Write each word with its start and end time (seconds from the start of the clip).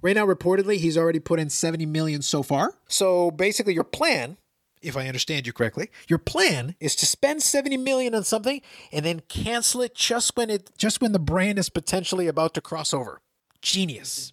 Right 0.00 0.14
now, 0.14 0.26
reportedly, 0.26 0.76
he's 0.76 0.96
already 0.96 1.18
put 1.18 1.40
in 1.40 1.50
70 1.50 1.86
million 1.86 2.22
so 2.22 2.42
far. 2.42 2.74
So 2.86 3.32
basically, 3.32 3.74
your 3.74 3.84
plan, 3.84 4.36
if 4.80 4.96
I 4.96 5.08
understand 5.08 5.46
you 5.46 5.52
correctly, 5.52 5.90
your 6.06 6.20
plan 6.20 6.76
is 6.78 6.94
to 6.96 7.06
spend 7.06 7.42
70 7.42 7.76
million 7.78 8.14
on 8.14 8.22
something 8.22 8.60
and 8.92 9.04
then 9.04 9.20
cancel 9.28 9.82
it 9.82 9.94
just 9.96 10.36
when 10.36 10.50
it 10.50 10.70
just 10.78 11.00
when 11.00 11.12
the 11.12 11.18
brand 11.18 11.58
is 11.58 11.68
potentially 11.68 12.28
about 12.28 12.54
to 12.54 12.60
cross 12.60 12.94
over. 12.94 13.20
Genius. 13.60 14.32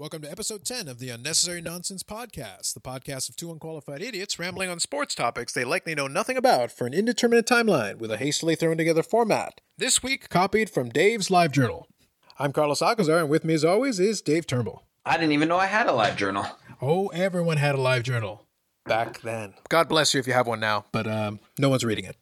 Welcome 0.00 0.22
to 0.22 0.30
episode 0.30 0.64
10 0.64 0.88
of 0.88 0.98
the 0.98 1.10
Unnecessary 1.10 1.60
Nonsense 1.60 2.02
Podcast, 2.02 2.72
the 2.72 2.80
podcast 2.80 3.28
of 3.28 3.36
two 3.36 3.52
unqualified 3.52 4.00
idiots 4.00 4.38
rambling 4.38 4.70
on 4.70 4.80
sports 4.80 5.14
topics 5.14 5.52
they 5.52 5.62
likely 5.62 5.94
know 5.94 6.06
nothing 6.06 6.38
about 6.38 6.72
for 6.72 6.86
an 6.86 6.94
indeterminate 6.94 7.46
timeline 7.46 7.98
with 7.98 8.10
a 8.10 8.16
hastily 8.16 8.54
thrown 8.54 8.78
together 8.78 9.02
format. 9.02 9.60
This 9.76 10.02
week, 10.02 10.30
copied 10.30 10.70
from 10.70 10.88
Dave's 10.88 11.30
Live 11.30 11.52
Journal. 11.52 11.86
I'm 12.38 12.50
Carlos 12.50 12.80
Alcazar, 12.80 13.18
and 13.18 13.28
with 13.28 13.44
me 13.44 13.52
as 13.52 13.62
always 13.62 14.00
is 14.00 14.22
Dave 14.22 14.46
Turnbull. 14.46 14.86
I 15.04 15.18
didn't 15.18 15.32
even 15.32 15.50
know 15.50 15.58
I 15.58 15.66
had 15.66 15.86
a 15.86 15.92
live 15.92 16.16
journal. 16.16 16.46
Oh, 16.80 17.08
everyone 17.08 17.58
had 17.58 17.74
a 17.74 17.80
live 17.82 18.02
journal 18.02 18.46
back 18.86 19.20
then. 19.20 19.52
God 19.68 19.86
bless 19.86 20.14
you 20.14 20.20
if 20.20 20.26
you 20.26 20.32
have 20.32 20.46
one 20.46 20.60
now, 20.60 20.86
but 20.92 21.06
um, 21.06 21.40
no 21.58 21.68
one's 21.68 21.84
reading 21.84 22.06
it. 22.06 22.16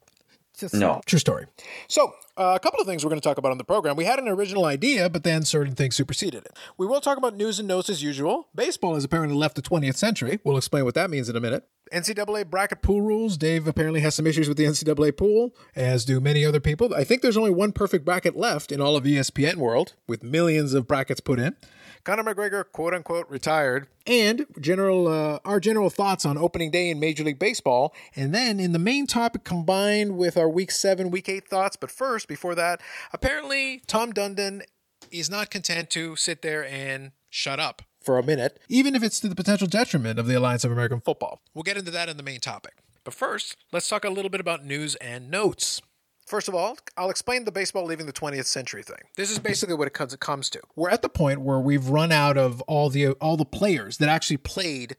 Just 0.58 0.74
No. 0.74 1.00
True 1.06 1.18
story. 1.18 1.46
So, 1.86 2.12
uh, 2.36 2.52
a 2.56 2.60
couple 2.60 2.80
of 2.80 2.86
things 2.86 3.04
we're 3.04 3.10
going 3.10 3.20
to 3.20 3.28
talk 3.28 3.38
about 3.38 3.52
on 3.52 3.58
the 3.58 3.64
program. 3.64 3.96
We 3.96 4.04
had 4.04 4.18
an 4.18 4.28
original 4.28 4.64
idea, 4.64 5.08
but 5.08 5.22
then 5.22 5.44
certain 5.44 5.74
things 5.74 5.94
superseded 5.94 6.44
it. 6.44 6.56
We 6.76 6.86
will 6.86 7.00
talk 7.00 7.16
about 7.16 7.36
news 7.36 7.58
and 7.58 7.68
notes 7.68 7.88
as 7.88 8.02
usual. 8.02 8.48
Baseball 8.54 8.94
has 8.94 9.04
apparently 9.04 9.36
left 9.36 9.54
the 9.54 9.62
20th 9.62 9.96
century. 9.96 10.40
We'll 10.44 10.56
explain 10.56 10.84
what 10.84 10.94
that 10.94 11.10
means 11.10 11.28
in 11.28 11.36
a 11.36 11.40
minute. 11.40 11.64
NCAA 11.92 12.50
bracket 12.50 12.82
pool 12.82 13.00
rules. 13.00 13.36
Dave 13.36 13.66
apparently 13.66 14.00
has 14.00 14.14
some 14.14 14.26
issues 14.26 14.48
with 14.48 14.58
the 14.58 14.64
NCAA 14.64 15.16
pool, 15.16 15.54
as 15.74 16.04
do 16.04 16.20
many 16.20 16.44
other 16.44 16.60
people. 16.60 16.92
I 16.94 17.04
think 17.04 17.22
there's 17.22 17.36
only 17.36 17.50
one 17.50 17.72
perfect 17.72 18.04
bracket 18.04 18.36
left 18.36 18.72
in 18.72 18.80
all 18.80 18.96
of 18.96 19.04
ESPN 19.04 19.56
world, 19.56 19.94
with 20.06 20.22
millions 20.22 20.74
of 20.74 20.86
brackets 20.86 21.20
put 21.20 21.38
in. 21.38 21.56
Conor 22.04 22.24
McGregor, 22.24 22.64
quote 22.70 22.94
unquote, 22.94 23.28
retired, 23.28 23.88
and 24.06 24.46
general 24.60 25.08
uh, 25.08 25.38
our 25.44 25.60
general 25.60 25.90
thoughts 25.90 26.24
on 26.24 26.38
opening 26.38 26.70
day 26.70 26.90
in 26.90 26.98
Major 27.00 27.24
League 27.24 27.38
Baseball, 27.38 27.94
and 28.16 28.34
then 28.34 28.60
in 28.60 28.72
the 28.72 28.78
main 28.78 29.06
topic 29.06 29.44
combined 29.44 30.16
with 30.16 30.36
our 30.36 30.48
Week 30.48 30.70
Seven, 30.70 31.10
Week 31.10 31.28
Eight 31.28 31.48
thoughts. 31.48 31.76
But 31.76 31.90
first, 31.90 32.28
before 32.28 32.54
that, 32.54 32.80
apparently 33.12 33.82
Tom 33.86 34.12
Dundon 34.12 34.62
is 35.10 35.30
not 35.30 35.50
content 35.50 35.90
to 35.90 36.16
sit 36.16 36.42
there 36.42 36.66
and 36.66 37.12
shut 37.30 37.60
up 37.60 37.82
for 38.00 38.18
a 38.18 38.22
minute, 38.22 38.58
even 38.68 38.94
if 38.94 39.02
it's 39.02 39.20
to 39.20 39.28
the 39.28 39.34
potential 39.34 39.66
detriment 39.66 40.18
of 40.18 40.26
the 40.26 40.34
Alliance 40.34 40.64
of 40.64 40.72
American 40.72 41.00
Football. 41.00 41.40
We'll 41.54 41.62
get 41.62 41.76
into 41.76 41.90
that 41.90 42.08
in 42.08 42.16
the 42.16 42.22
main 42.22 42.40
topic. 42.40 42.78
But 43.04 43.14
first, 43.14 43.56
let's 43.72 43.88
talk 43.88 44.04
a 44.04 44.10
little 44.10 44.30
bit 44.30 44.40
about 44.40 44.64
news 44.64 44.94
and 44.96 45.30
notes. 45.30 45.80
First 46.28 46.46
of 46.46 46.54
all, 46.54 46.76
I'll 46.98 47.08
explain 47.08 47.46
the 47.46 47.52
baseball 47.52 47.86
leaving 47.86 48.04
the 48.04 48.12
20th 48.12 48.44
century 48.44 48.82
thing. 48.82 48.98
This 49.16 49.30
is 49.30 49.38
basically 49.38 49.74
what 49.74 49.86
it 49.86 49.94
comes, 49.94 50.50
to. 50.50 50.60
We're 50.76 50.90
at 50.90 51.00
the 51.00 51.08
point 51.08 51.40
where 51.40 51.58
we've 51.58 51.88
run 51.88 52.12
out 52.12 52.36
of 52.36 52.60
all 52.62 52.90
the 52.90 53.12
all 53.12 53.38
the 53.38 53.46
players 53.46 53.96
that 53.96 54.10
actually 54.10 54.36
played 54.36 54.94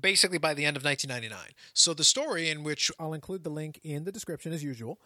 basically 0.00 0.38
by 0.38 0.54
the 0.54 0.64
end 0.64 0.76
of 0.76 0.84
1999. 0.84 1.52
So 1.72 1.94
the 1.94 2.04
story 2.04 2.48
in 2.48 2.62
which 2.62 2.92
I'll 2.98 3.12
include 3.12 3.42
the 3.42 3.50
link 3.50 3.80
in 3.82 4.04
the 4.04 4.12
description 4.12 4.52
as 4.52 4.62
usual 4.62 5.00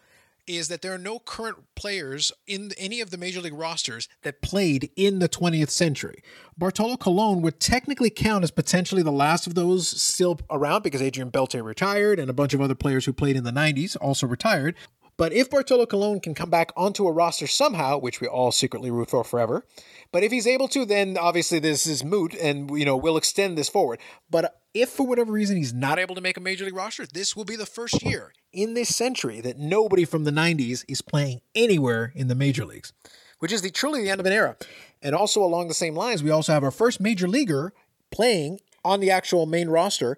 is 0.45 0.67
that 0.67 0.83
there 0.83 0.93
are 0.93 0.99
no 0.99 1.17
current 1.17 1.57
players 1.75 2.31
in 2.45 2.71
any 2.77 3.01
of 3.01 3.09
the 3.09 3.17
major 3.17 3.41
league 3.41 3.53
rosters 3.53 4.07
that 4.21 4.43
played 4.43 4.91
in 4.95 5.17
the 5.17 5.29
20th 5.29 5.69
century. 5.69 6.21
Bartolo 6.55 6.97
Colon 6.97 7.41
would 7.41 7.59
technically 7.59 8.11
count 8.11 8.43
as 8.43 8.51
potentially 8.51 9.01
the 9.01 9.11
last 9.11 9.47
of 9.47 9.55
those 9.55 9.87
still 9.87 10.39
around 10.51 10.83
because 10.83 11.01
Adrian 11.01 11.31
Beltre 11.31 11.63
retired 11.63 12.19
and 12.19 12.29
a 12.29 12.33
bunch 12.33 12.53
of 12.53 12.61
other 12.61 12.75
players 12.75 13.05
who 13.05 13.13
played 13.13 13.35
in 13.35 13.43
the 13.43 13.51
90s 13.51 13.97
also 13.99 14.27
retired. 14.27 14.75
But 15.15 15.31
if 15.31 15.49
Bartolo 15.49 15.85
Colon 15.85 16.19
can 16.19 16.33
come 16.33 16.49
back 16.49 16.71
onto 16.75 17.07
a 17.07 17.11
roster 17.11 17.45
somehow, 17.45 17.99
which 17.99 18.19
we 18.19 18.27
all 18.27 18.51
secretly 18.51 18.89
root 18.89 19.09
for 19.09 19.23
forever, 19.23 19.65
but 20.11 20.23
if 20.23 20.31
he's 20.31 20.47
able 20.47 20.67
to, 20.69 20.85
then 20.85 21.17
obviously 21.17 21.59
this 21.59 21.85
is 21.85 22.03
moot, 22.03 22.33
and 22.35 22.71
you 22.77 22.85
know 22.85 22.97
we'll 22.97 23.17
extend 23.17 23.57
this 23.57 23.69
forward. 23.69 23.99
But 24.29 24.59
if 24.73 24.89
for 24.89 25.05
whatever 25.05 25.31
reason 25.31 25.57
he's 25.57 25.73
not 25.73 25.99
able 25.99 26.15
to 26.15 26.21
make 26.21 26.37
a 26.37 26.41
major 26.41 26.65
league 26.65 26.75
roster, 26.75 27.05
this 27.05 27.35
will 27.35 27.45
be 27.45 27.55
the 27.55 27.65
first 27.65 28.01
year 28.01 28.33
in 28.51 28.73
this 28.73 28.95
century 28.95 29.39
that 29.41 29.59
nobody 29.59 30.05
from 30.05 30.23
the 30.23 30.31
'90s 30.31 30.83
is 30.87 31.01
playing 31.01 31.41
anywhere 31.53 32.11
in 32.15 32.27
the 32.27 32.35
major 32.35 32.65
leagues, 32.65 32.91
which 33.39 33.51
is 33.51 33.61
the 33.61 33.69
truly 33.69 34.01
the 34.01 34.09
end 34.09 34.19
of 34.19 34.25
an 34.25 34.33
era. 34.33 34.57
And 35.01 35.13
also 35.13 35.43
along 35.43 35.67
the 35.67 35.73
same 35.73 35.95
lines, 35.95 36.23
we 36.23 36.31
also 36.31 36.53
have 36.53 36.63
our 36.63 36.71
first 36.71 36.99
major 36.99 37.27
leaguer 37.27 37.73
playing 38.09 38.59
on 38.83 38.99
the 38.99 39.11
actual 39.11 39.45
main 39.45 39.69
roster 39.69 40.17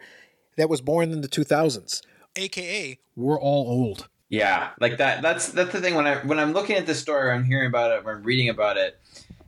that 0.57 0.69
was 0.69 0.79
born 0.79 1.11
in 1.11 1.21
the 1.21 1.27
2000s, 1.27 2.01
aka 2.35 2.97
we're 3.15 3.39
all 3.39 3.67
old. 3.67 4.07
Yeah, 4.29 4.69
like 4.79 4.97
that. 4.97 5.21
That's 5.21 5.49
that's 5.49 5.71
the 5.71 5.81
thing. 5.81 5.95
When 5.95 6.07
I 6.07 6.17
when 6.17 6.39
I'm 6.39 6.53
looking 6.53 6.75
at 6.75 6.85
this 6.85 6.99
story, 6.99 7.27
or 7.27 7.31
I'm 7.31 7.43
hearing 7.43 7.67
about 7.67 7.91
it, 7.91 8.05
or 8.05 8.15
I'm 8.15 8.23
reading 8.23 8.49
about 8.49 8.77
it. 8.77 8.99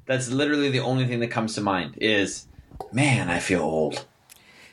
That's 0.05 0.29
literally 0.29 0.69
the 0.69 0.79
only 0.79 1.05
thing 1.05 1.19
that 1.19 1.27
comes 1.27 1.55
to 1.55 1.61
mind 1.61 1.97
is, 1.99 2.47
man, 2.93 3.29
I 3.29 3.39
feel 3.39 3.61
old. 3.61 4.05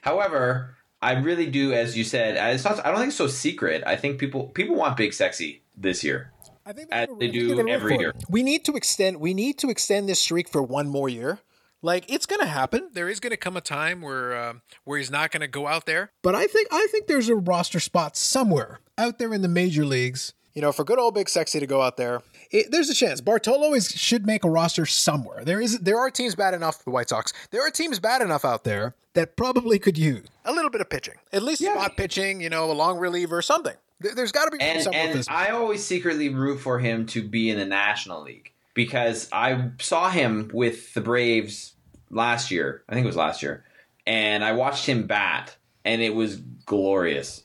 However, 0.02 0.76
I 1.02 1.14
really 1.14 1.50
do, 1.50 1.72
as 1.72 1.96
you 1.96 2.04
said, 2.04 2.36
it's 2.54 2.64
not. 2.64 2.84
I 2.84 2.90
don't 2.90 2.98
think 2.98 3.08
it's 3.08 3.16
so 3.16 3.26
secret. 3.26 3.82
I 3.86 3.96
think 3.96 4.18
people 4.18 4.48
people 4.48 4.76
want 4.76 4.96
big 4.96 5.12
sexy 5.12 5.62
this 5.76 6.04
year. 6.04 6.32
I 6.66 6.72
think 6.72 6.88
As 6.92 7.08
they 7.18 7.28
do 7.28 7.68
every 7.68 7.98
year. 7.98 8.14
We 8.30 8.42
need 8.42 8.64
to 8.66 8.74
extend. 8.74 9.18
We 9.20 9.34
need 9.34 9.58
to 9.58 9.68
extend 9.68 10.08
this 10.08 10.20
streak 10.20 10.48
for 10.48 10.62
one 10.62 10.88
more 10.88 11.08
year. 11.08 11.40
Like 11.84 12.10
it's 12.10 12.24
going 12.24 12.40
to 12.40 12.46
happen. 12.46 12.88
There 12.94 13.10
is 13.10 13.20
going 13.20 13.32
to 13.32 13.36
come 13.36 13.58
a 13.58 13.60
time 13.60 14.00
where 14.00 14.34
uh, 14.34 14.54
where 14.84 14.96
he's 14.96 15.10
not 15.10 15.30
going 15.30 15.42
to 15.42 15.46
go 15.46 15.66
out 15.66 15.84
there. 15.84 16.12
But 16.22 16.34
I 16.34 16.46
think 16.46 16.68
I 16.72 16.88
think 16.90 17.08
there's 17.08 17.28
a 17.28 17.36
roster 17.36 17.78
spot 17.78 18.16
somewhere 18.16 18.80
out 18.96 19.18
there 19.18 19.34
in 19.34 19.42
the 19.42 19.48
major 19.48 19.84
leagues. 19.84 20.32
You 20.54 20.62
know, 20.62 20.72
for 20.72 20.82
good 20.82 20.98
old 20.98 21.14
big 21.14 21.28
sexy 21.28 21.60
to 21.60 21.66
go 21.66 21.82
out 21.82 21.98
there, 21.98 22.22
it, 22.50 22.70
there's 22.70 22.88
a 22.88 22.94
chance. 22.94 23.20
Bartolo 23.20 23.74
is 23.74 23.90
should 23.90 24.24
make 24.24 24.44
a 24.44 24.48
roster 24.48 24.86
somewhere. 24.86 25.44
There 25.44 25.60
is 25.60 25.80
there 25.80 25.98
are 25.98 26.10
teams 26.10 26.34
bad 26.34 26.54
enough. 26.54 26.82
The 26.84 26.90
White 26.90 27.10
Sox. 27.10 27.34
There 27.50 27.60
are 27.60 27.70
teams 27.70 27.98
bad 27.98 28.22
enough 28.22 28.46
out 28.46 28.64
there 28.64 28.94
that 29.12 29.36
probably 29.36 29.78
could 29.78 29.98
use 29.98 30.26
a 30.46 30.52
little 30.52 30.70
bit 30.70 30.80
of 30.80 30.88
pitching, 30.88 31.16
at 31.34 31.42
least 31.42 31.60
spot 31.60 31.98
pitching. 31.98 32.40
You 32.40 32.48
know, 32.48 32.70
a 32.70 32.72
long 32.72 32.96
reliever, 32.96 33.36
or 33.36 33.42
something. 33.42 33.76
There, 34.00 34.14
there's 34.14 34.32
got 34.32 34.46
to 34.46 34.56
be 34.56 34.62
And 34.62 34.82
something 34.82 34.98
with 35.02 35.10
and 35.10 35.18
this. 35.18 35.28
I 35.28 35.50
always 35.50 35.84
secretly 35.84 36.30
root 36.30 36.60
for 36.60 36.78
him 36.78 37.04
to 37.08 37.22
be 37.22 37.50
in 37.50 37.58
the 37.58 37.66
National 37.66 38.22
League 38.22 38.52
because 38.72 39.28
I 39.32 39.70
saw 39.80 40.08
him 40.08 40.50
with 40.52 40.94
the 40.94 41.00
Braves 41.00 41.73
last 42.10 42.50
year. 42.50 42.82
I 42.88 42.94
think 42.94 43.04
it 43.04 43.08
was 43.08 43.16
last 43.16 43.42
year, 43.42 43.64
and 44.06 44.44
I 44.44 44.52
watched 44.52 44.86
him 44.86 45.06
bat, 45.06 45.56
and 45.84 46.02
it 46.02 46.14
was 46.14 46.36
glorious. 46.66 47.44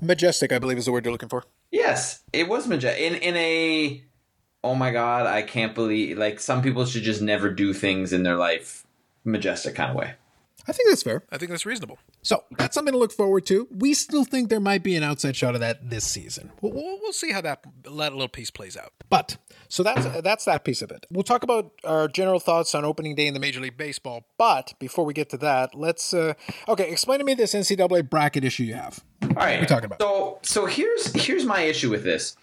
Majestic, 0.00 0.52
I 0.52 0.58
believe, 0.58 0.78
is 0.78 0.86
the 0.86 0.92
word 0.92 1.04
you're 1.04 1.12
looking 1.12 1.28
for. 1.28 1.44
Yes, 1.70 2.22
it 2.32 2.48
was 2.48 2.66
majestic. 2.66 3.00
In 3.00 3.14
in 3.16 3.36
a 3.36 4.04
oh 4.64 4.74
my 4.74 4.90
god, 4.90 5.26
I 5.26 5.42
can't 5.42 5.74
believe 5.74 6.18
like 6.18 6.40
some 6.40 6.62
people 6.62 6.84
should 6.86 7.02
just 7.02 7.22
never 7.22 7.50
do 7.50 7.72
things 7.72 8.12
in 8.12 8.22
their 8.22 8.36
life 8.36 8.86
majestic 9.24 9.74
kind 9.74 9.90
of 9.90 9.96
way. 9.96 10.14
I 10.68 10.72
think 10.72 10.88
that's 10.88 11.02
fair. 11.02 11.24
I 11.30 11.38
think 11.38 11.50
that's 11.50 11.66
reasonable. 11.66 11.98
So 12.22 12.44
that's 12.56 12.74
something 12.74 12.92
to 12.92 12.98
look 12.98 13.12
forward 13.12 13.46
to. 13.46 13.66
We 13.70 13.94
still 13.94 14.24
think 14.24 14.48
there 14.48 14.60
might 14.60 14.82
be 14.82 14.94
an 14.94 15.02
outside 15.02 15.34
shot 15.36 15.54
of 15.54 15.60
that 15.60 15.90
this 15.90 16.04
season. 16.04 16.52
We'll, 16.60 16.72
we'll, 16.72 16.98
we'll 17.00 17.12
see 17.12 17.32
how 17.32 17.40
that, 17.40 17.64
that 17.84 17.90
little 17.92 18.28
piece 18.28 18.50
plays 18.50 18.76
out. 18.76 18.92
But 19.08 19.38
so 19.68 19.82
that's 19.82 20.04
that's 20.22 20.44
that 20.44 20.64
piece 20.64 20.82
of 20.82 20.90
it. 20.90 21.06
We'll 21.10 21.22
talk 21.24 21.42
about 21.42 21.72
our 21.84 22.08
general 22.08 22.40
thoughts 22.40 22.74
on 22.74 22.84
opening 22.84 23.14
day 23.14 23.26
in 23.26 23.34
the 23.34 23.40
Major 23.40 23.60
League 23.60 23.76
Baseball. 23.76 24.24
But 24.38 24.74
before 24.78 25.04
we 25.04 25.14
get 25.14 25.30
to 25.30 25.36
that, 25.38 25.74
let's 25.74 26.14
uh, 26.14 26.34
okay. 26.68 26.90
Explain 26.90 27.18
to 27.18 27.24
me 27.24 27.34
this 27.34 27.54
NCAA 27.54 28.08
bracket 28.08 28.44
issue 28.44 28.64
you 28.64 28.74
have. 28.74 29.02
All 29.22 29.30
right. 29.30 29.58
we're 29.60 29.66
talking 29.66 29.86
about? 29.86 30.00
So 30.00 30.38
so 30.42 30.66
here's 30.66 31.12
here's 31.14 31.44
my 31.44 31.62
issue 31.62 31.90
with 31.90 32.04
this. 32.04 32.36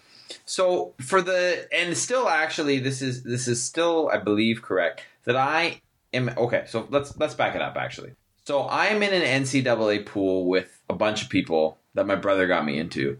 So 0.44 0.94
for 1.00 1.22
the 1.22 1.68
and 1.72 1.96
still 1.96 2.28
actually 2.28 2.78
this 2.78 3.02
is 3.02 3.22
this 3.22 3.48
is 3.48 3.62
still 3.62 4.10
I 4.12 4.18
believe 4.18 4.62
correct 4.62 5.02
that 5.24 5.36
I 5.36 5.80
am 6.12 6.30
okay. 6.36 6.64
So 6.66 6.86
let's 6.90 7.16
let's 7.18 7.34
back 7.34 7.54
it 7.54 7.62
up 7.62 7.76
actually. 7.76 8.12
So 8.46 8.68
I'm 8.68 9.02
in 9.02 9.12
an 9.12 9.42
NCAA 9.44 10.06
pool 10.06 10.46
with 10.48 10.80
a 10.88 10.94
bunch 10.94 11.22
of 11.22 11.28
people 11.28 11.78
that 11.94 12.06
my 12.06 12.16
brother 12.16 12.46
got 12.46 12.64
me 12.64 12.78
into 12.78 13.18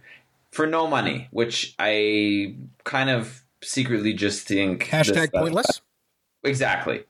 for 0.51 0.67
no 0.67 0.87
money, 0.87 1.29
which 1.31 1.75
I 1.79 2.57
kind 2.85 3.11
of 3.11 3.43
secretly 3.63 4.13
just 4.13 4.47
think 4.49 4.85
Hashtag 4.89 5.15
this- 5.15 5.41
pointless. 5.41 5.81
Exactly. 6.43 7.05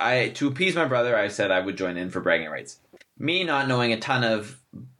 I 0.00 0.30
to 0.34 0.48
appease 0.48 0.74
my 0.74 0.86
brother, 0.86 1.16
I 1.16 1.28
said 1.28 1.50
I 1.50 1.60
would 1.60 1.76
join 1.76 1.96
in 1.96 2.10
for 2.10 2.20
bragging 2.20 2.48
rights. 2.48 2.80
Me 3.18 3.44
not 3.44 3.68
knowing 3.68 3.92
a 3.92 4.00
ton 4.00 4.24
of 4.24 4.58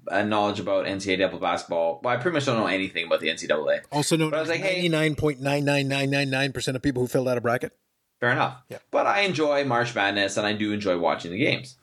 uh, 0.08 0.22
knowledge 0.22 0.60
about 0.60 0.86
NCAA 0.86 1.40
basketball, 1.40 2.00
well, 2.02 2.14
I 2.14 2.18
pretty 2.18 2.34
much 2.34 2.44
don't 2.46 2.56
know 2.56 2.66
anything 2.66 3.06
about 3.06 3.20
the 3.20 3.28
NCAA. 3.28 3.80
Also 3.90 4.16
known 4.16 4.30
But 4.30 4.36
I 4.36 4.40
was 4.40 4.50
like, 4.50 4.60
ninety 4.60 4.88
nine 4.88 5.16
point 5.16 5.40
nine 5.40 5.64
nine 5.64 5.88
nine 5.88 6.10
nine 6.10 6.30
nine 6.30 6.52
percent 6.52 6.76
of 6.76 6.82
people 6.82 7.02
who 7.02 7.08
filled 7.08 7.26
out 7.28 7.36
a 7.36 7.40
bracket. 7.40 7.72
Fair 8.22 8.30
enough. 8.30 8.62
Yeah. 8.68 8.78
But 8.92 9.08
I 9.08 9.22
enjoy 9.22 9.64
March 9.64 9.96
Madness 9.96 10.36
and 10.36 10.46
I 10.46 10.52
do 10.52 10.70
enjoy 10.70 10.96
watching 10.96 11.32
the 11.32 11.38
games. 11.38 11.76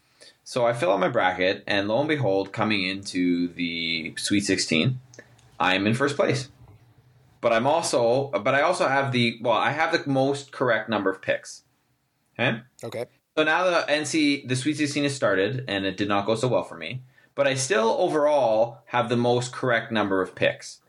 So 0.46 0.66
I 0.66 0.72
fill 0.72 0.94
out 0.94 1.02
my 1.02 1.10
bracket, 1.10 1.66
and 1.68 1.90
lo 1.90 2.00
and 2.00 2.08
behold, 2.08 2.54
coming 2.54 2.82
into 2.82 3.50
the 3.50 4.14
Sweet 4.18 4.46
16, 4.46 5.02
I'm 5.60 5.86
in 5.86 5.94
first 5.94 6.16
place. 6.16 6.50
But 7.42 7.52
I'm 7.52 7.68
also, 7.68 8.30
but 8.30 8.56
I 8.56 8.62
also 8.62 8.88
have 8.88 9.12
the 9.12 9.38
well, 9.42 9.58
I 9.58 9.72
have 9.72 9.92
the 9.92 10.10
most 10.10 10.54
correct 10.54 10.88
number 10.88 11.10
of 11.10 11.22
picks. 11.22 11.64
Okay. 12.40 12.62
Okay. 12.86 13.06
So 13.38 13.44
now 13.44 13.66
the 13.66 13.92
NC 13.92 14.48
the 14.48 14.56
Sweet 14.56 14.78
16 14.78 15.04
has 15.04 15.14
started, 15.14 15.66
and 15.68 15.86
it 15.86 15.98
did 15.98 16.08
not 16.08 16.26
go 16.26 16.36
so 16.36 16.48
well 16.48 16.64
for 16.64 16.78
me. 16.78 17.02
But 17.36 17.48
I 17.48 17.56
still 17.56 17.98
overall 18.00 18.80
have 18.86 19.10
the 19.10 19.18
most 19.18 19.52
correct 19.52 19.92
number 19.92 20.22
of 20.22 20.36
picks. 20.36 20.80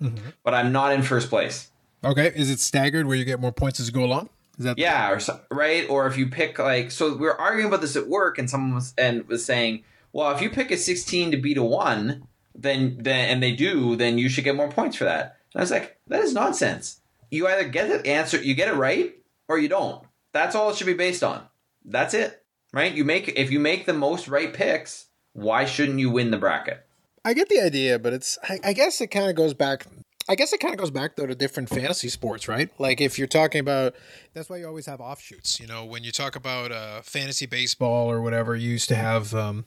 Mm-hmm. 0.00 0.28
But 0.44 0.54
I'm 0.54 0.70
not 0.70 0.92
in 0.92 1.02
first 1.02 1.28
place. 1.28 1.72
Okay. 2.04 2.32
Is 2.36 2.50
it 2.50 2.60
staggered 2.60 3.08
where 3.08 3.16
you 3.16 3.24
get 3.24 3.40
more 3.40 3.52
points 3.52 3.80
as 3.80 3.88
you 3.88 3.92
go 3.92 4.04
along? 4.04 4.28
Is 4.58 4.64
that 4.64 4.78
Yeah, 4.78 5.10
or 5.10 5.20
so, 5.20 5.40
right, 5.50 5.88
or 5.88 6.06
if 6.06 6.16
you 6.18 6.28
pick 6.28 6.58
like 6.58 6.90
so, 6.90 7.14
we 7.14 7.26
were 7.26 7.40
arguing 7.40 7.68
about 7.68 7.80
this 7.80 7.96
at 7.96 8.08
work, 8.08 8.38
and 8.38 8.48
someone 8.48 8.74
was 8.74 8.94
and 8.98 9.26
was 9.26 9.44
saying, 9.44 9.84
well, 10.12 10.30
if 10.34 10.42
you 10.42 10.50
pick 10.50 10.70
a 10.70 10.76
sixteen 10.76 11.30
to 11.30 11.36
beat 11.36 11.56
a 11.56 11.62
one, 11.62 12.26
then 12.54 12.98
then 13.00 13.28
and 13.28 13.42
they 13.42 13.52
do, 13.52 13.96
then 13.96 14.18
you 14.18 14.28
should 14.28 14.44
get 14.44 14.56
more 14.56 14.70
points 14.70 14.96
for 14.96 15.04
that. 15.04 15.38
And 15.54 15.60
I 15.60 15.62
was 15.62 15.70
like, 15.70 15.98
that 16.08 16.22
is 16.22 16.34
nonsense. 16.34 17.00
You 17.30 17.46
either 17.46 17.68
get 17.68 17.88
the 17.88 18.06
answer, 18.08 18.42
you 18.42 18.54
get 18.54 18.68
it 18.68 18.76
right, 18.76 19.14
or 19.48 19.58
you 19.58 19.68
don't. 19.68 20.04
That's 20.32 20.54
all 20.54 20.70
it 20.70 20.76
should 20.76 20.86
be 20.86 20.94
based 20.94 21.22
on. 21.22 21.46
That's 21.84 22.14
it, 22.14 22.44
right? 22.72 22.92
You 22.92 23.04
make 23.04 23.28
if 23.28 23.50
you 23.50 23.58
make 23.58 23.86
the 23.86 23.94
most 23.94 24.28
right 24.28 24.52
picks, 24.52 25.06
why 25.32 25.64
shouldn't 25.64 25.98
you 25.98 26.10
win 26.10 26.30
the 26.30 26.38
bracket? 26.38 26.84
I 27.24 27.34
get 27.34 27.48
the 27.48 27.60
idea, 27.60 27.98
but 27.98 28.12
it's 28.12 28.38
I, 28.42 28.58
I 28.64 28.72
guess 28.72 29.00
it 29.00 29.06
kind 29.06 29.30
of 29.30 29.36
goes 29.36 29.54
back. 29.54 29.86
I 30.28 30.34
guess 30.34 30.52
it 30.52 30.60
kind 30.60 30.72
of 30.72 30.78
goes 30.78 30.90
back 30.90 31.16
though 31.16 31.26
to 31.26 31.34
different 31.34 31.68
fantasy 31.68 32.08
sports, 32.08 32.48
right? 32.48 32.70
Like 32.78 33.00
if 33.00 33.18
you're 33.18 33.26
talking 33.26 33.60
about, 33.60 33.94
that's 34.34 34.48
why 34.48 34.58
you 34.58 34.66
always 34.66 34.86
have 34.86 35.00
offshoots. 35.00 35.58
You 35.60 35.66
know, 35.66 35.84
when 35.84 36.04
you 36.04 36.12
talk 36.12 36.36
about 36.36 36.72
uh, 36.72 37.02
fantasy 37.02 37.46
baseball 37.46 38.10
or 38.10 38.20
whatever, 38.20 38.54
you 38.54 38.70
used 38.70 38.88
to 38.88 38.94
have. 38.94 39.34
Um, 39.34 39.64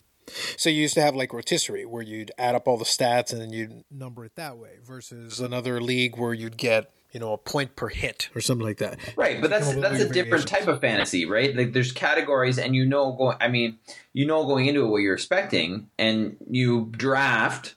so 0.58 0.70
you 0.70 0.82
used 0.82 0.96
to 0.96 1.02
have 1.02 1.16
like 1.16 1.34
rotisserie, 1.34 1.86
where 1.86 2.02
you'd 2.02 2.32
add 2.38 2.56
up 2.56 2.68
all 2.68 2.78
the 2.78 2.86
stats 2.86 3.32
and 3.32 3.42
then 3.42 3.52
you'd 3.52 3.84
number 3.92 4.26
it 4.26 4.36
that 4.36 4.58
way, 4.58 4.78
versus 4.84 5.40
another 5.40 5.80
league 5.80 6.18
where 6.18 6.34
you'd 6.34 6.58
get 6.58 6.92
you 7.12 7.20
know 7.20 7.34
a 7.34 7.38
point 7.38 7.76
per 7.76 7.88
hit 7.88 8.30
or 8.36 8.42
something 8.42 8.66
like 8.66 8.78
that. 8.80 8.98
Right, 9.16 9.40
but 9.42 9.50
that's 9.50 9.70
Come 9.74 9.84
up 9.84 9.92
with 9.92 10.00
that's 10.00 10.12
a 10.12 10.14
different 10.14 10.48
type 10.48 10.68
of 10.68 10.82
fantasy, 10.82 11.26
right? 11.26 11.56
Like 11.56 11.74
there's 11.74 11.92
categories, 11.92 12.58
and 12.58 12.76
you 12.76 12.86
know 12.86 13.12
going. 13.14 13.38
I 13.40 13.48
mean, 13.48 13.78
you 14.14 14.26
know 14.26 14.46
going 14.46 14.66
into 14.66 14.84
it 14.84 14.88
what 14.88 14.98
you're 14.98 15.14
expecting, 15.14 15.90
and 16.00 16.38
you 16.50 16.92
draft 16.92 17.76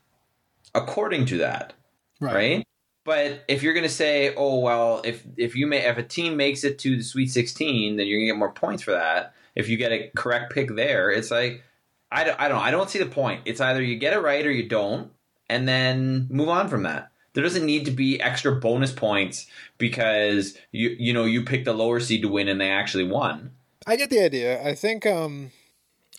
according 0.74 1.26
to 1.26 1.38
that, 1.38 1.74
right? 2.20 2.66
But 3.08 3.42
if 3.48 3.62
you're 3.62 3.72
gonna 3.72 3.88
say, 3.88 4.34
oh 4.36 4.58
well, 4.58 5.00
if 5.02 5.24
if 5.38 5.56
you 5.56 5.66
may 5.66 5.78
if 5.78 5.96
a 5.96 6.02
team 6.02 6.36
makes 6.36 6.62
it 6.62 6.78
to 6.80 6.94
the 6.94 7.02
Sweet 7.02 7.30
16, 7.30 7.96
then 7.96 8.06
you're 8.06 8.18
gonna 8.18 8.26
get 8.26 8.38
more 8.38 8.52
points 8.52 8.82
for 8.82 8.90
that. 8.90 9.32
If 9.54 9.70
you 9.70 9.78
get 9.78 9.92
a 9.92 10.10
correct 10.14 10.52
pick 10.52 10.76
there, 10.76 11.10
it's 11.10 11.30
like 11.30 11.64
I 12.12 12.24
don't 12.24 12.38
I 12.38 12.48
don't 12.48 12.60
I 12.60 12.70
don't 12.70 12.90
see 12.90 12.98
the 12.98 13.06
point. 13.06 13.40
It's 13.46 13.62
either 13.62 13.80
you 13.82 13.96
get 13.96 14.12
it 14.12 14.20
right 14.20 14.44
or 14.44 14.50
you 14.50 14.68
don't, 14.68 15.10
and 15.48 15.66
then 15.66 16.26
move 16.28 16.50
on 16.50 16.68
from 16.68 16.82
that. 16.82 17.10
There 17.32 17.42
doesn't 17.42 17.64
need 17.64 17.86
to 17.86 17.92
be 17.92 18.20
extra 18.20 18.54
bonus 18.54 18.92
points 18.92 19.46
because 19.78 20.58
you 20.70 20.94
you 20.98 21.14
know 21.14 21.24
you 21.24 21.44
picked 21.44 21.64
the 21.64 21.72
lower 21.72 22.00
seed 22.00 22.20
to 22.20 22.28
win 22.28 22.46
and 22.46 22.60
they 22.60 22.68
actually 22.68 23.04
won. 23.04 23.52
I 23.86 23.96
get 23.96 24.10
the 24.10 24.22
idea. 24.22 24.62
I 24.62 24.74
think 24.74 25.06
um 25.06 25.52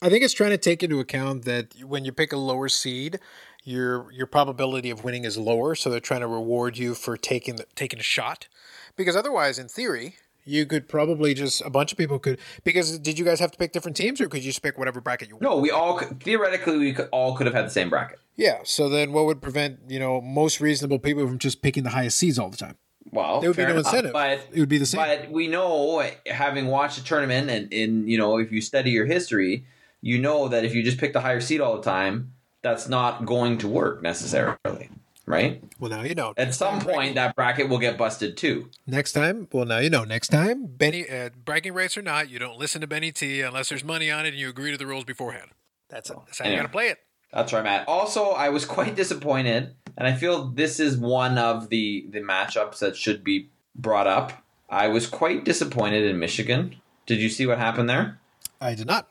I 0.02 0.10
think 0.10 0.24
it's 0.24 0.34
trying 0.34 0.52
to 0.52 0.58
take 0.58 0.82
into 0.84 1.00
account 1.00 1.46
that 1.46 1.74
when 1.84 2.06
you 2.06 2.12
pick 2.12 2.32
a 2.32 2.38
lower 2.38 2.70
seed, 2.70 3.20
your 3.64 4.12
your 4.12 4.28
probability 4.28 4.90
of 4.90 5.04
winning 5.04 5.26
is 5.26 5.38
lower, 5.38 5.76
so 5.76 5.90
they're 5.90 6.00
trying 6.00 6.22
to 6.22 6.28
reward 6.28 6.78
you 6.78 6.96
for 6.96 7.18
taking 7.18 7.58
the, 7.58 7.66
taking 7.76 8.00
a 8.00 8.04
shot. 8.04 8.48
Because 8.96 9.16
otherwise, 9.16 9.60
in 9.60 9.68
theory, 9.68 10.16
you 10.46 10.66
could 10.66 10.88
probably 10.88 11.34
just 11.34 11.62
a 11.62 11.70
bunch 11.70 11.92
of 11.92 11.98
people 11.98 12.18
could 12.18 12.40
because 12.64 12.98
did 13.00 13.20
you 13.20 13.26
guys 13.26 13.40
have 13.40 13.52
to 13.52 13.58
pick 13.58 13.72
different 13.74 13.98
teams 13.98 14.20
or 14.22 14.28
could 14.28 14.44
you 14.44 14.50
just 14.50 14.62
pick 14.64 14.78
whatever 14.78 15.02
bracket 15.02 15.28
you 15.28 15.36
want? 15.36 15.44
No, 15.44 15.58
we 15.58 15.70
all 15.70 16.00
theoretically 16.00 16.78
we 16.78 16.94
could, 16.94 17.10
all 17.12 17.36
could 17.36 17.46
have 17.46 17.54
had 17.54 17.66
the 17.66 17.70
same 17.70 17.90
bracket. 17.90 18.20
Yeah, 18.36 18.60
so 18.64 18.88
then 18.88 19.12
what 19.12 19.26
would 19.26 19.42
prevent, 19.42 19.80
you 19.90 20.00
know, 20.00 20.22
most 20.22 20.62
reasonable 20.62 20.98
people 20.98 21.28
from 21.28 21.38
just 21.40 21.62
picking 21.62 21.84
the 21.84 21.90
highest 21.90 22.18
seeds 22.18 22.40
all 22.40 22.50
the 22.50 22.58
time? 22.58 22.78
Well, 23.12 23.42
There 23.42 23.50
would 23.50 23.58
be 23.58 23.64
no 23.64 23.72
enough, 23.72 23.86
incentive. 23.88 24.14
but 24.14 24.48
It 24.54 24.60
would 24.60 24.70
be 24.70 24.78
the 24.78 24.86
same. 24.86 25.02
But 25.02 25.30
we 25.30 25.48
know, 25.48 26.10
having 26.26 26.68
watched 26.68 26.98
the 26.98 27.04
tournament, 27.04 27.50
and 27.50 27.72
in 27.74 28.08
you 28.08 28.18
know, 28.18 28.38
if 28.38 28.52
you 28.52 28.62
study 28.62 28.92
your 28.92 29.06
history, 29.06 29.66
you 30.02 30.18
know 30.20 30.48
that 30.48 30.64
if 30.66 30.74
you 30.74 30.84
just 30.84 30.98
pick 30.98 31.14
the 31.14 31.22
higher 31.22 31.42
seed 31.42 31.62
all 31.62 31.76
the 31.76 31.82
time, 31.84 32.34
that's 32.62 32.88
not 32.90 33.26
going 33.26 33.58
to 33.60 33.68
work 33.68 34.02
necessarily, 34.02 34.90
right? 35.26 35.64
Well, 35.80 35.90
now 35.92 36.02
you 36.04 36.16
know. 36.16 36.34
At 36.38 36.54
some 36.54 36.80
point, 36.80 37.16
that 37.16 37.36
bracket 37.36 37.70
will 37.70 37.78
get 37.80 37.98
busted 37.98 38.36
too. 38.38 38.70
Next 38.88 39.14
time, 39.14 39.48
well, 39.52 39.66
now 39.66 39.78
you 39.80 39.90
know. 39.90 40.04
Next 40.04 40.28
time, 40.30 40.66
Benny, 40.66 41.10
uh, 41.10 41.30
bragging 41.46 41.74
rights 41.74 41.98
or 41.98 42.02
not, 42.02 42.30
you 42.30 42.40
don't 42.40 42.58
listen 42.60 42.82
to 42.82 42.88
Benny 42.88 43.12
T 43.12 43.42
unless 43.42 43.70
there's 43.70 43.84
money 43.84 44.12
on 44.12 44.26
it 44.26 44.30
and 44.30 44.38
you 44.38 44.50
agree 44.50 44.72
to 44.72 44.78
the 44.78 44.86
rules 44.88 45.06
beforehand. 45.06 45.52
That's 45.90 46.10
it. 46.10 46.18
That's 46.26 46.40
how 46.40 46.46
you 46.46 46.52
Anyway. 46.52 46.64
got 46.64 46.68
to 46.68 46.72
play 46.72 46.88
it. 46.90 46.98
That's 47.34 47.52
where 47.52 47.62
I'm 47.62 47.68
at. 47.68 47.88
Also, 47.88 48.30
I 48.32 48.50
was 48.50 48.66
quite 48.66 48.96
disappointed, 48.96 49.76
and 49.98 50.08
I 50.08 50.14
feel 50.16 50.46
this 50.48 50.80
is 50.80 50.98
one 50.98 51.38
of 51.38 51.70
the 51.70 52.08
the 52.10 52.20
matchups 52.22 52.80
that 52.80 52.96
should 52.98 53.24
be 53.24 53.50
brought 53.76 54.08
up. 54.08 54.44
I 54.70 54.88
was 54.88 55.08
quite 55.08 55.46
disappointed 55.46 56.04
in 56.06 56.20
Michigan. 56.20 56.76
Did 57.06 57.20
you 57.20 57.30
see 57.30 57.46
what 57.48 57.58
happened 57.58 57.90
there? 57.90 58.20
I 58.62 58.76
did 58.76 58.88
not. 58.88 59.10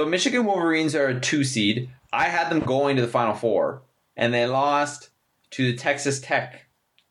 So 0.00 0.06
Michigan 0.06 0.46
Wolverines 0.46 0.94
are 0.94 1.08
a 1.08 1.20
two 1.20 1.44
seed. 1.44 1.90
I 2.10 2.30
had 2.30 2.48
them 2.48 2.60
going 2.60 2.96
to 2.96 3.02
the 3.02 3.08
Final 3.08 3.34
Four, 3.34 3.82
and 4.16 4.32
they 4.32 4.46
lost 4.46 5.10
to 5.50 5.70
the 5.70 5.76
Texas 5.76 6.22
Tech 6.22 6.64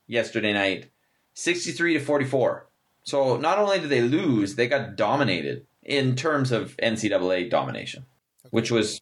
yesterday 0.07 0.53
night, 0.53 0.89
sixty-three 1.35 1.93
to 1.93 1.99
forty-four. 1.99 2.65
So 3.03 3.37
not 3.37 3.59
only 3.59 3.79
did 3.79 3.89
they 3.89 4.01
lose, 4.01 4.55
they 4.55 4.67
got 4.67 4.95
dominated 4.95 5.67
in 5.83 6.15
terms 6.15 6.51
of 6.51 6.75
NCAA 6.77 7.51
domination, 7.51 8.07
which 8.49 8.71
was, 8.71 8.99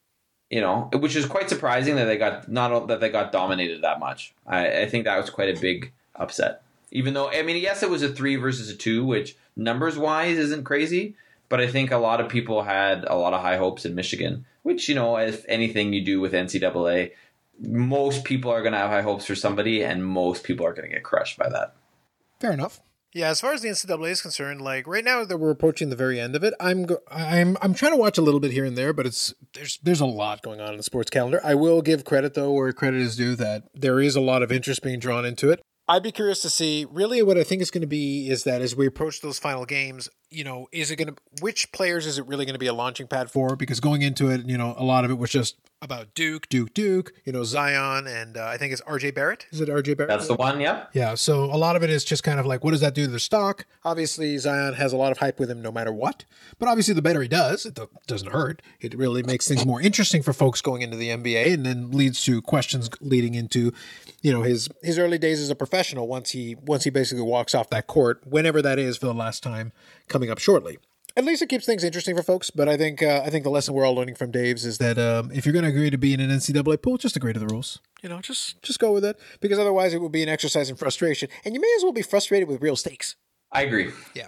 you 0.50 0.60
know, 0.60 0.90
which 0.92 1.16
is 1.16 1.26
quite 1.26 1.48
surprising 1.48 1.96
that 1.96 2.06
they 2.08 2.18
got 2.18 2.52
not 2.52 2.90
that 2.90 3.00
they 3.00 3.08
got 3.08 3.32
dominated 3.32 3.84
that 3.84 4.02
much. 4.02 4.34
I, 4.46 4.82
I 4.82 4.90
think 4.90 5.06
that 5.06 5.16
was 5.16 5.30
quite 5.30 5.58
a 5.58 5.62
big 5.62 5.94
upset. 6.14 6.62
Even 6.92 7.14
though 7.14 7.30
I 7.30 7.42
mean, 7.42 7.56
yes, 7.56 7.84
it 7.84 7.90
was 7.90 8.04
a 8.04 8.10
three 8.10 8.36
versus 8.36 8.70
a 8.70 8.76
two, 8.76 9.06
which 9.06 9.38
numbers 9.56 9.98
wise 9.98 10.38
isn't 10.38 10.66
crazy, 10.66 11.16
but 11.50 11.62
I 11.62 11.68
think 11.68 11.92
a 11.92 11.98
lot 11.98 12.22
of 12.22 12.30
people 12.30 12.64
had 12.64 13.06
a 13.06 13.16
lot 13.16 13.34
of 13.34 13.42
high 13.42 13.58
hopes 13.58 13.86
in 13.86 13.96
Michigan, 13.96 14.46
which, 14.64 14.90
you 14.90 14.96
know, 14.96 15.18
if 15.18 15.46
anything 15.48 15.94
you 15.94 16.04
do 16.04 16.20
with 16.20 16.34
NCAA, 16.34 17.12
most 17.60 18.24
people 18.24 18.52
are 18.52 18.62
going 18.62 18.74
to 18.74 18.80
have 18.80 18.90
high 18.90 19.02
hopes 19.02 19.26
for 19.26 19.36
somebody, 19.36 19.84
and 19.84 20.06
most 20.06 20.44
people 20.44 20.66
are 20.66 20.74
going 20.74 20.88
to 20.88 20.94
get 20.94 21.04
crushed 21.04 21.38
by 21.38 21.50
that. 21.50 21.76
Fair 22.40 22.52
enough. 22.52 22.82
Yeah, 23.14 23.30
as 23.30 23.42
far 23.42 23.54
as 23.54 23.62
the 23.62 23.70
NCAA 23.70 24.12
is 24.12 24.22
concerned, 24.22 24.62
like 24.62 24.86
right 24.86 25.04
now 25.04 25.24
that 25.24 25.38
we're 25.38 25.50
approaching 25.50 25.90
the 25.90 25.96
very 25.96 26.20
end 26.20 26.36
of 26.36 26.44
it, 26.44 26.54
I'm 26.60 26.86
go- 26.86 27.02
I'm 27.10 27.58
I'm 27.62 27.74
trying 27.74 27.94
to 27.94 27.98
watch 27.98 28.18
a 28.18 28.22
little 28.22 28.40
bit 28.40 28.52
here 28.52 28.66
and 28.66 28.78
there, 28.78 28.94
but 28.94 29.08
it's 29.08 29.34
there's 29.54 29.80
there's 29.82 30.02
a 30.02 30.06
lot 30.06 30.44
going 30.44 30.60
on 30.60 30.72
in 30.72 30.78
the 30.78 30.84
sports 30.84 31.10
calendar. 31.10 31.42
I 31.44 31.56
will 31.56 31.82
give 31.82 32.04
credit 32.04 32.36
though 32.36 32.52
where 32.52 32.72
credit 32.74 33.02
is 33.02 33.16
due 33.16 33.36
that 33.38 33.64
there 33.74 34.00
is 34.00 34.16
a 34.16 34.22
lot 34.22 34.44
of 34.44 34.52
interest 34.52 34.84
being 34.84 35.00
drawn 35.00 35.26
into 35.26 35.50
it. 35.50 35.64
I'd 35.88 36.04
be 36.04 36.12
curious 36.12 36.42
to 36.42 36.50
see. 36.50 36.86
Really, 36.92 37.24
what 37.24 37.38
I 37.38 37.44
think 37.44 37.62
is 37.62 37.72
going 37.72 37.82
to 37.82 37.88
be 37.88 38.30
is 38.30 38.44
that 38.44 38.62
as 38.62 38.76
we 38.76 38.86
approach 38.86 39.22
those 39.22 39.40
final 39.40 39.66
games, 39.66 40.10
you 40.30 40.44
know, 40.44 40.68
is 40.72 40.92
it 40.92 40.98
going 40.98 41.10
to 41.10 41.16
which 41.42 41.72
players 41.72 42.06
is 42.06 42.18
it 42.18 42.28
really 42.28 42.46
going 42.46 42.54
to 42.56 42.60
be 42.60 42.68
a 42.68 42.74
launching 42.74 43.08
pad 43.08 43.32
for? 43.32 43.56
Because 43.56 43.80
going 43.80 44.02
into 44.02 44.30
it, 44.30 44.46
you 44.46 44.58
know, 44.58 44.76
a 44.78 44.84
lot 44.84 45.06
of 45.06 45.12
it 45.12 45.18
was 45.18 45.30
just 45.30 45.56
about 45.82 46.14
Duke, 46.16 46.50
Duke, 46.50 46.74
Duke. 46.74 47.14
You 47.24 47.34
know, 47.34 47.44
Zion, 47.44 48.08
and 48.08 48.38
uh, 48.38 48.46
I 48.48 48.58
think 48.58 48.74
it's 48.74 48.82
R.J. 48.82 49.12
Barrett. 49.12 49.46
Is 49.52 49.62
it 49.62 49.70
R.J. 49.70 49.94
Barrett? 49.94 50.10
That's 50.10 50.28
the 50.28 50.36
one, 50.36 50.60
Yeah. 50.60 50.86
Yeah, 50.94 51.16
so 51.16 51.46
a 51.46 51.58
lot 51.58 51.76
of 51.76 51.84
it 51.84 51.90
is 51.90 52.04
just 52.04 52.24
kind 52.24 52.40
of 52.40 52.46
like, 52.46 52.64
what 52.64 52.72
does 52.72 52.82
that 52.82 52.96
do 52.96 53.06
to 53.06 53.10
their 53.10 53.20
stock? 53.20 53.66
Obviously, 53.86 54.38
Zion 54.38 54.74
has 54.74 54.94
a 54.94 54.98
lot 54.98 55.12
of 55.12 55.20
hype 55.20 55.40
with 55.40 55.52
him 55.52 55.62
no 55.62 55.72
matter 55.72 55.92
what. 55.92 56.26
But 56.58 56.70
obviously, 56.70 56.94
the 56.94 57.02
better 57.02 57.22
he 57.22 57.28
does, 57.28 57.66
it 57.66 57.80
doesn't 58.08 58.32
hurt. 58.32 58.62
It 58.80 58.96
really 58.96 59.24
makes 59.24 59.48
things 59.48 59.66
more 59.66 59.80
interesting 59.82 60.24
for 60.24 60.34
folks 60.34 60.62
going 60.62 60.82
into 60.82 60.98
the 60.98 61.10
NBA 61.10 61.54
and 61.54 61.66
then 61.66 61.92
leads 61.92 62.24
to 62.26 62.42
questions 62.42 62.90
leading 63.00 63.36
into, 63.36 63.72
you 64.22 64.32
know, 64.32 64.42
his 64.42 64.70
his 64.82 64.98
early 64.98 65.18
days 65.18 65.40
as 65.40 65.50
a 65.50 65.56
professional 65.56 66.08
once 66.08 66.32
he 66.32 66.56
once 66.56 66.84
he 66.86 66.90
basically 66.90 67.24
walks 67.24 67.54
off 67.54 67.70
that 67.70 67.88
court, 67.88 68.22
whenever 68.26 68.62
that 68.62 68.80
is 68.80 68.98
for 68.98 69.06
the 69.06 69.14
last 69.14 69.44
time, 69.44 69.72
coming 70.18 70.32
up 70.32 70.40
shortly. 70.40 70.80
At 71.16 71.26
least 71.26 71.42
it 71.42 71.50
keeps 71.50 71.66
things 71.66 71.84
interesting 71.84 72.16
for 72.16 72.24
folks. 72.24 72.50
But 72.50 72.68
I 72.68 72.76
think 72.78 73.02
uh, 73.02 73.22
I 73.26 73.30
think 73.30 73.44
the 73.44 73.50
lesson 73.50 73.74
we're 73.74 73.86
all 73.86 73.96
learning 73.96 74.16
from 74.16 74.32
Dave's 74.32 74.66
is 74.66 74.78
that 74.80 74.98
um, 74.98 75.32
if 75.32 75.46
you're 75.46 75.54
going 75.54 75.66
to 75.66 75.70
agree 75.70 75.90
to 75.90 75.98
be 75.98 76.14
in 76.14 76.20
an 76.20 76.30
NCAA 76.30 76.82
pool, 76.82 76.98
just 76.98 77.16
agree 77.16 77.34
to 77.34 77.40
the 77.40 77.48
rules. 77.48 77.80
You 78.02 78.10
know, 78.10 78.20
just 78.20 78.62
just 78.62 78.80
go 78.80 78.92
with 78.92 79.06
it 79.06 79.20
because 79.40 79.58
otherwise 79.58 79.94
it 79.94 80.02
will 80.02 80.10
be 80.10 80.24
an 80.24 80.30
exercise 80.30 80.70
in 80.70 80.76
frustration, 80.76 81.30
and 81.46 81.56
you 81.56 81.62
may 81.62 81.74
as 81.78 81.84
well 81.84 81.94
be 81.94 82.02
frustrated 82.04 82.48
with 82.48 82.62
real 82.62 82.76
stakes. 82.76 83.16
I 83.52 83.64
agree. 83.64 83.92
Yeah, 84.14 84.28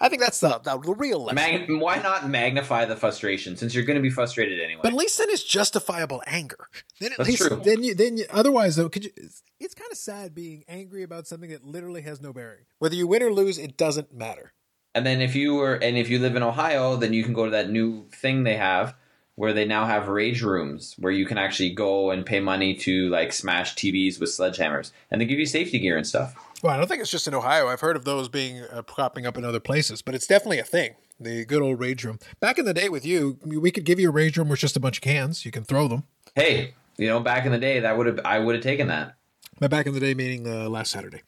I 0.00 0.08
think 0.08 0.22
that's 0.22 0.40
the 0.40 0.58
the 0.58 0.78
real 0.96 1.24
lesson. 1.24 1.36
Mag- 1.36 1.80
why 1.80 1.98
not 1.98 2.28
magnify 2.28 2.84
the 2.84 2.96
frustration 2.96 3.56
since 3.56 3.74
you're 3.74 3.84
going 3.84 3.96
to 3.96 4.02
be 4.02 4.10
frustrated 4.10 4.60
anyway? 4.60 4.80
but 4.82 4.92
at 4.92 4.98
least 4.98 5.18
then 5.18 5.28
it's 5.30 5.44
justifiable 5.44 6.22
anger. 6.26 6.68
Then 7.00 7.12
at 7.12 7.18
That's 7.18 7.30
least 7.30 7.46
true. 7.46 7.60
then 7.64 7.84
you 7.84 7.94
then 7.94 8.16
you, 8.16 8.24
otherwise 8.30 8.74
though 8.74 8.88
could 8.88 9.04
you? 9.04 9.10
It's, 9.16 9.42
it's 9.60 9.74
kind 9.74 9.92
of 9.92 9.98
sad 9.98 10.34
being 10.34 10.64
angry 10.68 11.04
about 11.04 11.28
something 11.28 11.50
that 11.50 11.64
literally 11.64 12.02
has 12.02 12.20
no 12.20 12.32
bearing. 12.32 12.64
Whether 12.80 12.96
you 12.96 13.06
win 13.06 13.22
or 13.22 13.32
lose, 13.32 13.56
it 13.56 13.76
doesn't 13.76 14.12
matter. 14.12 14.52
And 14.94 15.04
then 15.04 15.20
if 15.20 15.34
you 15.34 15.54
were 15.54 15.74
and 15.74 15.96
if 15.96 16.08
you 16.08 16.18
live 16.18 16.36
in 16.36 16.42
Ohio, 16.42 16.96
then 16.96 17.12
you 17.12 17.24
can 17.24 17.32
go 17.32 17.44
to 17.44 17.50
that 17.50 17.70
new 17.70 18.06
thing 18.10 18.44
they 18.44 18.56
have 18.56 18.94
where 19.36 19.52
they 19.52 19.64
now 19.64 19.84
have 19.84 20.08
rage 20.08 20.42
rooms 20.42 20.94
where 20.98 21.12
you 21.12 21.26
can 21.26 21.38
actually 21.38 21.70
go 21.70 22.10
and 22.10 22.24
pay 22.24 22.38
money 22.38 22.74
to 22.74 23.08
like 23.08 23.32
smash 23.32 23.74
TVs 23.74 24.20
with 24.20 24.30
sledgehammers 24.30 24.92
and 25.10 25.20
they 25.20 25.24
give 25.24 25.38
you 25.40 25.46
safety 25.46 25.78
gear 25.78 25.96
and 25.96 26.06
stuff. 26.06 26.36
Well, 26.62 26.72
I 26.72 26.76
don't 26.76 26.86
think 26.86 27.02
it's 27.02 27.10
just 27.10 27.26
in 27.26 27.34
Ohio. 27.34 27.66
I've 27.66 27.80
heard 27.80 27.96
of 27.96 28.04
those 28.04 28.28
being 28.28 28.62
uh, 28.62 28.82
popping 28.82 29.26
up 29.26 29.36
in 29.36 29.44
other 29.44 29.60
places, 29.60 30.02
but 30.02 30.14
it's 30.14 30.26
definitely 30.26 30.60
a 30.60 30.64
thing. 30.64 30.94
The 31.20 31.44
good 31.44 31.62
old 31.62 31.78
rage 31.78 32.04
room. 32.04 32.18
Back 32.40 32.58
in 32.58 32.64
the 32.64 32.74
day 32.74 32.88
with 32.88 33.04
you, 33.04 33.38
we 33.44 33.70
could 33.70 33.84
give 33.84 34.00
you 34.00 34.08
a 34.08 34.12
rage 34.12 34.36
room 34.36 34.48
with 34.48 34.60
just 34.60 34.76
a 34.76 34.80
bunch 34.80 34.98
of 34.98 35.02
cans. 35.02 35.44
You 35.44 35.50
can 35.50 35.64
throw 35.64 35.88
them. 35.88 36.04
Hey, 36.34 36.74
you 36.96 37.06
know, 37.06 37.20
back 37.20 37.44
in 37.44 37.52
the 37.52 37.58
day, 37.58 37.80
that 37.80 37.96
would 37.96 38.06
have 38.06 38.20
I 38.24 38.38
would 38.38 38.54
have 38.54 38.64
taken 38.64 38.88
that. 38.88 39.16
By 39.60 39.68
back 39.68 39.86
in 39.86 39.94
the 39.94 40.00
day, 40.00 40.14
meaning 40.14 40.46
uh, 40.48 40.68
last 40.68 40.90
Saturday. 40.90 41.22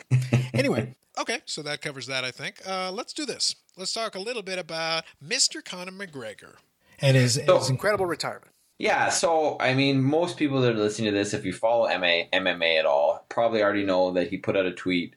anyway, 0.54 0.94
okay, 1.18 1.38
so 1.44 1.62
that 1.62 1.80
covers 1.82 2.06
that, 2.06 2.24
I 2.24 2.30
think. 2.30 2.56
Uh, 2.66 2.90
let's 2.92 3.12
do 3.12 3.24
this. 3.26 3.54
Let's 3.76 3.92
talk 3.92 4.14
a 4.14 4.18
little 4.20 4.42
bit 4.42 4.58
about 4.58 5.04
Mr. 5.24 5.64
Conor 5.64 5.92
McGregor 5.92 6.54
and 7.00 7.16
his, 7.16 7.34
So- 7.46 7.58
his 7.58 7.70
incredible 7.70 8.06
retirement. 8.06 8.48
Yeah, 8.78 9.10
so 9.10 9.56
I 9.60 9.74
mean, 9.74 10.02
most 10.02 10.36
people 10.36 10.60
that 10.62 10.72
are 10.72 10.78
listening 10.78 11.12
to 11.12 11.16
this, 11.16 11.34
if 11.34 11.44
you 11.44 11.52
follow 11.52 11.86
MA, 11.98 12.24
MMA 12.32 12.78
at 12.80 12.86
all, 12.86 13.24
probably 13.28 13.62
already 13.62 13.84
know 13.84 14.10
that 14.12 14.28
he 14.28 14.38
put 14.38 14.56
out 14.56 14.66
a 14.66 14.72
tweet 14.72 15.14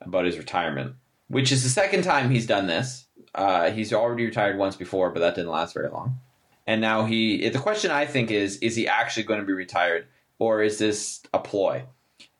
about 0.00 0.24
his 0.24 0.36
retirement. 0.36 0.96
which 1.28 1.52
is 1.52 1.62
the 1.62 1.68
second 1.68 2.02
time 2.02 2.28
he's 2.30 2.46
done 2.46 2.66
this. 2.66 3.06
Uh, 3.34 3.70
he's 3.70 3.92
already 3.92 4.24
retired 4.26 4.58
once 4.58 4.74
before, 4.76 5.10
but 5.10 5.20
that 5.20 5.34
didn't 5.36 5.50
last 5.50 5.74
very 5.74 5.88
long. 5.90 6.18
And 6.66 6.80
now 6.80 7.04
he. 7.04 7.48
The 7.50 7.58
question 7.60 7.90
I 7.92 8.04
think 8.04 8.30
is: 8.32 8.56
Is 8.58 8.74
he 8.74 8.88
actually 8.88 9.24
going 9.24 9.40
to 9.40 9.46
be 9.46 9.52
retired, 9.52 10.06
or 10.40 10.62
is 10.62 10.78
this 10.78 11.20
a 11.32 11.38
ploy? 11.38 11.84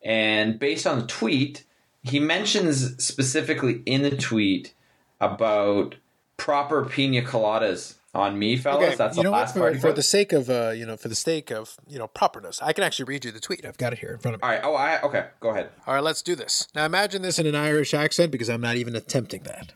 And 0.03 0.59
based 0.59 0.85
on 0.85 0.99
the 0.99 1.05
tweet, 1.07 1.63
he 2.05 2.19
mentions 2.19 3.03
specifically 3.03 3.81
in 3.85 4.03
the 4.03 4.15
tweet 4.15 4.73
about 5.19 5.95
proper 6.37 6.85
pina 6.85 7.21
coladas 7.21 7.95
on 8.13 8.39
me, 8.39 8.55
fellas. 8.55 8.85
Okay, 8.85 8.95
That's 8.95 9.17
the 9.17 9.23
know 9.23 9.31
what? 9.31 9.39
last 9.39 9.53
For, 9.53 9.59
part. 9.59 9.77
for 9.81 9.91
the 9.91 10.03
sake 10.03 10.31
of 10.31 10.49
uh, 10.49 10.71
you 10.75 10.85
know, 10.85 10.97
for 10.97 11.09
the 11.09 11.15
sake 11.15 11.51
of 11.51 11.75
you 11.87 11.99
know 11.99 12.07
properness, 12.07 12.61
I 12.61 12.73
can 12.73 12.83
actually 12.83 13.05
read 13.05 13.25
you 13.25 13.31
the 13.31 13.39
tweet. 13.39 13.65
I've 13.65 13.77
got 13.77 13.93
it 13.93 13.99
here 13.99 14.11
in 14.11 14.19
front 14.19 14.35
of 14.35 14.41
me. 14.41 14.47
All 14.47 14.53
right. 14.53 14.61
Oh, 14.63 14.75
I 14.75 15.01
okay. 15.01 15.27
Go 15.39 15.49
ahead. 15.49 15.69
All 15.85 15.93
right, 15.95 16.03
let's 16.03 16.21
do 16.21 16.35
this. 16.35 16.67
Now 16.75 16.85
imagine 16.85 17.21
this 17.21 17.39
in 17.39 17.45
an 17.45 17.55
Irish 17.55 17.93
accent 17.93 18.31
because 18.31 18.49
I'm 18.49 18.61
not 18.61 18.75
even 18.77 18.95
attempting 18.95 19.43
that. 19.43 19.73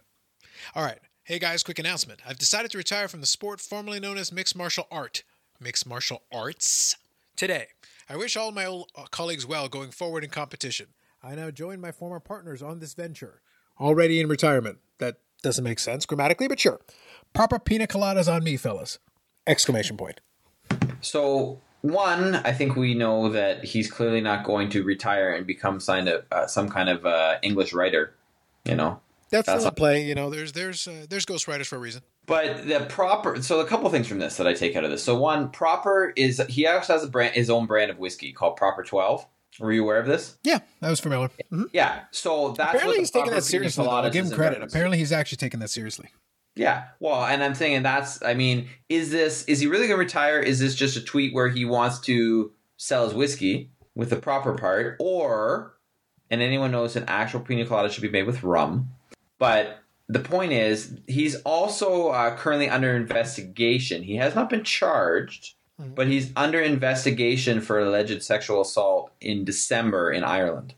All 0.76 0.84
right. 0.84 1.00
Hey 1.24 1.38
guys, 1.40 1.64
quick 1.64 1.80
announcement. 1.80 2.22
I've 2.28 2.40
decided 2.40 2.72
to 2.72 2.78
retire 2.78 3.08
from 3.08 3.22
the 3.22 3.28
sport 3.28 3.60
formerly 3.62 4.00
known 4.00 4.18
as 4.18 4.32
mixed 4.32 4.56
martial 4.56 4.88
art. 4.92 5.24
Mixed 5.60 5.86
martial 5.86 6.24
arts? 6.32 6.96
Today. 7.36 7.68
I 8.10 8.18
wish 8.18 8.36
all 8.36 8.52
my 8.52 8.66
old 8.66 8.90
uh, 8.96 9.04
colleagues 9.12 9.46
well 9.46 9.68
going 9.68 9.92
forward 9.92 10.24
in 10.24 10.30
competition. 10.30 10.88
I 11.22 11.36
now 11.36 11.52
join 11.52 11.82
my 11.82 11.92
former 11.92 12.20
partners 12.20 12.62
on 12.62 12.80
this 12.80 12.94
venture. 12.94 13.42
Already 13.80 14.20
in 14.20 14.28
retirement. 14.28 14.80
That 15.00 15.18
doesn't 15.42 15.64
make 15.64 15.80
sense 15.80 16.06
grammatically, 16.06 16.48
but 16.48 16.60
sure. 16.60 16.80
Proper 17.34 17.60
pina 17.60 17.88
coladas 17.88 18.32
on 18.32 18.44
me, 18.44 18.58
fellas. 18.58 19.00
Exclamation 19.48 19.98
point. 19.98 20.22
So 21.02 21.60
one, 21.82 22.36
I 22.36 22.52
think 22.52 22.76
we 22.76 22.94
know 22.94 23.30
that 23.30 23.64
he's 23.64 23.90
clearly 23.90 24.22
not 24.22 24.44
going 24.44 24.70
to 24.70 24.84
retire 24.84 25.34
and 25.34 25.48
become 25.48 25.80
signed 25.80 26.10
a, 26.10 26.24
uh, 26.32 26.48
some 26.48 26.70
kind 26.70 26.90
of 26.90 27.06
uh, 27.06 27.38
English 27.42 27.74
writer. 27.74 28.14
You 28.66 28.76
know, 28.76 29.00
That's, 29.30 29.48
That's 29.48 29.62
still 29.62 29.70
a- 29.70 29.72
a 29.72 29.76
play. 29.76 30.04
You 30.04 30.16
know, 30.16 30.30
there's 30.30 30.52
there's 30.52 30.88
uh, 30.88 31.06
there's 31.10 31.26
ghostwriters 31.26 31.68
for 31.68 31.78
a 31.78 31.80
reason. 31.80 32.02
But 32.26 32.68
the 32.68 32.82
proper 32.82 33.42
so 33.42 33.62
a 33.62 33.66
couple 33.66 33.90
things 33.90 34.08
from 34.08 34.20
this 34.20 34.38
that 34.38 34.46
I 34.48 34.54
take 34.54 34.76
out 34.76 34.84
of 34.84 34.92
this. 34.92 35.04
So 35.04 35.18
one, 35.18 35.50
proper 35.50 36.12
is 36.16 36.42
he 36.50 36.68
also 36.68 36.94
has 36.94 37.04
a 37.04 37.08
brand 37.08 37.34
his 37.34 37.50
own 37.50 37.66
brand 37.66 37.90
of 37.90 37.98
whiskey 37.98 38.34
called 38.34 38.58
Proper 38.58 38.84
Twelve. 38.84 39.26
Were 39.60 39.72
you 39.72 39.84
aware 39.84 40.00
of 40.00 40.08
this? 40.08 40.38
Yeah, 40.44 40.60
I 40.82 40.90
was 40.90 41.00
familiar. 41.00 41.30
Mhm. 41.52 41.66
Yeah. 41.74 42.02
So 42.12 42.54
that's 42.58 42.70
Apparently, 42.70 42.88
what 42.88 43.00
he's 43.00 43.12
taking 43.12 43.32
that 43.32 43.44
seriously. 43.44 43.86
I'll 43.88 44.10
give 44.10 44.26
him 44.26 44.32
credit. 44.32 44.62
Apparently, 44.64 44.98
he's 44.98 45.12
actually 45.12 45.38
taking 45.38 45.60
that 45.60 45.70
seriously. 45.70 46.10
Yeah. 46.56 46.86
Well, 47.00 47.24
and 47.26 47.44
I'm 47.44 47.54
thinking 47.54 47.84
that's 47.84 48.22
I 48.24 48.34
mean, 48.34 48.68
is 48.90 49.12
this 49.12 49.44
is 49.46 49.60
he 49.60 49.68
really 49.68 49.88
gonna 49.88 50.00
retire? 50.00 50.40
Is 50.40 50.60
this 50.60 50.76
just 50.76 50.98
a 50.98 51.02
tweet 51.02 51.34
where 51.34 51.50
he 51.50 51.66
wants 51.66 52.00
to 52.02 52.52
sell 52.78 53.06
his 53.06 53.14
whiskey 53.14 53.72
with 53.96 54.10
the 54.10 54.16
proper 54.18 54.54
part? 54.54 54.98
Or 55.00 55.74
and 56.30 56.42
anyone 56.42 56.72
knows 56.72 56.96
an 56.96 57.06
actual 57.08 57.40
pina 57.40 57.66
colada 57.66 57.90
should 57.90 58.02
be 58.04 58.10
made 58.10 58.28
with 58.28 58.44
rum. 58.44 58.90
But 59.40 59.80
the 60.08 60.20
point 60.20 60.52
is, 60.52 60.98
he's 61.08 61.36
also 61.42 62.10
uh, 62.10 62.36
currently 62.36 62.70
under 62.70 62.96
investigation. 62.96 64.04
He 64.04 64.16
has 64.18 64.36
not 64.36 64.50
been 64.50 64.64
charged, 64.64 65.56
Mhm. 65.80 65.96
but 65.96 66.08
he's 66.08 66.32
under 66.36 66.60
investigation 66.62 67.62
for 67.62 67.80
alleged 67.80 68.22
sexual 68.24 68.62
assault 68.62 69.12
in 69.22 69.46
December 69.46 70.12
in 70.12 70.24
Ireland, 70.24 70.74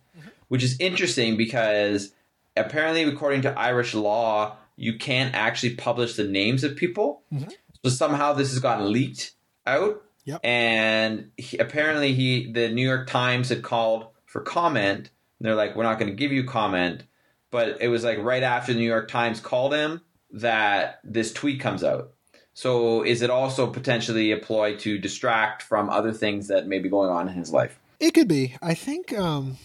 which 0.48 0.64
is 0.64 0.78
interesting 0.80 1.38
because 1.38 2.14
apparently, 2.56 3.04
according 3.04 3.42
to 3.44 3.60
Irish 3.60 3.94
law, 3.94 4.58
you 4.76 4.98
can't 4.98 5.34
actually 5.34 5.76
publish 5.76 6.16
the 6.16 6.24
names 6.24 6.64
of 6.64 6.76
people. 6.76 7.24
Mhm. 7.34 7.52
So 7.84 7.90
somehow 7.90 8.34
this 8.34 8.50
has 8.52 8.60
gotten 8.60 8.92
leaked 8.92 9.32
out, 9.66 10.04
Yep. 10.26 10.42
and 10.44 11.32
he, 11.38 11.58
apparently, 11.58 12.14
he 12.14 12.52
the 12.52 12.70
New 12.70 12.88
York 12.88 13.08
Times 13.08 13.50
had 13.50 13.64
called 13.64 14.08
for 14.26 14.42
comment. 14.42 15.10
And 15.40 15.48
they're 15.48 15.56
like, 15.56 15.76
"We're 15.76 15.84
not 15.84 15.98
going 15.98 16.12
to 16.12 16.16
give 16.16 16.32
you 16.32 16.44
comment." 16.44 17.04
But 17.50 17.82
it 17.82 17.88
was 17.90 18.04
like 18.04 18.20
right 18.20 18.44
after 18.44 18.72
the 18.74 18.80
New 18.80 18.86
York 18.86 19.10
Times 19.10 19.40
called 19.40 19.74
him 19.74 20.02
that 20.32 21.00
this 21.04 21.34
tweet 21.34 21.60
comes 21.60 21.84
out. 21.84 22.14
So 22.62 23.02
is 23.02 23.24
it 23.24 23.32
also 23.32 23.66
potentially 23.66 24.32
a 24.32 24.38
ploy 24.38 24.76
to 24.78 25.00
distract 25.00 25.64
from 25.64 25.90
other 25.90 26.14
things 26.14 26.48
that 26.50 26.68
may 26.68 26.78
be 26.78 26.90
going 26.90 27.10
on 27.10 27.28
in 27.28 27.34
his 27.34 27.52
life? 27.52 27.80
It 28.00 28.14
could 28.14 28.28
be. 28.28 28.56
I 28.62 28.76
think. 28.76 29.18
Um, 29.18 29.58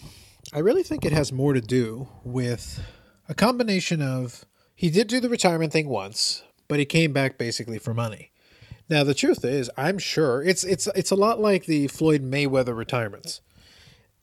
I 0.51 0.57
really 0.57 0.81
think 0.81 1.05
it 1.05 1.11
has 1.11 1.31
more 1.31 1.53
to 1.53 1.61
do 1.61 2.07
with 2.23 2.83
a 3.29 3.35
combination 3.35 4.01
of 4.01 4.45
he 4.73 4.89
did 4.89 5.07
do 5.07 5.19
the 5.19 5.29
retirement 5.29 5.71
thing 5.71 5.87
once, 5.87 6.41
but 6.67 6.79
he 6.79 6.85
came 6.85 7.13
back 7.13 7.37
basically 7.37 7.77
for 7.77 7.93
money. 7.93 8.31
Now 8.89 9.03
the 9.03 9.13
truth 9.13 9.45
is, 9.45 9.69
I'm 9.77 9.99
sure 9.99 10.41
it's 10.41 10.63
it's 10.63 10.87
it's 10.95 11.11
a 11.11 11.15
lot 11.15 11.39
like 11.39 11.67
the 11.67 11.89
Floyd 11.89 12.23
Mayweather 12.23 12.75
retirements. 12.75 13.41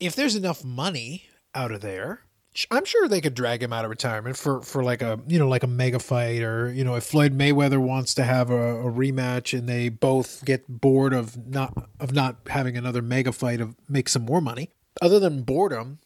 If 0.01 0.17
there's 0.17 0.35
enough 0.35 0.65
money 0.65 1.27
out 1.55 1.71
of 1.71 1.81
there, 1.81 2.23
I'm 2.71 2.85
sure 2.85 3.09
they 3.09 3.21
could 3.21 3.35
drag 3.35 3.63
him 3.63 3.73
out 3.73 3.85
of 3.85 3.91
retirement 3.91 4.37
for 4.37 4.63
for 4.63 4.85
like 4.85 5.03
a 5.03 5.21
you 5.27 5.39
know 5.39 5.49
like 5.49 5.65
a 5.65 5.69
mega 5.69 5.99
fight 5.99 6.43
or 6.43 6.71
you 6.71 6.85
know 6.85 6.95
if 6.95 7.05
Floyd 7.05 7.37
Mayweather 7.37 7.81
wants 7.81 8.15
to 8.15 8.25
have 8.25 8.51
a, 8.51 8.81
a 8.81 8.93
rematch 8.93 9.57
and 9.59 9.69
they 9.69 9.89
both 9.89 10.45
get 10.45 10.65
bored 10.69 11.13
of 11.13 11.49
not 11.49 11.89
of 11.99 12.13
not 12.13 12.37
having 12.49 12.77
another 12.77 13.03
mega 13.03 13.33
fight 13.33 13.61
of 13.61 13.75
make 13.89 14.09
some 14.09 14.25
more 14.25 14.41
money. 14.41 14.71
Other 15.03 15.19
than 15.19 15.43
boredom, 15.43 15.99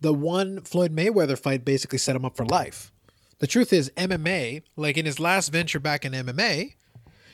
the 0.00 0.14
one 0.14 0.60
Floyd 0.60 0.94
Mayweather 0.94 1.38
fight 1.38 1.64
basically 1.64 1.98
set 1.98 2.14
him 2.14 2.24
up 2.24 2.36
for 2.36 2.46
life. 2.46 2.92
The 3.38 3.46
truth 3.46 3.72
is, 3.72 3.90
MMA, 3.96 4.62
like 4.76 4.96
in 4.96 5.06
his 5.06 5.20
last 5.20 5.50
venture 5.50 5.78
back 5.78 6.04
in 6.04 6.12
MMA, 6.12 6.74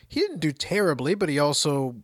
he 0.08 0.20
didn't 0.20 0.40
do 0.40 0.52
terribly, 0.52 1.14
but 1.14 1.28
he 1.28 1.38
also 1.38 1.96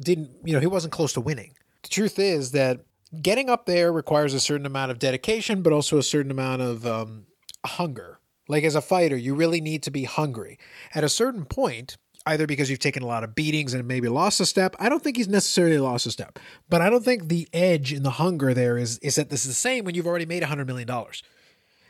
didn't, 0.00 0.30
you 0.44 0.52
know, 0.52 0.60
he 0.60 0.66
wasn't 0.66 0.92
close 0.92 1.12
to 1.14 1.20
winning. 1.20 1.54
The 1.82 1.88
truth 1.88 2.18
is 2.18 2.52
that 2.52 2.80
getting 3.20 3.50
up 3.50 3.66
there 3.66 3.92
requires 3.92 4.34
a 4.34 4.40
certain 4.40 4.66
amount 4.66 4.90
of 4.90 4.98
dedication, 4.98 5.62
but 5.62 5.72
also 5.72 5.98
a 5.98 6.02
certain 6.02 6.30
amount 6.30 6.62
of 6.62 6.86
um, 6.86 7.26
hunger. 7.64 8.18
Like 8.48 8.64
as 8.64 8.74
a 8.74 8.80
fighter, 8.80 9.16
you 9.16 9.34
really 9.34 9.60
need 9.60 9.82
to 9.84 9.90
be 9.90 10.04
hungry. 10.04 10.58
At 10.94 11.04
a 11.04 11.08
certain 11.08 11.44
point, 11.44 11.96
either 12.26 12.46
because 12.46 12.70
you've 12.70 12.78
taken 12.78 13.02
a 13.02 13.06
lot 13.06 13.24
of 13.24 13.34
beatings 13.34 13.74
and 13.74 13.86
maybe 13.86 14.08
lost 14.08 14.40
a 14.40 14.46
step, 14.46 14.74
I 14.78 14.88
don't 14.88 15.02
think 15.02 15.16
he's 15.16 15.28
necessarily 15.28 15.78
lost 15.78 16.06
a 16.06 16.10
step, 16.10 16.38
but 16.68 16.80
I 16.80 16.90
don't 16.90 17.04
think 17.04 17.28
the 17.28 17.48
edge 17.52 17.92
and 17.92 18.04
the 18.04 18.10
hunger 18.10 18.54
there 18.54 18.78
is 18.78 18.98
is 18.98 19.16
that 19.16 19.30
this 19.30 19.42
is 19.42 19.48
the 19.48 19.54
same 19.54 19.84
when 19.84 19.94
you've 19.94 20.06
already 20.06 20.26
made 20.26 20.42
hundred 20.42 20.66
million 20.66 20.88
dollars. 20.88 21.22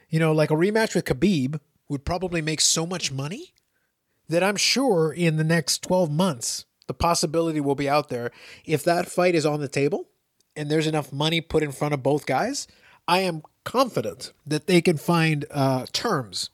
You 0.08 0.18
know, 0.18 0.32
like 0.32 0.50
a 0.50 0.54
rematch 0.54 0.94
with 0.94 1.04
Khabib 1.04 1.58
would 1.88 2.04
probably 2.04 2.42
make 2.42 2.60
so 2.60 2.86
much 2.86 3.12
money 3.12 3.54
that 4.28 4.42
I'm 4.42 4.56
sure 4.56 5.12
in 5.12 5.36
the 5.36 5.44
next 5.44 5.82
12 5.82 6.10
months, 6.10 6.64
the 6.86 6.94
possibility 6.94 7.60
will 7.60 7.74
be 7.74 7.88
out 7.88 8.08
there. 8.08 8.30
If 8.64 8.84
that 8.84 9.10
fight 9.10 9.34
is 9.34 9.46
on 9.46 9.60
the 9.60 9.68
table 9.68 10.08
and 10.56 10.70
there's 10.70 10.86
enough 10.86 11.12
money 11.12 11.40
put 11.40 11.62
in 11.62 11.72
front 11.72 11.94
of 11.94 12.02
both 12.02 12.26
guys, 12.26 12.66
I 13.08 13.20
am 13.20 13.42
confident 13.64 14.32
that 14.46 14.66
they 14.66 14.80
can 14.80 14.96
find 14.96 15.44
uh, 15.50 15.86
terms 15.92 16.50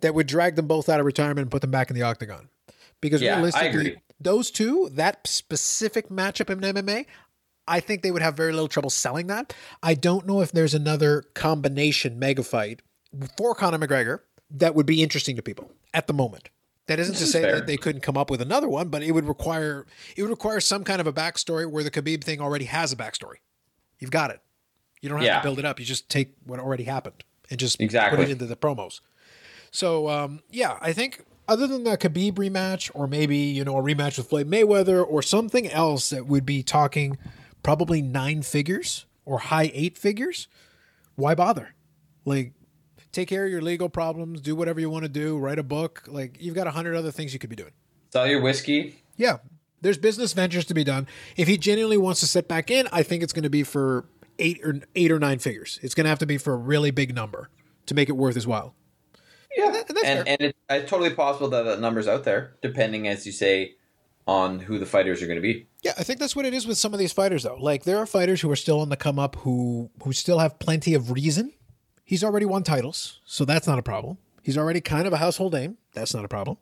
that 0.00 0.14
would 0.14 0.26
drag 0.26 0.56
them 0.56 0.66
both 0.66 0.88
out 0.88 1.00
of 1.00 1.06
retirement 1.06 1.40
and 1.40 1.50
put 1.50 1.60
them 1.60 1.70
back 1.70 1.90
in 1.90 1.96
the 1.96 2.02
octagon. 2.02 2.48
Because 3.00 3.22
Yeah, 3.22 3.36
realistically, 3.36 4.02
those 4.20 4.50
two, 4.50 4.88
that 4.92 5.26
specific 5.26 6.08
matchup 6.08 6.50
in 6.50 6.60
MMA, 6.60 7.06
I 7.68 7.80
think 7.80 8.02
they 8.02 8.10
would 8.10 8.22
have 8.22 8.36
very 8.36 8.52
little 8.52 8.68
trouble 8.68 8.90
selling 8.90 9.26
that. 9.26 9.54
I 9.82 9.94
don't 9.94 10.26
know 10.26 10.40
if 10.40 10.52
there's 10.52 10.74
another 10.74 11.24
combination 11.34 12.18
mega 12.18 12.42
fight 12.42 12.80
for 13.36 13.54
Conor 13.54 13.78
McGregor 13.78 14.20
that 14.50 14.74
would 14.74 14.86
be 14.86 15.02
interesting 15.02 15.36
to 15.36 15.42
people 15.42 15.72
at 15.92 16.06
the 16.06 16.12
moment. 16.12 16.48
That 16.86 16.98
isn't 17.00 17.16
to 17.16 17.24
is 17.24 17.32
say 17.32 17.42
fair. 17.42 17.56
that 17.56 17.66
they 17.66 17.76
couldn't 17.76 18.02
come 18.02 18.16
up 18.16 18.30
with 18.30 18.40
another 18.40 18.68
one, 18.68 18.88
but 18.88 19.02
it 19.02 19.10
would 19.12 19.26
require 19.26 19.86
it 20.16 20.22
would 20.22 20.30
require 20.30 20.60
some 20.60 20.84
kind 20.84 21.00
of 21.00 21.06
a 21.06 21.12
backstory 21.12 21.68
where 21.68 21.82
the 21.82 21.90
Khabib 21.90 22.22
thing 22.22 22.40
already 22.40 22.66
has 22.66 22.92
a 22.92 22.96
backstory. 22.96 23.36
You've 23.98 24.10
got 24.12 24.30
it. 24.30 24.40
You 25.00 25.08
don't 25.08 25.18
have 25.18 25.26
Yeah. 25.26 25.36
to 25.38 25.42
build 25.42 25.58
it 25.58 25.64
up. 25.64 25.78
You 25.80 25.84
just 25.86 26.08
take 26.08 26.34
what 26.44 26.60
already 26.60 26.84
happened 26.84 27.24
and 27.50 27.58
just 27.58 27.80
Exactly. 27.80 28.16
put 28.18 28.28
it 28.28 28.32
into 28.32 28.46
the 28.46 28.56
promos. 28.56 29.00
So 29.70 30.08
um, 30.08 30.40
yeah, 30.50 30.78
I 30.80 30.92
think 30.92 31.24
other 31.48 31.66
than 31.66 31.84
that 31.84 32.00
Khabib 32.00 32.34
rematch, 32.34 32.90
or 32.94 33.06
maybe 33.06 33.36
you 33.36 33.64
know 33.64 33.76
a 33.78 33.82
rematch 33.82 34.16
with 34.18 34.28
Floyd 34.28 34.48
Mayweather, 34.48 35.04
or 35.06 35.22
something 35.22 35.68
else 35.68 36.10
that 36.10 36.26
would 36.26 36.46
be 36.46 36.62
talking 36.62 37.18
probably 37.62 38.00
nine 38.00 38.42
figures 38.42 39.06
or 39.24 39.38
high 39.40 39.70
eight 39.74 39.98
figures, 39.98 40.46
why 41.16 41.34
bother? 41.34 41.74
Like, 42.24 42.52
take 43.16 43.28
care 43.28 43.44
of 43.46 43.50
your 43.50 43.62
legal 43.62 43.88
problems, 43.88 44.40
do 44.40 44.54
whatever 44.54 44.78
you 44.78 44.90
want 44.90 45.02
to 45.04 45.08
do, 45.08 45.38
write 45.38 45.58
a 45.58 45.62
book. 45.62 46.04
Like, 46.06 46.36
you've 46.38 46.54
got 46.54 46.66
a 46.66 46.70
hundred 46.70 46.94
other 46.94 47.10
things 47.10 47.32
you 47.32 47.38
could 47.38 47.50
be 47.50 47.56
doing. 47.56 47.72
Sell 48.12 48.26
your 48.26 48.40
whiskey. 48.42 49.02
Yeah, 49.16 49.38
there's 49.80 49.98
business 49.98 50.32
ventures 50.34 50.66
to 50.66 50.74
be 50.74 50.84
done. 50.84 51.06
If 51.36 51.48
he 51.48 51.56
genuinely 51.56 51.96
wants 51.96 52.20
to 52.20 52.26
sit 52.26 52.46
back 52.46 52.70
in, 52.70 52.86
I 52.92 53.02
think 53.02 53.22
it's 53.22 53.32
going 53.32 53.42
to 53.44 53.50
be 53.50 53.62
for 53.62 54.04
eight 54.38 54.60
or 54.62 54.80
eight 54.94 55.10
or 55.10 55.18
nine 55.18 55.38
figures. 55.38 55.80
It's 55.82 55.94
going 55.94 56.04
to 56.04 56.10
have 56.10 56.18
to 56.20 56.26
be 56.26 56.36
for 56.38 56.52
a 56.52 56.56
really 56.58 56.90
big 56.90 57.14
number 57.14 57.48
to 57.86 57.94
make 57.94 58.08
it 58.08 58.12
worth 58.12 58.34
his 58.34 58.46
while. 58.46 58.74
Yeah, 59.56 59.70
that- 59.70 59.88
that's 59.88 60.04
and 60.04 60.28
and 60.28 60.40
it, 60.42 60.56
it's 60.68 60.90
totally 60.90 61.10
possible 61.14 61.48
that 61.48 61.62
that 61.62 61.80
number's 61.80 62.06
out 62.06 62.24
there, 62.24 62.56
depending, 62.60 63.08
as 63.08 63.24
you 63.24 63.32
say, 63.32 63.76
on 64.26 64.58
who 64.58 64.78
the 64.78 64.84
fighters 64.84 65.22
are 65.22 65.26
going 65.26 65.36
to 65.36 65.42
be. 65.42 65.66
Yeah, 65.82 65.92
I 65.98 66.02
think 66.02 66.18
that's 66.18 66.36
what 66.36 66.44
it 66.44 66.52
is 66.52 66.66
with 66.66 66.76
some 66.76 66.92
of 66.92 66.98
these 66.98 67.12
fighters, 67.12 67.44
though. 67.44 67.56
Like 67.58 67.84
there 67.84 67.96
are 67.96 68.06
fighters 68.06 68.42
who 68.42 68.50
are 68.50 68.56
still 68.56 68.80
on 68.80 68.90
the 68.90 68.96
come 68.96 69.18
up 69.18 69.36
who 69.36 69.90
who 70.02 70.12
still 70.12 70.40
have 70.40 70.58
plenty 70.58 70.92
of 70.94 71.10
reason. 71.10 71.52
He's 72.06 72.22
already 72.22 72.46
won 72.46 72.62
titles, 72.62 73.20
so 73.26 73.44
that's 73.44 73.66
not 73.66 73.80
a 73.80 73.82
problem. 73.82 74.18
He's 74.40 74.56
already 74.56 74.80
kind 74.80 75.08
of 75.08 75.12
a 75.12 75.16
household 75.16 75.52
name. 75.52 75.76
That's 75.92 76.14
not 76.14 76.24
a 76.24 76.28
problem. 76.28 76.56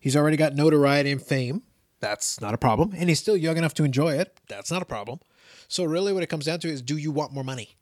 He's 0.00 0.16
already 0.16 0.36
got 0.36 0.54
notoriety 0.56 1.12
and 1.12 1.22
fame. 1.22 1.62
That's 2.00 2.40
not 2.40 2.54
a 2.54 2.58
problem. 2.58 2.92
And 2.96 3.08
he's 3.08 3.20
still 3.20 3.36
young 3.36 3.56
enough 3.56 3.72
to 3.74 3.84
enjoy 3.84 4.14
it. 4.18 4.36
That's 4.48 4.68
not 4.68 4.82
a 4.82 4.84
problem. 4.84 5.20
So 5.68 5.84
really 5.84 6.12
what 6.12 6.24
it 6.24 6.26
comes 6.26 6.46
down 6.46 6.58
to 6.60 6.68
is 6.68 6.82
do 6.82 6.96
you 6.96 7.12
want 7.12 7.32
more 7.32 7.44
money? 7.44 7.76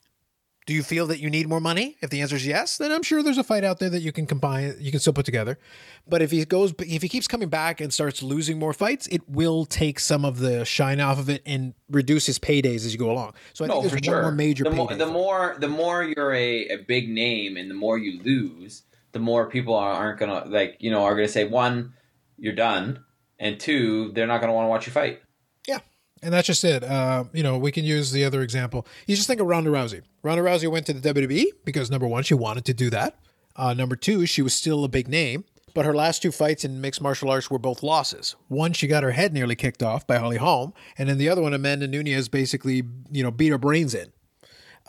Do 0.68 0.75
you 0.75 0.82
feel 0.82 1.06
that 1.06 1.18
you 1.18 1.30
need 1.30 1.48
more 1.48 1.60
money? 1.60 1.96
If 2.02 2.10
the 2.10 2.20
answer 2.20 2.37
is 2.37 2.46
yes, 2.46 2.76
then 2.76 2.92
I'm 2.92 3.02
sure 3.02 3.22
there's 3.22 3.38
a 3.38 3.42
fight 3.42 3.64
out 3.64 3.78
there 3.78 3.88
that 3.88 4.00
you 4.02 4.12
can 4.12 4.26
combine, 4.26 4.75
you 4.78 4.90
can 4.90 5.00
still 5.00 5.14
put 5.14 5.25
together. 5.25 5.58
But 6.06 6.20
if 6.20 6.30
he 6.30 6.44
goes, 6.44 6.75
if 6.80 7.00
he 7.00 7.08
keeps 7.08 7.26
coming 7.26 7.48
back 7.48 7.80
and 7.80 7.90
starts 7.90 8.22
losing 8.22 8.58
more 8.58 8.75
fights, 8.75 9.06
it 9.06 9.26
will 9.26 9.64
take 9.64 9.98
some 9.98 10.26
of 10.26 10.40
the 10.40 10.66
shine 10.66 11.00
off 11.00 11.18
of 11.18 11.30
it 11.30 11.40
and 11.46 11.72
reduce 11.88 12.26
his 12.26 12.38
paydays 12.38 12.84
as 12.84 12.92
you 12.92 12.98
go 12.98 13.10
along. 13.10 13.32
So 13.54 13.64
I 13.64 13.68
No, 13.68 13.80
think 13.80 13.92
there's 13.92 14.04
sure. 14.04 14.20
more 14.20 14.30
major 14.30 14.64
the, 14.64 14.70
more, 14.72 14.94
the 14.94 15.06
more 15.06 15.56
the 15.58 15.68
more 15.68 16.04
you're 16.04 16.34
a, 16.34 16.68
a 16.68 16.76
big 16.87 17.08
name 17.08 17.56
and 17.56 17.70
the 17.70 17.75
more 17.75 17.96
you 17.96 18.22
lose, 18.22 18.82
the 19.12 19.20
more 19.20 19.48
people 19.48 19.72
are, 19.75 19.92
aren't 19.94 20.20
gonna 20.20 20.44
like 20.48 20.76
you 20.80 20.90
know 20.90 21.02
are 21.04 21.14
gonna 21.14 21.28
say 21.28 21.44
one, 21.44 21.94
you're 22.37 22.52
done, 22.54 23.06
and 23.38 23.58
two, 23.58 24.12
they're 24.12 24.26
not 24.26 24.42
gonna 24.42 24.52
want 24.52 24.66
to 24.66 24.68
watch 24.68 24.87
you 24.87 24.92
fight. 24.92 25.22
Yeah. 25.66 25.78
And 26.22 26.32
that's 26.32 26.46
just 26.46 26.64
it. 26.64 26.82
Uh, 26.82 27.25
you 27.32 27.42
know, 27.42 27.58
we 27.58 27.70
can 27.70 27.84
use 27.84 28.10
the 28.10 28.25
other 28.25 28.42
example. 28.42 28.87
You 29.06 29.14
just 29.14 29.28
think 29.28 29.40
of 29.40 29.46
Ronda 29.46 29.70
Rousey. 29.70 30.02
Ronda 30.22 30.42
Rousey 30.42 30.70
went 30.70 30.87
to 30.87 30.92
the 30.92 31.14
WWE 31.14 31.46
because 31.64 31.90
number 31.90 32.06
one, 32.06 32.22
she 32.22 32.34
wanted 32.34 32.64
to 32.66 32.75
do 32.75 32.90
that. 32.90 33.18
Uh, 33.54 33.75
number 33.75 33.96
two, 33.96 34.26
she 34.26 34.42
was 34.42 34.54
still 34.54 34.84
a 34.84 34.88
big 34.88 35.08
name. 35.08 35.44
But 35.75 35.84
her 35.84 35.94
last 35.94 36.22
two 36.22 36.32
fights 36.32 36.64
in 36.64 36.80
mixed 36.80 37.00
martial 37.00 37.30
arts 37.30 37.50
were 37.50 37.58
both 37.58 37.82
losses. 37.82 38.34
One, 38.48 38.72
she 38.72 38.88
got 38.88 39.04
her 39.04 39.12
head 39.12 39.32
nearly 39.32 39.54
kicked 39.54 39.82
off 39.82 40.06
by 40.06 40.16
Holly 40.16 40.38
Holm, 40.38 40.72
and 40.96 41.08
then 41.08 41.18
the 41.18 41.28
other 41.28 41.42
one, 41.42 41.54
Amanda 41.54 41.87
Nunes 41.87 42.28
basically, 42.28 42.82
you 43.12 43.22
know, 43.22 43.30
beat 43.30 43.50
her 43.50 43.58
brains 43.58 43.94
in. 43.94 44.10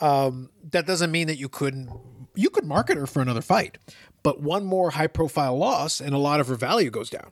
Um, 0.00 0.50
that 0.70 0.86
doesn't 0.86 1.12
mean 1.12 1.26
that 1.28 1.36
you 1.36 1.48
couldn't 1.48 1.90
you 2.34 2.50
could 2.50 2.64
market 2.64 2.96
her 2.96 3.06
for 3.06 3.20
another 3.20 3.42
fight, 3.42 3.78
but 4.22 4.40
one 4.40 4.64
more 4.64 4.90
high 4.90 5.06
profile 5.06 5.56
loss 5.56 6.00
and 6.00 6.14
a 6.14 6.18
lot 6.18 6.40
of 6.40 6.48
her 6.48 6.54
value 6.54 6.90
goes 6.90 7.10
down. 7.10 7.30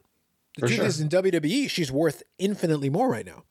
The 0.57 0.67
truth 0.67 0.76
sure. 0.76 0.87
is, 0.87 1.00
in 1.00 1.09
WWE, 1.09 1.71
she's 1.71 1.90
worth 1.90 2.23
infinitely 2.38 2.90
more 2.90 3.09
right 3.09 3.25
now. 3.25 3.45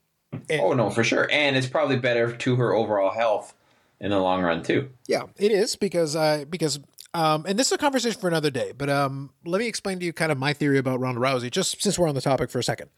And- 0.49 0.61
Oh 0.61 0.73
no, 0.73 0.89
for 0.89 1.03
sure, 1.03 1.27
and 1.31 1.55
it's 1.55 1.67
probably 1.67 1.97
better 1.97 2.31
to 2.35 2.55
her 2.57 2.73
overall 2.73 3.11
health 3.11 3.53
in 3.99 4.11
the 4.11 4.19
long 4.19 4.41
run 4.43 4.63
too. 4.63 4.89
Yeah, 5.07 5.23
it 5.37 5.51
is 5.51 5.75
because 5.75 6.15
I 6.15 6.45
because 6.45 6.79
um 7.13 7.45
and 7.47 7.57
this 7.57 7.67
is 7.67 7.73
a 7.73 7.77
conversation 7.77 8.19
for 8.19 8.27
another 8.27 8.51
day, 8.51 8.73
but 8.77 8.89
um 8.89 9.31
let 9.45 9.59
me 9.59 9.67
explain 9.67 9.99
to 9.99 10.05
you 10.05 10.13
kind 10.13 10.31
of 10.31 10.37
my 10.37 10.53
theory 10.53 10.77
about 10.77 10.99
Ronda 10.99 11.19
Rousey 11.21 11.49
just 11.51 11.81
since 11.81 11.97
we're 11.97 12.07
on 12.09 12.15
the 12.15 12.21
topic 12.21 12.49
for 12.49 12.59
a 12.59 12.63
second. 12.63 12.89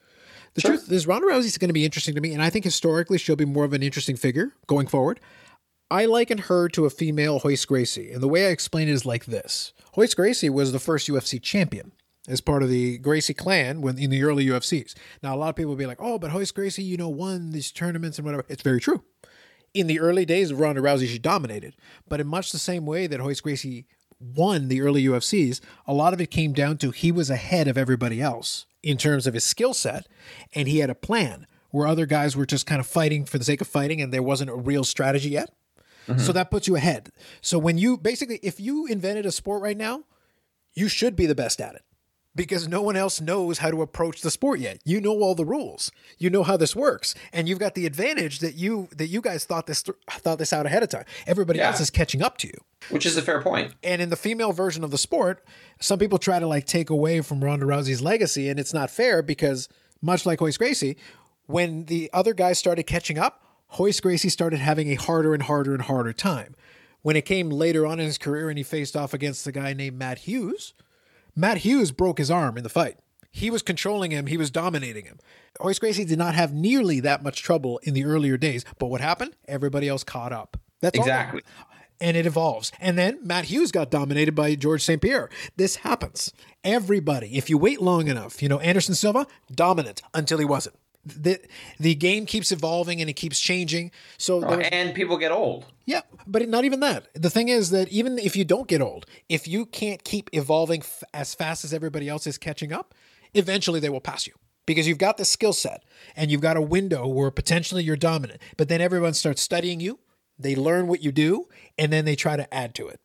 The 0.56 0.62
Sure. 0.62 0.72
truth 0.72 0.92
is 0.92 1.06
Ronda 1.08 1.28
Rousey's 1.28 1.58
going 1.60 1.70
to 1.70 1.74
be 1.74 1.86
interesting 1.86 2.16
to 2.16 2.22
me 2.22 2.34
and 2.34 2.42
I 2.42 2.50
think 2.50 2.66
historically 2.66 3.18
she'll 3.18 3.36
be 3.36 3.46
more 3.46 3.66
of 3.66 3.74
an 3.74 3.84
interesting 3.84 4.16
figure 4.18 4.54
going 4.68 4.88
forward. 4.88 5.20
I 5.92 6.06
liken 6.06 6.38
her 6.38 6.68
to 6.70 6.86
a 6.86 6.90
female 6.92 7.42
Royce 7.44 7.66
Gracie, 7.66 8.12
and 8.12 8.22
the 8.22 8.28
way 8.28 8.46
I 8.46 8.50
explain 8.50 8.88
it 8.88 8.92
is 8.92 9.08
like 9.08 9.26
this. 9.26 9.74
Royce 9.98 10.14
Gracie 10.14 10.50
was 10.50 10.72
the 10.72 10.78
first 10.80 11.08
UFC 11.08 11.42
champion 11.42 11.94
as 12.30 12.42
part 12.42 12.64
of 12.64 12.70
the 12.70 12.98
Gracie 13.00 13.34
clan 13.34 13.82
when 13.82 13.98
in 13.98 14.10
the 14.10 14.24
early 14.24 14.46
UFCs. 14.46 14.94
Now 15.22 15.36
a 15.36 15.38
lot 15.38 15.50
of 15.50 15.56
people 15.56 15.72
will 15.72 15.78
be 15.78 15.86
like, 15.86 16.02
"Oh, 16.02 16.18
but 16.18 16.32
Royce 16.32 16.52
Gracie, 16.52 16.84
you 16.84 16.98
know, 16.98 17.10
won 17.10 17.52
these 17.52 17.72
tournaments 17.72 18.18
and 18.18 18.26
whatever." 18.26 18.46
It's 18.48 18.64
very 18.64 18.80
true 18.80 19.04
in 19.74 19.88
the 19.88 20.00
early 20.00 20.26
days 20.26 20.52
of 20.52 20.60
Ronda 20.60 20.82
Rousey, 20.82 21.08
she 21.08 21.20
dominated. 21.20 21.76
But 22.08 22.20
in 22.20 22.28
much 22.28 22.52
the 22.52 22.60
same 22.60 22.86
way 22.86 23.08
that 23.08 23.20
Royce 23.20 23.42
Gracie 23.42 23.86
won 24.20 24.68
the 24.68 24.82
early 24.82 25.04
UFCs, 25.04 25.62
a 25.86 25.94
lot 25.94 26.14
of 26.14 26.22
it 26.22 26.32
came 26.32 26.54
down 26.54 26.78
to 26.80 26.92
he 26.92 27.12
was 27.12 27.30
ahead 27.30 27.68
of 27.68 27.78
everybody 27.78 28.22
else 28.22 28.66
in 28.82 28.98
terms 28.98 29.28
of 29.28 29.34
his 29.34 29.44
skill 29.44 29.74
set, 29.74 30.08
and 30.54 30.68
he 30.68 30.80
had 30.80 30.90
a 30.90 30.96
plan 30.96 31.48
where 31.72 31.88
other 31.88 32.06
guys 32.06 32.36
were 32.36 32.46
just 32.46 32.66
kind 32.66 32.80
of 32.80 32.88
fighting 32.88 33.26
for 33.26 33.38
the 33.38 33.46
sake 33.46 33.62
of 33.62 33.68
fighting, 33.68 34.02
and 34.02 34.14
there 34.14 34.24
wasn't 34.24 34.50
a 34.50 34.56
real 34.56 34.84
strategy 34.84 35.30
yet. 35.30 35.54
Mm-hmm. 36.08 36.20
So 36.20 36.32
that 36.34 36.50
puts 36.50 36.68
you 36.68 36.76
ahead. 36.76 37.12
So 37.42 37.60
when 37.60 37.78
you 37.78 37.98
basically, 37.98 38.40
if 38.42 38.60
you 38.60 38.88
invented 38.88 39.26
a 39.26 39.32
sport 39.32 39.62
right 39.62 39.78
now, 39.78 40.06
you 40.74 40.88
should 40.88 41.16
be 41.16 41.28
the 41.28 41.36
best 41.36 41.62
at 41.62 41.76
it 41.76 41.84
because 42.36 42.68
no 42.68 42.82
one 42.82 42.96
else 42.96 43.20
knows 43.20 43.58
how 43.58 43.72
to 43.72 43.82
approach 43.82 44.22
the 44.22 44.32
sport 44.32 44.60
yet. 44.60 44.80
You 44.86 45.02
know 45.02 45.20
all 45.20 45.36
the 45.36 45.46
rules. 45.46 45.92
You 46.18 46.30
know 46.30 46.44
how 46.44 46.58
this 46.58 46.76
works, 46.76 47.16
and 47.34 47.50
you've 47.50 47.60
got 47.60 47.76
the 47.76 47.86
advantage 47.86 48.40
that 48.40 48.56
you 48.56 48.88
that 48.96 49.08
you 49.08 49.22
guys 49.22 49.46
thought 49.46 49.66
this 49.68 49.84
thought 50.10 50.38
this 50.40 50.54
out 50.54 50.66
ahead 50.66 50.84
of 50.84 50.90
time. 50.90 51.06
Everybody 51.28 51.60
Yeah. 51.60 51.68
else 51.68 51.80
is 51.82 51.90
catching 51.90 52.22
up 52.22 52.38
to 52.40 52.48
you. 52.48 52.54
Which 52.90 53.06
is 53.06 53.18
a 53.18 53.22
fair 53.22 53.42
point. 53.42 53.74
And 53.84 54.02
in 54.02 54.10
the 54.10 54.16
female 54.16 54.52
version 54.54 54.84
of 54.84 54.92
the 54.92 54.98
sport, 54.98 55.44
some 55.80 56.00
people 56.00 56.18
try 56.18 56.40
to 56.40 56.48
like 56.48 56.66
take 56.66 56.90
away 56.90 57.22
from 57.22 57.44
Ronda 57.44 57.66
Rousey's 57.66 58.02
legacy, 58.02 58.48
and 58.50 58.60
it's 58.60 58.74
not 58.74 58.90
fair 58.90 59.22
because 59.22 59.68
much 60.02 60.26
like 60.26 60.40
Royce 60.40 60.58
Gracie, 60.58 60.98
when 61.48 61.86
the 61.86 62.10
other 62.14 62.34
guys 62.34 62.58
started 62.60 62.84
catching 62.84 63.18
up, 63.18 63.44
Royce 63.78 64.00
Gracie 64.00 64.30
started 64.30 64.60
having 64.60 64.90
a 64.92 64.96
harder 64.96 65.34
and 65.34 65.44
harder 65.44 65.74
and 65.74 65.84
harder 65.84 66.14
time. 66.14 66.56
When 67.02 67.16
it 67.16 67.26
came 67.26 67.50
later 67.50 67.86
on 67.86 68.00
in 68.00 68.06
his 68.06 68.18
career 68.18 68.50
and 68.50 68.58
he 68.58 68.64
faced 68.64 68.96
off 68.96 69.14
against 69.14 69.48
a 69.48 69.52
guy 69.52 69.74
named 69.74 69.98
Matt 69.98 70.20
Hughes, 70.20 70.74
Matt 71.40 71.60
Hughes 71.60 71.94
broke 71.94 72.18
his 72.18 72.30
arm 72.30 72.58
in 72.58 72.64
the 72.64 72.70
fight. 72.70 72.98
He 73.32 73.50
was 73.50 73.62
controlling 73.62 74.12
him, 74.12 74.26
he 74.28 74.36
was 74.36 74.52
dominating 74.52 75.06
him. 75.06 75.20
Royce 75.64 75.80
Gracie 75.80 76.04
did 76.04 76.18
not 76.18 76.36
have 76.36 76.54
nearly 76.54 77.00
that 77.00 77.24
much 77.24 77.42
trouble 77.42 77.80
in 77.84 77.94
the 77.94 78.04
earlier 78.04 78.36
days, 78.36 78.66
but 78.78 78.88
what 78.88 79.00
happened? 79.00 79.36
Everybody 79.48 79.88
else 79.88 80.04
caught 80.04 80.34
up. 80.34 80.58
That's 80.82 80.98
Exactly. 80.98 81.44
and 82.02 82.18
it 82.18 82.26
evolves. 82.26 82.74
And 82.80 82.98
then 82.98 83.20
Matt 83.24 83.46
Hughes 83.46 83.72
got 83.72 83.90
dominated 83.92 84.34
by 84.36 84.56
George 84.56 84.84
St. 84.84 85.02
Pierre. 85.02 85.30
This 85.56 85.78
happens. 85.78 86.34
Everybody, 86.64 87.38
if 87.38 87.50
you 87.50 87.58
wait 87.58 87.82
long 87.82 88.08
enough, 88.10 88.42
you 88.42 88.50
know, 88.50 88.60
Anderson 88.60 88.96
Silva, 88.96 89.26
dominant 89.50 90.02
until 90.14 90.40
he 90.40 90.46
wasn't. 90.46 90.76
The, 91.06 91.40
the 91.80 91.96
game 91.96 92.26
keeps 92.26 92.52
evolving 92.52 93.02
and 93.02 93.10
it 93.10 93.14
keeps 93.14 93.40
changing. 93.40 93.92
So, 94.18 94.44
oh, 94.46 94.58
there- 94.58 94.70
And 94.74 94.94
people 94.94 95.18
get 95.18 95.32
old. 95.32 95.66
yeah, 95.86 96.02
but 96.28 96.48
not 96.50 96.66
even 96.66 96.82
that. 96.82 97.08
The 97.14 97.30
thing 97.30 97.48
is 97.50 97.70
that 97.72 97.88
even 97.90 98.20
if 98.20 98.36
you 98.36 98.44
don't 98.46 98.68
get 98.68 98.82
old, 98.82 99.06
if 99.30 99.48
you 99.48 99.66
can't 99.66 100.04
keep 100.04 100.30
evolving 100.34 100.82
f- 100.82 101.04
as 101.14 101.34
fast 101.34 101.64
as 101.64 101.74
everybody 101.74 102.10
else 102.10 102.28
is 102.28 102.38
catching 102.38 102.72
up, 102.74 102.94
eventually 103.34 103.80
they 103.80 103.90
will 103.90 104.02
pass 104.02 104.28
you 104.28 104.34
because 104.66 104.88
you've 104.88 104.98
got 104.98 105.18
the 105.18 105.26
skill 105.26 105.54
set 105.54 105.84
and 106.16 106.30
you've 106.30 106.42
got 106.42 106.58
a 106.58 106.62
window 106.62 107.08
where 107.08 107.32
potentially 107.32 107.84
you're 107.84 107.96
dominant. 107.96 108.42
But 108.58 108.68
then 108.70 108.82
everyone 108.82 109.14
starts 109.14 109.42
studying 109.42 109.80
you, 109.80 110.00
they 110.38 110.56
learn 110.56 110.88
what 110.88 111.02
you 111.02 111.12
do, 111.12 111.48
and 111.78 111.92
then 111.94 112.06
they 112.06 112.16
try 112.16 112.36
to 112.36 112.54
add 112.54 112.76
to 112.76 112.88
it. 112.88 113.00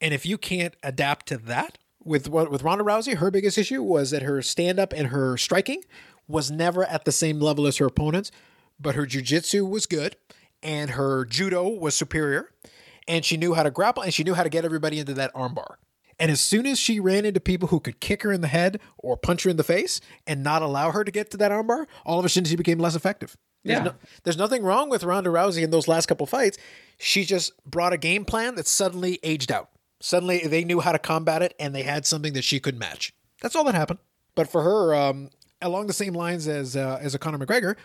And 0.00 0.12
if 0.12 0.26
you 0.26 0.38
can't 0.38 0.74
adapt 0.82 1.26
to 1.26 1.36
that, 1.38 1.78
with 2.06 2.28
with 2.28 2.62
Ronda 2.62 2.84
Rousey, 2.84 3.14
her 3.16 3.30
biggest 3.30 3.56
issue 3.56 3.82
was 3.82 4.10
that 4.10 4.20
her 4.22 4.42
stand 4.42 4.78
up 4.78 4.92
and 4.92 5.06
her 5.08 5.38
striking 5.38 5.82
was 6.28 6.50
never 6.50 6.84
at 6.84 7.04
the 7.04 7.12
same 7.12 7.40
level 7.40 7.66
as 7.66 7.76
her 7.78 7.86
opponents, 7.86 8.30
but 8.80 8.94
her 8.94 9.06
jujitsu 9.06 9.68
was 9.68 9.86
good 9.86 10.16
and 10.62 10.90
her 10.90 11.24
judo 11.24 11.68
was 11.68 11.94
superior, 11.94 12.50
and 13.06 13.24
she 13.24 13.36
knew 13.36 13.52
how 13.54 13.62
to 13.62 13.70
grapple 13.70 14.02
and 14.02 14.14
she 14.14 14.24
knew 14.24 14.34
how 14.34 14.42
to 14.42 14.48
get 14.48 14.64
everybody 14.64 14.98
into 14.98 15.12
that 15.14 15.32
armbar. 15.34 15.76
And 16.18 16.30
as 16.30 16.40
soon 16.40 16.64
as 16.64 16.78
she 16.78 17.00
ran 17.00 17.24
into 17.24 17.40
people 17.40 17.68
who 17.68 17.80
could 17.80 18.00
kick 18.00 18.22
her 18.22 18.32
in 18.32 18.40
the 18.40 18.46
head 18.48 18.80
or 18.98 19.16
punch 19.16 19.42
her 19.42 19.50
in 19.50 19.56
the 19.56 19.64
face 19.64 20.00
and 20.26 20.42
not 20.44 20.62
allow 20.62 20.92
her 20.92 21.02
to 21.04 21.10
get 21.10 21.30
to 21.32 21.36
that 21.38 21.50
armbar, 21.50 21.86
all 22.06 22.18
of 22.20 22.24
a 22.24 22.28
sudden 22.28 22.48
she 22.48 22.56
became 22.56 22.78
less 22.78 22.94
effective. 22.94 23.36
There's, 23.64 23.78
Yeah. 23.78 23.84
no, 23.84 23.94
there's 24.22 24.36
nothing 24.38 24.62
wrong 24.62 24.88
with 24.88 25.02
Ronda 25.04 25.30
Rousey 25.30 25.62
in 25.62 25.70
those 25.70 25.88
last 25.88 26.06
couple 26.06 26.24
fights. 26.26 26.56
She 26.98 27.24
just 27.24 27.52
brought 27.66 27.92
a 27.92 27.98
game 27.98 28.24
plan 28.24 28.54
that 28.54 28.66
suddenly 28.68 29.18
aged 29.24 29.50
out. 29.50 29.70
Suddenly 30.00 30.46
they 30.46 30.64
knew 30.64 30.80
how 30.80 30.92
to 30.92 30.98
combat 30.98 31.42
it 31.42 31.54
and 31.58 31.74
they 31.74 31.82
had 31.82 32.06
something 32.06 32.32
that 32.34 32.44
she 32.44 32.60
could 32.60 32.78
match. 32.78 33.12
That's 33.42 33.56
all 33.56 33.64
that 33.64 33.74
happened. 33.74 33.98
But 34.36 34.48
for 34.48 34.62
her, 34.62 34.94
um, 34.94 35.30
along 35.64 35.86
the 35.88 35.92
same 35.92 36.14
lines 36.14 36.46
as 36.46 36.76
uh, 36.76 36.98
as 37.00 37.14
a 37.14 37.18
Conor 37.18 37.38
McGregor, 37.44 37.76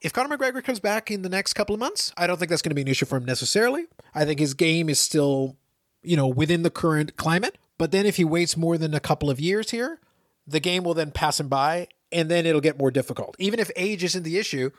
if 0.00 0.12
Conor 0.12 0.36
McGregor 0.36 0.62
comes 0.62 0.80
back 0.80 1.10
in 1.10 1.22
the 1.22 1.28
next 1.28 1.52
couple 1.54 1.74
of 1.74 1.80
months, 1.80 2.12
I 2.16 2.26
don't 2.26 2.38
think 2.38 2.48
that's 2.50 2.62
going 2.62 2.70
to 2.70 2.74
be 2.74 2.82
an 2.82 2.88
issue 2.88 3.06
for 3.06 3.16
him 3.16 3.24
necessarily. 3.24 3.86
I 4.14 4.24
think 4.24 4.40
his 4.40 4.54
game 4.54 4.88
is 4.88 4.98
still, 4.98 5.56
you 6.02 6.16
know, 6.16 6.26
within 6.28 6.62
the 6.62 6.70
current 6.70 7.16
climate. 7.16 7.58
But 7.78 7.90
then 7.90 8.06
if 8.06 8.16
he 8.16 8.24
waits 8.24 8.56
more 8.56 8.78
than 8.78 8.94
a 8.94 9.00
couple 9.00 9.28
of 9.30 9.40
years 9.40 9.70
here, 9.70 9.98
the 10.46 10.60
game 10.60 10.84
will 10.84 10.94
then 10.94 11.10
pass 11.10 11.40
him 11.40 11.48
by 11.48 11.88
and 12.12 12.30
then 12.30 12.46
it'll 12.46 12.60
get 12.60 12.78
more 12.78 12.90
difficult. 12.90 13.34
Even 13.38 13.58
if 13.58 13.70
age 13.76 14.04
isn't 14.04 14.22
the 14.22 14.38
issue, 14.38 14.70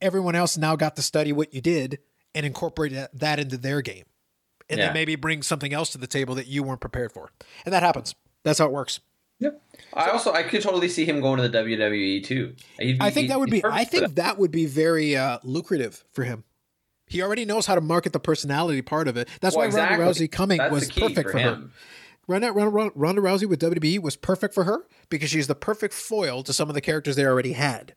everyone 0.00 0.34
else 0.34 0.56
now 0.56 0.74
got 0.76 0.96
to 0.96 1.02
study 1.02 1.32
what 1.32 1.54
you 1.54 1.60
did 1.60 1.98
and 2.34 2.44
incorporate 2.44 2.92
that- 3.12 3.38
into 3.38 3.56
their 3.56 3.82
game. 3.82 4.04
And 4.68 4.78
Yeah. 4.78 4.86
then 4.86 4.94
maybe 4.94 5.14
bring 5.16 5.42
something 5.42 5.72
else 5.72 5.90
to 5.90 5.98
the 5.98 6.06
table 6.06 6.34
that 6.36 6.46
you 6.46 6.62
weren't 6.62 6.80
prepared 6.80 7.12
for. 7.12 7.30
And 7.64 7.72
that 7.74 7.82
happens. 7.82 8.14
That's 8.44 8.58
how 8.58 8.66
it 8.66 8.72
works. 8.72 9.00
Yep. 9.40 9.60
I 9.94 10.10
also 10.10 10.32
I 10.32 10.42
could 10.44 10.62
totally 10.62 10.88
see 10.88 11.04
him 11.04 11.20
going 11.20 11.40
to 11.40 11.48
the 11.48 11.58
WWE 11.58 12.22
too. 12.24 12.54
He'd 12.78 13.00
I 13.02 13.10
think 13.10 13.28
that 13.28 13.40
would 13.40 13.50
be. 13.50 13.64
I 13.64 13.84
think 13.84 14.02
that. 14.02 14.16
that 14.16 14.38
would 14.38 14.50
be 14.52 14.66
very 14.66 15.16
uh, 15.16 15.38
lucrative 15.42 16.04
for 16.12 16.22
him. 16.24 16.44
He 17.06 17.22
already 17.22 17.44
knows 17.44 17.66
how 17.66 17.74
to 17.74 17.80
market 17.80 18.12
the 18.12 18.20
personality 18.20 18.82
part 18.82 19.08
of 19.08 19.16
it. 19.16 19.28
That's 19.40 19.56
Well, 19.56 19.68
why 19.68 19.74
Ronda. 19.76 20.04
Rousey 20.04 20.30
coming 20.30 20.58
That's 20.58 20.72
was 20.72 20.90
perfect 20.92 21.30
for 21.30 21.32
for, 21.32 21.38
her. 21.40 21.62
Ronda, 22.28 22.52
Ronda, 22.52 22.92
Ronda 22.94 23.20
Rousey 23.20 23.48
with 23.48 23.60
WWE 23.60 23.98
was 24.00 24.14
perfect 24.14 24.54
for 24.54 24.62
her 24.62 24.86
because 25.08 25.30
she's 25.30 25.48
the 25.48 25.56
perfect 25.56 25.92
foil 25.92 26.44
to 26.44 26.52
some 26.52 26.68
of 26.68 26.74
the 26.74 26.80
characters 26.80 27.16
they 27.16 27.24
already 27.26 27.54
had. 27.54 27.94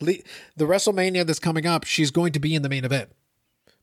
Le- 0.00 0.14
The 0.56 0.64
WrestleMania 0.64 1.26
that's 1.26 1.38
coming 1.38 1.66
up, 1.66 1.84
she's 1.84 2.10
going 2.10 2.32
to 2.32 2.40
be 2.40 2.54
in 2.54 2.62
the 2.62 2.70
main 2.70 2.86
event 2.86 3.10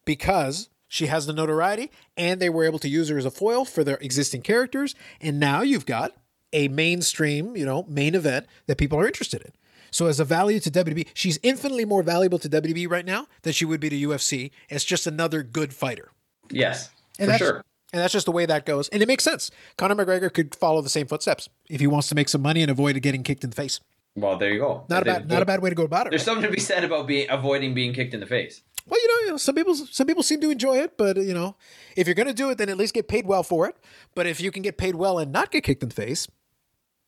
because 0.06 0.70
she 0.88 1.08
has 1.08 1.26
the 1.28 1.34
notoriety 1.34 1.92
and 2.18 2.42
they 2.42 2.50
were 2.50 2.64
able 2.66 2.80
to 2.80 2.90
use 2.90 3.10
her 3.10 3.18
as 3.20 3.26
a 3.26 3.32
foil 3.32 3.66
for 3.66 3.84
their 3.84 3.98
existing 3.98 4.42
characters. 4.42 4.96
And 5.22 5.40
now 5.40 5.62
you've 5.62 5.86
got 5.86 6.14
a 6.54 6.68
mainstream, 6.68 7.56
you 7.56 7.66
know, 7.66 7.86
main 7.88 8.16
event 8.16 8.46
that 8.68 8.78
people 8.78 9.00
are 9.00 9.08
interested 9.08 9.42
in. 9.42 9.52
So 9.92 10.08
as 10.08 10.20
a 10.20 10.26
value 10.26 10.60
to 10.62 10.72
WWE, 10.72 11.08
she's 11.14 11.38
infinitely 11.44 11.86
more 11.86 12.02
valuable 12.02 12.40
to 12.40 12.50
WWE 12.50 12.90
right 12.90 13.06
now 13.06 13.28
than 13.42 13.54
she 13.54 13.66
would 13.66 13.82
be 13.82 13.90
to 13.90 13.96
UFC. 13.96 14.52
It's 14.70 14.86
just 14.86 15.06
another 15.06 15.44
good 15.44 15.74
fighter. 15.74 16.12
Yes, 16.50 16.90
And 17.20 17.26
for 17.26 17.32
that's, 17.32 17.38
sure. 17.40 17.64
And 17.94 18.02
that's 18.02 18.14
just 18.14 18.26
the 18.26 18.32
way 18.32 18.46
that 18.46 18.66
goes. 18.66 18.88
And 18.90 19.02
it 19.02 19.08
makes 19.08 19.24
sense. 19.24 19.52
Conor 19.78 19.96
McGregor 19.96 20.34
could 20.34 20.56
follow 20.56 20.82
the 20.82 20.90
same 20.90 21.08
footsteps 21.08 21.50
if 21.70 21.82
he 21.82 21.88
wants 21.88 22.08
to 22.10 22.16
make 22.16 22.30
some 22.30 22.42
money 22.42 22.62
and 22.62 22.72
avoid 22.72 23.02
getting 23.02 23.24
kicked 23.24 23.44
in 23.44 23.50
the 23.50 23.56
face. 23.56 23.82
Well, 24.16 24.38
there 24.38 24.52
you 24.52 24.60
go. 24.60 24.86
Not 24.90 25.04
a 25.04 25.06
bad, 25.06 25.30
not 25.30 25.42
a 25.42 25.46
bad 25.46 25.62
way 25.62 25.70
to 25.70 25.76
go 25.76 25.84
about 25.84 26.08
it. 26.08 26.10
There's 26.10 26.22
right? 26.22 26.26
something 26.26 26.50
to 26.50 26.52
be 26.52 26.60
said 26.60 26.84
about 26.84 27.08
being 27.08 27.28
avoiding 27.30 27.74
being 27.74 27.94
kicked 27.94 28.14
in 28.14 28.20
the 28.20 28.26
face. 28.26 28.62
Well, 28.86 29.00
you 29.02 29.08
know, 29.08 29.26
you 29.26 29.32
know, 29.32 29.38
some 29.38 29.56
people 29.56 29.76
some 29.76 30.08
people 30.08 30.24
seem 30.24 30.42
to 30.42 30.50
enjoy 30.50 30.80
it, 30.80 30.98
but 30.98 31.18
you 31.18 31.34
know, 31.34 31.56
if 31.96 32.08
you're 32.08 32.16
going 32.16 32.28
to 32.28 32.34
do 32.34 32.50
it, 32.50 32.58
then 32.58 32.68
at 32.68 32.78
least 32.78 32.94
get 32.94 33.08
paid 33.08 33.26
well 33.26 33.44
for 33.44 33.68
it. 33.68 33.76
But 34.16 34.26
if 34.26 34.42
you 34.42 34.52
can 34.52 34.64
get 34.64 34.78
paid 34.78 34.96
well 34.96 35.20
and 35.20 35.32
not 35.32 35.52
get 35.52 35.64
kicked 35.64 35.84
in 35.84 35.90
the 35.90 35.96
face, 35.96 36.28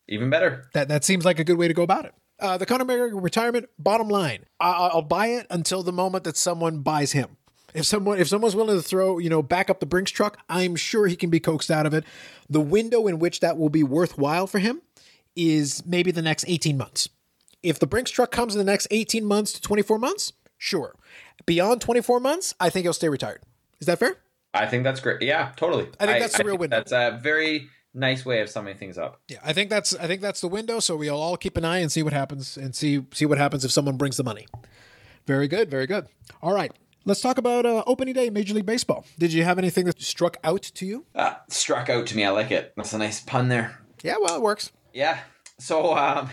even 0.08 0.30
better. 0.30 0.68
That 0.74 0.88
that 0.88 1.04
seems 1.04 1.24
like 1.24 1.38
a 1.38 1.44
good 1.44 1.58
way 1.58 1.68
to 1.68 1.74
go 1.74 1.82
about 1.82 2.04
it. 2.04 2.14
Uh, 2.40 2.58
the 2.58 2.66
Conor 2.66 2.84
McGregor 2.84 3.22
retirement. 3.22 3.68
Bottom 3.78 4.08
line, 4.08 4.44
I, 4.60 4.72
I'll 4.72 5.02
buy 5.02 5.28
it 5.28 5.46
until 5.50 5.82
the 5.82 5.92
moment 5.92 6.24
that 6.24 6.36
someone 6.36 6.80
buys 6.80 7.12
him. 7.12 7.36
If 7.74 7.86
someone 7.86 8.18
if 8.18 8.28
someone's 8.28 8.56
willing 8.56 8.76
to 8.76 8.82
throw 8.82 9.18
you 9.18 9.30
know 9.30 9.42
back 9.42 9.70
up 9.70 9.80
the 9.80 9.86
Brinks 9.86 10.10
truck, 10.10 10.38
I'm 10.48 10.76
sure 10.76 11.06
he 11.06 11.16
can 11.16 11.30
be 11.30 11.40
coaxed 11.40 11.70
out 11.70 11.86
of 11.86 11.94
it. 11.94 12.04
The 12.48 12.60
window 12.60 13.06
in 13.06 13.18
which 13.18 13.40
that 13.40 13.58
will 13.58 13.68
be 13.68 13.82
worthwhile 13.82 14.46
for 14.46 14.58
him 14.58 14.82
is 15.36 15.84
maybe 15.84 16.10
the 16.10 16.22
next 16.22 16.44
18 16.46 16.76
months. 16.76 17.08
If 17.62 17.78
the 17.78 17.86
Brinks 17.86 18.10
truck 18.10 18.30
comes 18.30 18.54
in 18.54 18.58
the 18.58 18.70
next 18.70 18.86
18 18.90 19.24
months 19.24 19.52
to 19.54 19.60
24 19.60 19.98
months, 19.98 20.32
sure. 20.58 20.94
Beyond 21.46 21.80
24 21.80 22.20
months, 22.20 22.54
I 22.60 22.70
think 22.70 22.84
he'll 22.84 22.92
stay 22.92 23.08
retired. 23.08 23.42
Is 23.80 23.86
that 23.86 23.98
fair? 23.98 24.18
I 24.52 24.66
think 24.66 24.84
that's 24.84 25.00
great. 25.00 25.20
Yeah, 25.22 25.50
totally. 25.56 25.88
I 25.98 26.06
think 26.06 26.20
that's 26.20 26.34
I, 26.36 26.38
the 26.38 26.44
real 26.44 26.58
window. 26.58 26.76
That's 26.76 26.92
a 26.92 27.18
very 27.20 27.68
nice 27.94 28.24
way 28.24 28.40
of 28.40 28.50
summing 28.50 28.76
things 28.76 28.98
up. 28.98 29.20
Yeah, 29.28 29.38
I 29.44 29.52
think 29.52 29.70
that's 29.70 29.94
I 29.96 30.06
think 30.06 30.20
that's 30.20 30.40
the 30.40 30.48
window. 30.48 30.80
So 30.80 30.96
we'll 30.96 31.20
all 31.20 31.36
keep 31.36 31.56
an 31.56 31.64
eye 31.64 31.78
and 31.78 31.90
see 31.90 32.02
what 32.02 32.12
happens 32.12 32.56
and 32.56 32.74
see 32.74 33.04
see 33.12 33.26
what 33.26 33.38
happens 33.38 33.64
if 33.64 33.70
someone 33.70 33.96
brings 33.96 34.16
the 34.16 34.24
money. 34.24 34.46
Very 35.26 35.48
good, 35.48 35.70
very 35.70 35.86
good. 35.86 36.06
All 36.42 36.52
right, 36.52 36.72
let's 37.04 37.20
talk 37.20 37.38
about 37.38 37.64
uh, 37.64 37.82
opening 37.86 38.14
day, 38.14 38.28
Major 38.28 38.54
League 38.54 38.66
Baseball. 38.66 39.06
Did 39.18 39.32
you 39.32 39.44
have 39.44 39.58
anything 39.58 39.86
that 39.86 40.02
struck 40.02 40.36
out 40.44 40.62
to 40.62 40.84
you? 40.84 41.06
Uh, 41.14 41.34
struck 41.48 41.88
out 41.88 42.06
to 42.08 42.16
me. 42.16 42.24
I 42.24 42.30
like 42.30 42.50
it. 42.50 42.74
That's 42.76 42.92
a 42.92 42.98
nice 42.98 43.20
pun 43.20 43.48
there. 43.48 43.80
Yeah, 44.02 44.16
well, 44.20 44.36
it 44.36 44.42
works. 44.42 44.70
Yeah. 44.92 45.18
So, 45.58 45.96
um, 45.96 46.28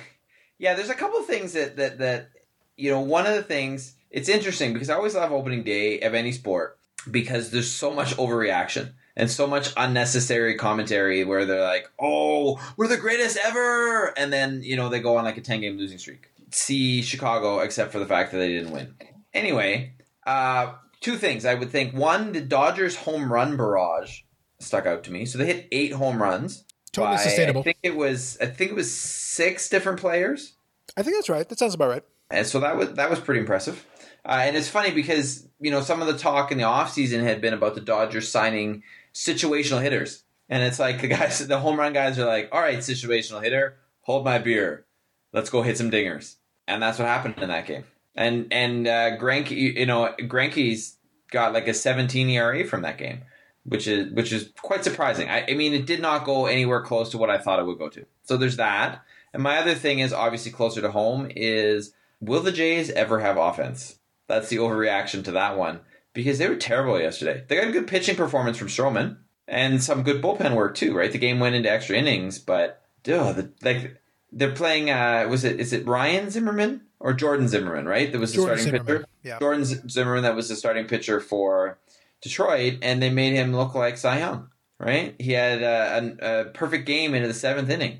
yeah, 0.57 0.73
there's 0.73 0.89
a 0.89 0.95
couple 0.95 1.19
of 1.19 1.25
things 1.25 1.53
that 1.53 1.77
that 1.77 1.99
that 1.99 2.29
you 2.75 2.91
know. 2.91 2.99
One 2.99 3.25
of 3.25 3.35
the 3.35 3.43
things 3.43 3.95
it's 4.11 4.29
interesting 4.29 4.73
because 4.73 4.89
I 4.89 4.95
always 4.95 5.15
love 5.15 5.31
opening 5.31 5.63
day 5.63 6.01
of 6.01 6.13
any 6.13 6.31
sport 6.31 6.77
because 7.09 7.49
there's 7.49 7.71
so 7.71 7.93
much 7.93 8.15
overreaction 8.17 8.93
and 9.15 9.29
so 9.29 9.47
much 9.47 9.73
unnecessary 9.77 10.55
commentary 10.55 11.23
where 11.23 11.45
they're 11.45 11.63
like, 11.63 11.89
"Oh, 11.99 12.59
we're 12.77 12.87
the 12.87 12.97
greatest 12.97 13.37
ever," 13.43 14.17
and 14.17 14.31
then 14.31 14.61
you 14.63 14.75
know 14.75 14.89
they 14.89 14.99
go 14.99 15.17
on 15.17 15.25
like 15.25 15.37
a 15.37 15.41
ten 15.41 15.61
game 15.61 15.77
losing 15.77 15.97
streak. 15.97 16.29
See 16.51 17.01
Chicago, 17.01 17.59
except 17.59 17.91
for 17.91 17.99
the 17.99 18.05
fact 18.05 18.31
that 18.31 18.37
they 18.37 18.49
didn't 18.49 18.71
win. 18.71 18.95
Anyway, 19.33 19.93
uh, 20.25 20.73
two 20.99 21.17
things 21.17 21.45
I 21.45 21.55
would 21.55 21.69
think: 21.69 21.93
one, 21.93 22.31
the 22.31 22.41
Dodgers 22.41 22.95
home 22.95 23.31
run 23.31 23.57
barrage 23.57 24.21
stuck 24.59 24.85
out 24.85 25.03
to 25.05 25.11
me. 25.11 25.25
So 25.25 25.37
they 25.37 25.45
hit 25.45 25.67
eight 25.71 25.93
home 25.93 26.21
runs. 26.21 26.63
Totally 26.91 27.17
by, 27.17 27.23
sustainable. 27.23 27.61
I 27.61 27.63
think 27.63 27.77
it 27.83 27.95
was. 27.95 28.37
I 28.41 28.47
think 28.47 28.71
it 28.71 28.75
was 28.75 28.93
six 28.93 29.69
different 29.69 29.99
players. 29.99 30.53
I 30.97 31.03
think 31.03 31.15
that's 31.17 31.29
right. 31.29 31.47
That 31.47 31.59
sounds 31.59 31.73
about 31.73 31.89
right. 31.89 32.03
And 32.29 32.45
so 32.45 32.59
that 32.59 32.77
was 32.77 32.93
that 32.93 33.09
was 33.09 33.19
pretty 33.19 33.41
impressive. 33.41 33.85
Uh, 34.23 34.41
and 34.43 34.55
it's 34.55 34.67
funny 34.67 34.91
because 34.91 35.47
you 35.59 35.71
know 35.71 35.81
some 35.81 36.01
of 36.01 36.07
the 36.07 36.17
talk 36.17 36.51
in 36.51 36.57
the 36.57 36.63
offseason 36.63 37.23
had 37.23 37.41
been 37.41 37.53
about 37.53 37.75
the 37.75 37.81
Dodgers 37.81 38.29
signing 38.29 38.83
situational 39.13 39.81
hitters. 39.81 40.23
And 40.49 40.63
it's 40.63 40.79
like 40.79 41.01
the 41.01 41.07
guys, 41.19 41.45
the 41.47 41.59
home 41.59 41.79
run 41.79 41.93
guys 41.93 42.19
are 42.19 42.25
like, 42.25 42.49
all 42.51 42.61
right, 42.61 42.79
situational 42.79 43.43
hitter, 43.43 43.77
hold 44.01 44.25
my 44.25 44.37
beer. 44.37 44.85
Let's 45.33 45.49
go 45.49 45.61
hit 45.61 45.77
some 45.77 45.91
dingers. 45.91 46.35
And 46.67 46.81
that's 46.81 46.99
what 46.99 47.07
happened 47.07 47.35
in 47.39 47.49
that 47.49 47.65
game. 47.65 47.85
And 48.15 48.51
and 48.51 48.87
uh, 48.87 49.17
Greinke, 49.17 49.51
you 49.51 49.85
know, 49.85 50.13
Greinke's 50.19 50.97
got 51.31 51.53
like 51.53 51.67
a 51.67 51.73
17 51.73 52.29
ERA 52.29 52.65
from 52.65 52.81
that 52.81 52.97
game, 52.97 53.21
which 53.63 53.87
is 53.87 54.11
which 54.11 54.33
is 54.33 54.51
quite 54.61 54.83
surprising. 54.83 55.29
I, 55.29 55.45
I 55.49 55.53
mean, 55.53 55.73
it 55.73 55.85
did 55.85 56.01
not 56.01 56.25
go 56.25 56.45
anywhere 56.45 56.81
close 56.81 57.09
to 57.11 57.17
what 57.17 57.29
I 57.29 57.37
thought 57.37 57.59
it 57.59 57.65
would 57.65 57.79
go 57.79 57.89
to. 57.89 58.05
So 58.23 58.35
there's 58.35 58.57
that. 58.57 59.01
And 59.33 59.41
my 59.41 59.57
other 59.57 59.75
thing 59.75 59.99
is 59.99 60.11
obviously 60.11 60.51
closer 60.51 60.81
to 60.81 60.91
home 60.91 61.31
is 61.33 61.93
will 62.19 62.41
the 62.41 62.51
Jays 62.51 62.89
ever 62.91 63.19
have 63.19 63.37
offense? 63.37 63.97
That's 64.27 64.49
the 64.49 64.57
overreaction 64.57 65.23
to 65.25 65.31
that 65.31 65.57
one 65.57 65.81
because 66.13 66.37
they 66.37 66.47
were 66.47 66.55
terrible 66.55 66.99
yesterday. 66.99 67.43
They 67.47 67.55
got 67.55 67.67
a 67.67 67.71
good 67.71 67.87
pitching 67.87 68.15
performance 68.15 68.57
from 68.57 68.67
Stroman 68.67 69.17
and 69.47 69.83
some 69.83 70.03
good 70.03 70.21
bullpen 70.21 70.55
work 70.55 70.75
too, 70.75 70.95
right? 70.95 71.11
The 71.11 71.17
game 71.17 71.39
went 71.39 71.55
into 71.55 71.71
extra 71.71 71.97
innings, 71.97 72.39
but 72.39 72.81
duh, 73.03 73.33
the, 73.33 73.51
like 73.63 74.01
they're 74.31 74.53
playing. 74.53 74.89
Uh, 74.89 75.27
was 75.29 75.43
it 75.43 75.59
is 75.59 75.73
it 75.73 75.85
Ryan 75.85 76.29
Zimmerman 76.29 76.81
or 76.99 77.13
Jordan 77.13 77.47
Zimmermann? 77.47 77.85
Right, 77.85 78.11
that 78.11 78.19
was 78.19 78.31
the 78.31 78.37
Jordan 78.37 78.59
starting 78.59 78.83
Zimmermann. 78.83 79.03
pitcher. 79.03 79.09
Yeah, 79.23 79.39
Jordan 79.39 79.65
Zimmermann 79.65 80.23
That 80.23 80.35
was 80.35 80.49
the 80.49 80.55
starting 80.55 80.87
pitcher 80.87 81.19
for 81.19 81.79
Detroit, 82.21 82.79
and 82.81 83.01
they 83.01 83.09
made 83.09 83.33
him 83.33 83.55
look 83.55 83.75
like 83.75 83.97
Cy 83.97 84.19
Young. 84.19 84.49
Right, 84.79 85.15
he 85.19 85.33
had 85.33 85.61
a, 85.61 86.15
a, 86.19 86.41
a 86.41 86.45
perfect 86.45 86.87
game 86.87 87.13
into 87.13 87.27
the 87.27 87.35
seventh 87.35 87.69
inning. 87.69 87.99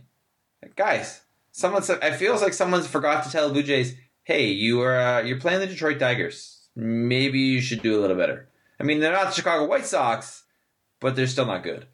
Guys, 0.75 1.21
someone 1.51 1.83
said 1.83 1.99
I 2.01 2.11
feels 2.11 2.41
like 2.41 2.53
someone's 2.53 2.87
forgot 2.87 3.23
to 3.23 3.31
tell 3.31 3.47
the 3.47 3.53
Blue 3.53 3.63
Jays, 3.63 3.95
"Hey, 4.23 4.47
you 4.47 4.81
are 4.81 4.99
uh, 4.99 5.21
you're 5.21 5.39
playing 5.39 5.59
the 5.59 5.67
Detroit 5.67 5.99
Tigers 5.99 6.60
maybe 6.75 7.39
you 7.39 7.61
should 7.61 7.81
do 7.81 7.99
a 7.99 8.01
little 8.01 8.17
better. 8.17 8.47
I 8.79 8.83
mean, 8.83 8.99
they're 8.99 9.11
not 9.11 9.27
the 9.27 9.33
Chicago 9.33 9.67
White 9.67 9.85
Sox, 9.85 10.43
but 10.99 11.15
they're 11.15 11.27
still 11.27 11.45
not 11.45 11.63
good. 11.63 11.87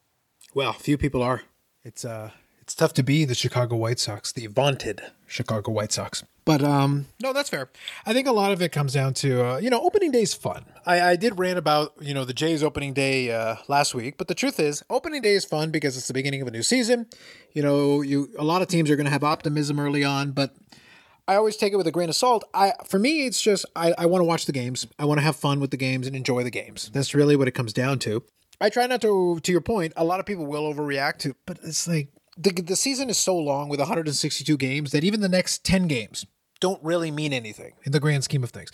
Well, 0.53 0.73
few 0.73 0.97
people 0.97 1.21
are. 1.21 1.43
It's 1.83 2.05
uh, 2.05 2.31
it's 2.61 2.75
tough 2.75 2.93
to 2.93 3.03
be 3.03 3.25
the 3.25 3.35
Chicago 3.35 3.75
White 3.75 3.99
Sox, 3.99 4.31
the 4.31 4.47
vaunted 4.47 5.01
Chicago 5.25 5.71
White 5.71 5.91
Sox. 5.91 6.23
But 6.43 6.63
um, 6.63 7.07
no, 7.21 7.33
that's 7.33 7.49
fair. 7.49 7.69
I 8.05 8.13
think 8.13 8.25
a 8.25 8.31
lot 8.31 8.53
of 8.53 8.61
it 8.61 8.71
comes 8.71 8.93
down 8.93 9.13
to 9.15 9.45
uh, 9.45 9.57
you 9.57 9.69
know 9.69 9.81
opening 9.81 10.11
day 10.11 10.21
is 10.21 10.33
fun. 10.33 10.65
I, 10.85 11.01
I 11.01 11.15
did 11.17 11.37
rant 11.37 11.57
about 11.57 11.93
you 11.99 12.13
know 12.13 12.23
the 12.23 12.33
Jays 12.33 12.63
opening 12.63 12.93
day 12.93 13.31
uh, 13.31 13.57
last 13.67 13.93
week, 13.93 14.17
but 14.17 14.29
the 14.29 14.35
truth 14.35 14.59
is 14.59 14.83
opening 14.89 15.21
day 15.21 15.33
is 15.33 15.43
fun 15.43 15.71
because 15.71 15.97
it's 15.97 16.07
the 16.07 16.13
beginning 16.13 16.41
of 16.41 16.47
a 16.47 16.51
new 16.51 16.63
season. 16.63 17.07
You 17.51 17.63
know, 17.63 18.01
you 18.01 18.29
a 18.39 18.45
lot 18.45 18.61
of 18.61 18.69
teams 18.69 18.89
are 18.89 18.95
going 18.95 19.05
to 19.05 19.11
have 19.11 19.23
optimism 19.25 19.79
early 19.79 20.05
on, 20.05 20.31
but 20.31 20.55
I 21.27 21.35
always 21.35 21.57
take 21.57 21.73
it 21.73 21.75
with 21.75 21.87
a 21.87 21.91
grain 21.91 22.09
of 22.09 22.15
salt. 22.15 22.45
I 22.53 22.73
for 22.85 22.99
me, 22.99 23.25
it's 23.25 23.41
just 23.41 23.65
I, 23.75 23.93
I 23.97 24.05
want 24.05 24.21
to 24.21 24.25
watch 24.25 24.45
the 24.45 24.51
games. 24.53 24.87
I 24.97 25.05
want 25.05 25.19
to 25.19 25.23
have 25.23 25.35
fun 25.35 25.59
with 25.59 25.71
the 25.71 25.77
games 25.77 26.07
and 26.07 26.15
enjoy 26.15 26.43
the 26.43 26.51
games. 26.51 26.89
That's 26.93 27.13
really 27.13 27.35
what 27.35 27.47
it 27.47 27.51
comes 27.51 27.73
down 27.73 27.99
to. 27.99 28.23
I 28.61 28.69
try 28.69 28.87
not 28.87 29.01
to. 29.01 29.39
To 29.41 29.51
your 29.51 29.61
point, 29.61 29.93
a 29.97 30.05
lot 30.05 30.19
of 30.19 30.25
people 30.25 30.45
will 30.45 30.73
overreact 30.73 31.19
to, 31.19 31.35
but 31.45 31.59
it's 31.63 31.87
like 31.87 32.09
the 32.37 32.51
the 32.51 32.75
season 32.75 33.09
is 33.09 33.17
so 33.17 33.37
long 33.37 33.67
with 33.67 33.79
162 33.79 34.57
games 34.57 34.91
that 34.91 35.03
even 35.03 35.21
the 35.21 35.29
next 35.29 35.63
10 35.65 35.87
games 35.87 36.25
don't 36.59 36.83
really 36.83 37.11
mean 37.11 37.33
anything 37.33 37.73
in 37.83 37.91
the 37.91 37.99
grand 37.99 38.23
scheme 38.23 38.43
of 38.43 38.51
things. 38.51 38.71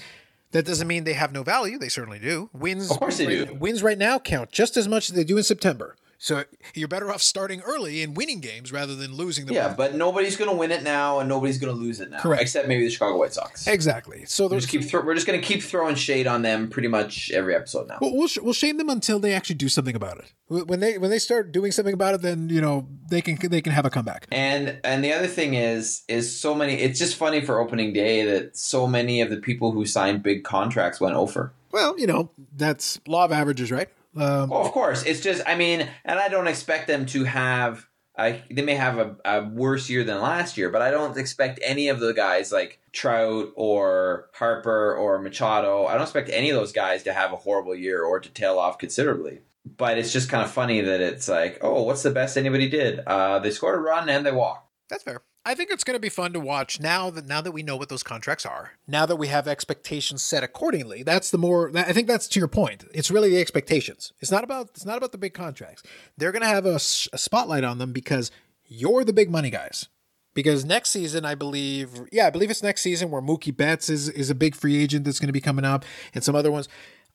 That 0.52 0.66
doesn't 0.66 0.88
mean 0.88 1.04
they 1.04 1.14
have 1.14 1.34
no 1.34 1.42
value. 1.42 1.80
They 1.80 1.90
certainly 1.90 2.20
do. 2.20 2.52
Wins, 2.54 2.92
of 2.92 3.00
course, 3.00 3.18
they 3.18 3.26
right, 3.26 3.48
do. 3.48 3.56
Wins 3.56 3.82
right 3.82 3.98
now 3.98 4.20
count 4.20 4.52
just 4.52 4.78
as 4.78 4.88
much 4.88 5.10
as 5.10 5.16
they 5.16 5.24
do 5.24 5.38
in 5.38 5.44
September. 5.44 5.96
So 6.24 6.46
you're 6.74 6.88
better 6.88 7.12
off 7.12 7.22
starting 7.22 7.60
early 7.64 8.02
and 8.02 8.16
winning 8.16 8.40
games 8.40 8.72
rather 8.72 8.96
than 8.96 9.14
losing 9.14 9.46
them. 9.46 9.56
Yeah, 9.56 9.74
but 9.76 9.94
nobody's 9.94 10.38
going 10.38 10.50
to 10.50 10.56
win 10.56 10.72
it 10.72 10.82
now, 10.82 11.20
and 11.20 11.28
nobody's 11.28 11.58
going 11.58 11.76
to 11.76 11.78
lose 11.78 12.00
it 12.00 12.10
now. 12.12 12.20
Correct. 12.20 12.44
Except 12.44 12.66
maybe 12.66 12.86
the 12.86 12.90
Chicago 12.90 13.18
White 13.18 13.34
Sox. 13.34 13.68
Exactly. 13.68 14.24
So 14.24 14.48
keep 14.62 14.86
thro- 14.86 15.04
we're 15.04 15.16
just 15.16 15.28
going 15.28 15.42
to 15.42 15.46
keep 15.46 15.62
throwing 15.62 15.96
shade 15.96 16.26
on 16.26 16.42
them 16.42 16.70
pretty 16.70 16.88
much 16.88 17.30
every 17.32 17.54
episode 17.54 17.90
now. 17.90 17.98
We'll, 18.00 18.16
we'll, 18.16 18.28
sh- 18.30 18.38
we'll 18.42 18.54
shame 18.54 18.78
them 18.78 18.90
until 18.90 19.20
they 19.20 19.34
actually 19.34 19.58
do 19.58 19.68
something 19.68 19.98
about 19.98 20.20
it. 20.20 20.32
When 20.48 20.80
they 20.80 20.98
when 20.98 21.10
they 21.10 21.20
start 21.20 21.52
doing 21.52 21.74
something 21.74 21.94
about 21.94 22.14
it, 22.14 22.22
then 22.22 22.48
you 22.48 22.62
know 22.62 22.88
they 23.10 23.20
can 23.20 23.38
they 23.50 23.62
can 23.62 23.74
have 23.74 23.86
a 23.86 23.90
comeback. 23.90 24.26
And 24.32 24.80
and 24.86 25.04
the 25.04 25.12
other 25.12 25.28
thing 25.28 25.56
is 25.56 26.04
is 26.08 26.40
so 26.40 26.56
many. 26.56 26.76
It's 26.76 27.00
just 27.00 27.18
funny 27.18 27.42
for 27.42 27.60
opening 27.60 27.92
day 27.92 28.24
that 28.24 28.56
so 28.56 28.88
many 28.88 29.20
of 29.20 29.30
the 29.30 29.38
people 29.38 29.74
who 29.74 29.86
signed 29.86 30.24
big 30.24 30.46
contracts 30.46 31.02
went 31.02 31.16
over. 31.16 31.52
Well, 31.74 32.00
you 32.00 32.08
know 32.08 32.30
that's 32.56 33.02
law 33.08 33.26
of 33.26 33.34
averages, 33.34 33.74
right? 33.74 33.90
Um, 34.16 34.50
well, 34.50 34.62
of 34.62 34.72
course, 34.72 35.04
it's 35.04 35.22
just 35.22 35.42
I 35.46 35.56
mean, 35.56 35.88
and 36.06 36.20
I 36.20 36.30
don't 36.30 36.48
expect 36.48 36.88
them 36.88 37.06
to 37.08 37.24
have. 37.24 37.88
I, 38.16 38.44
they 38.52 38.62
may 38.62 38.76
have 38.76 39.00
a, 39.00 39.16
a 39.26 39.44
worse 39.44 39.90
year 39.90 40.04
than 40.04 40.22
last 40.22 40.56
year, 40.56 40.70
but 40.70 40.84
I 40.84 40.92
don't 40.92 41.18
expect 41.18 41.60
any 41.64 41.88
of 41.88 42.00
the 42.00 42.14
guys 42.14 42.52
like 42.52 42.80
Trout 42.92 43.52
or 43.56 44.30
Harper 44.36 44.96
or 44.96 45.18
Machado. 45.20 45.88
I 45.88 45.94
don't 45.94 46.04
expect 46.04 46.30
any 46.30 46.52
of 46.52 46.56
those 46.56 46.72
guys 46.72 47.02
to 47.04 47.14
have 47.14 47.34
a 47.34 47.38
horrible 47.38 47.74
year 47.74 48.04
or 48.04 48.20
to 48.20 48.30
tail 48.30 48.60
off 48.60 48.78
considerably. 48.78 49.40
But 49.66 49.98
it's 49.98 50.14
just 50.14 50.30
kind 50.30 50.44
of 50.44 50.52
funny 50.52 50.82
that 50.82 51.02
it's 51.02 51.28
like, 51.28 51.58
oh, 51.62 51.82
what's 51.82 52.04
the 52.04 52.12
best 52.12 52.38
anybody 52.38 52.70
did? 52.70 53.00
Uh, 53.00 53.40
they 53.40 53.50
scored 53.50 53.80
a 53.80 53.82
run 53.82 54.08
and 54.10 54.24
they 54.24 54.32
walked. 54.32 54.70
That's 54.90 55.04
fair. 55.04 55.24
I 55.46 55.56
think 55.56 55.72
it's 55.72 55.84
going 55.84 55.96
to 55.96 56.00
be 56.00 56.10
fun 56.10 56.32
to 56.34 56.40
watch 56.40 56.80
now 56.80 57.10
that 57.10 57.28
now 57.28 57.42
that 57.42 57.52
we 57.52 57.64
know 57.64 57.76
what 57.76 57.90
those 57.90 58.04
contracts 58.04 58.46
are. 58.46 58.74
Now 58.88 59.06
that 59.06 59.18
we 59.18 59.28
have 59.28 59.48
expectations 59.48 60.22
set 60.22 60.44
accordingly. 60.44 61.04
That's 61.04 61.32
the 61.32 61.38
more 61.38 61.72
I 61.76 61.92
think 61.92 62.08
that's 62.08 62.28
to 62.30 62.40
your 62.40 62.48
point. 62.48 62.86
It's 62.94 63.12
really 63.12 63.30
the 63.30 63.42
expectations. 63.42 64.14
It's 64.22 64.32
not 64.32 64.44
about 64.44 64.70
it's 64.70 64.86
not 64.86 64.98
about 64.98 65.12
the 65.12 65.18
big 65.18 65.34
contracts. 65.34 65.84
They're 66.18 66.32
going 66.32 66.44
to 66.44 66.48
have 66.48 66.66
a, 66.66 66.76
a 66.76 66.80
spotlight 66.80 67.66
on 67.66 67.78
them 67.78 67.92
because 67.92 68.32
you're 68.66 69.04
the 69.04 69.14
big 69.14 69.30
money 69.30 69.50
guys. 69.50 69.90
Because 70.34 70.66
next 70.66 70.90
season, 70.90 71.26
I 71.26 71.36
believe, 71.36 72.08
yeah, 72.12 72.26
I 72.26 72.32
believe 72.32 72.50
it's 72.50 72.64
next 72.64 72.82
season 72.82 73.12
where 73.12 73.22
Mookie 73.22 73.56
Betts 73.56 73.88
is 73.88 74.10
is 74.10 74.30
a 74.30 74.36
big 74.36 74.56
free 74.56 74.82
agent 74.82 75.06
that's 75.06 75.20
going 75.20 75.28
to 75.28 75.34
be 75.34 75.42
coming 75.42 75.66
up, 75.66 75.86
and 76.16 76.24
some 76.24 76.36
other 76.36 76.52
ones. 76.52 76.68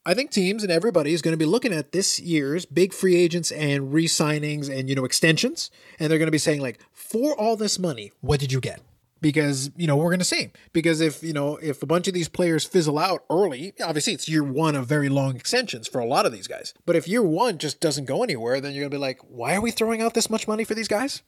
I 0.09 0.15
think 0.15 0.31
teams 0.31 0.63
and 0.63 0.73
everybody 0.73 1.13
is 1.13 1.21
going 1.21 1.35
to 1.35 1.39
be 1.39 1.45
looking 1.45 1.75
at 1.75 1.93
this 1.93 2.19
year's 2.19 2.65
big 2.65 2.95
free 2.95 3.15
agents 3.15 3.53
and 3.53 3.93
re-signings 3.93 4.75
and 4.75 4.89
you 4.89 4.95
know 4.95 5.05
extensions, 5.05 5.71
and 5.99 6.11
they're 6.11 6.19
going 6.19 6.29
to 6.29 6.33
be 6.33 6.39
saying 6.39 6.63
like, 6.63 6.81
for 6.95 7.39
all 7.39 7.57
this 7.57 7.79
money, 7.79 8.13
what 8.23 8.41
did 8.41 8.51
you 8.51 8.59
get? 8.59 8.81
Because 9.21 9.71
you 9.77 9.87
know 9.87 9.99
we're 9.99 10.09
going 10.09 10.19
to 10.21 10.25
see 10.25 10.51
because 10.73 11.03
if 11.03 11.23
you 11.23 11.35
know 11.35 11.57
if 11.57 11.83
a 11.83 11.87
bunch 11.87 12.09
of 12.09 12.15
these 12.15 12.29
players 12.31 12.65
fizzle 12.65 12.99
out 12.99 13.25
early, 13.29 13.75
obviously 13.85 14.15
it's 14.15 14.31
year 14.31 14.43
one 14.43 14.77
of 14.77 14.87
very 14.87 15.11
long 15.11 15.37
extensions 15.37 15.87
for 15.87 15.99
a 15.99 16.07
lot 16.07 16.25
of 16.25 16.33
these 16.33 16.47
guys. 16.47 16.73
But 16.87 16.97
if 16.97 17.07
year 17.07 17.23
one 17.23 17.59
just 17.59 17.79
doesn't 17.79 18.07
go 18.07 18.23
anywhere, 18.23 18.63
then 18.63 18.73
you're 18.73 18.85
going 18.85 18.93
to 18.93 18.97
be 18.97 19.01
like, 19.01 19.21
why 19.29 19.57
are 19.57 19.61
we 19.61 19.73
throwing 19.73 20.01
out 20.01 20.15
this 20.15 20.31
much 20.31 20.49
money 20.49 20.65
for 20.65 20.73
these 20.73 20.89
guys? 20.89 21.23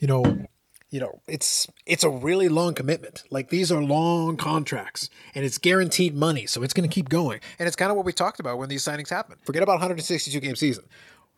You 0.00 0.06
know, 0.06 0.46
you 0.90 1.00
know, 1.00 1.20
it's 1.26 1.66
it's 1.86 2.04
a 2.04 2.10
really 2.10 2.48
long 2.48 2.74
commitment. 2.74 3.24
Like 3.30 3.50
these 3.50 3.70
are 3.70 3.82
long 3.82 4.36
contracts 4.36 5.10
and 5.34 5.44
it's 5.44 5.58
guaranteed 5.58 6.14
money, 6.14 6.46
so 6.46 6.62
it's 6.62 6.72
going 6.72 6.88
to 6.88 6.92
keep 6.92 7.08
going. 7.08 7.40
And 7.58 7.66
it's 7.66 7.76
kind 7.76 7.90
of 7.90 7.96
what 7.96 8.06
we 8.06 8.12
talked 8.12 8.40
about 8.40 8.58
when 8.58 8.68
these 8.68 8.84
signings 8.84 9.10
happen. 9.10 9.36
Forget 9.44 9.62
about 9.62 9.74
162 9.74 10.40
game 10.40 10.56
season. 10.56 10.84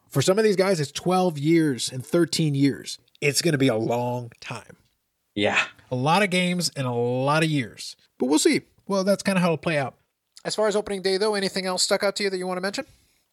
For 0.09 0.23
some 0.23 0.39
of 0.39 0.45
these 0.45 0.57
guys 0.57 0.81
it's 0.81 0.93
12 0.93 1.39
years 1.39 1.91
and 1.91 2.05
13 2.05 2.55
years. 2.55 2.99
It's 3.21 3.43
going 3.43 3.53
to 3.53 3.59
be 3.59 3.69
a 3.69 3.77
long 3.77 4.33
time. 4.41 4.77
Yeah. 5.35 5.63
A 5.91 5.97
lot 5.97 6.23
of 6.23 6.31
games 6.31 6.71
and 6.77 6.87
a 6.87 6.93
lot 6.93 7.43
of 7.43 7.51
years. 7.51 7.97
But 8.19 8.27
we'll 8.27 8.39
see. 8.39 8.63
Well, 8.87 9.05
that's 9.05 9.23
kind 9.23 9.37
of 9.37 9.43
how 9.43 9.49
it'll 9.49 9.59
play 9.59 9.79
out. 9.79 9.95
As 10.45 10.55
far 10.55 10.69
as 10.69 10.77
opening 10.77 11.03
day 11.03 11.17
though, 11.17 11.35
anything 11.35 11.67
else 11.67 11.83
stuck 11.83 12.03
out 12.03 12.17
to 12.17 12.25
you 12.25 12.31
that 12.31 12.39
you 12.39 12.47
want 12.47 12.57
to 12.57 12.63
mention? 12.63 12.87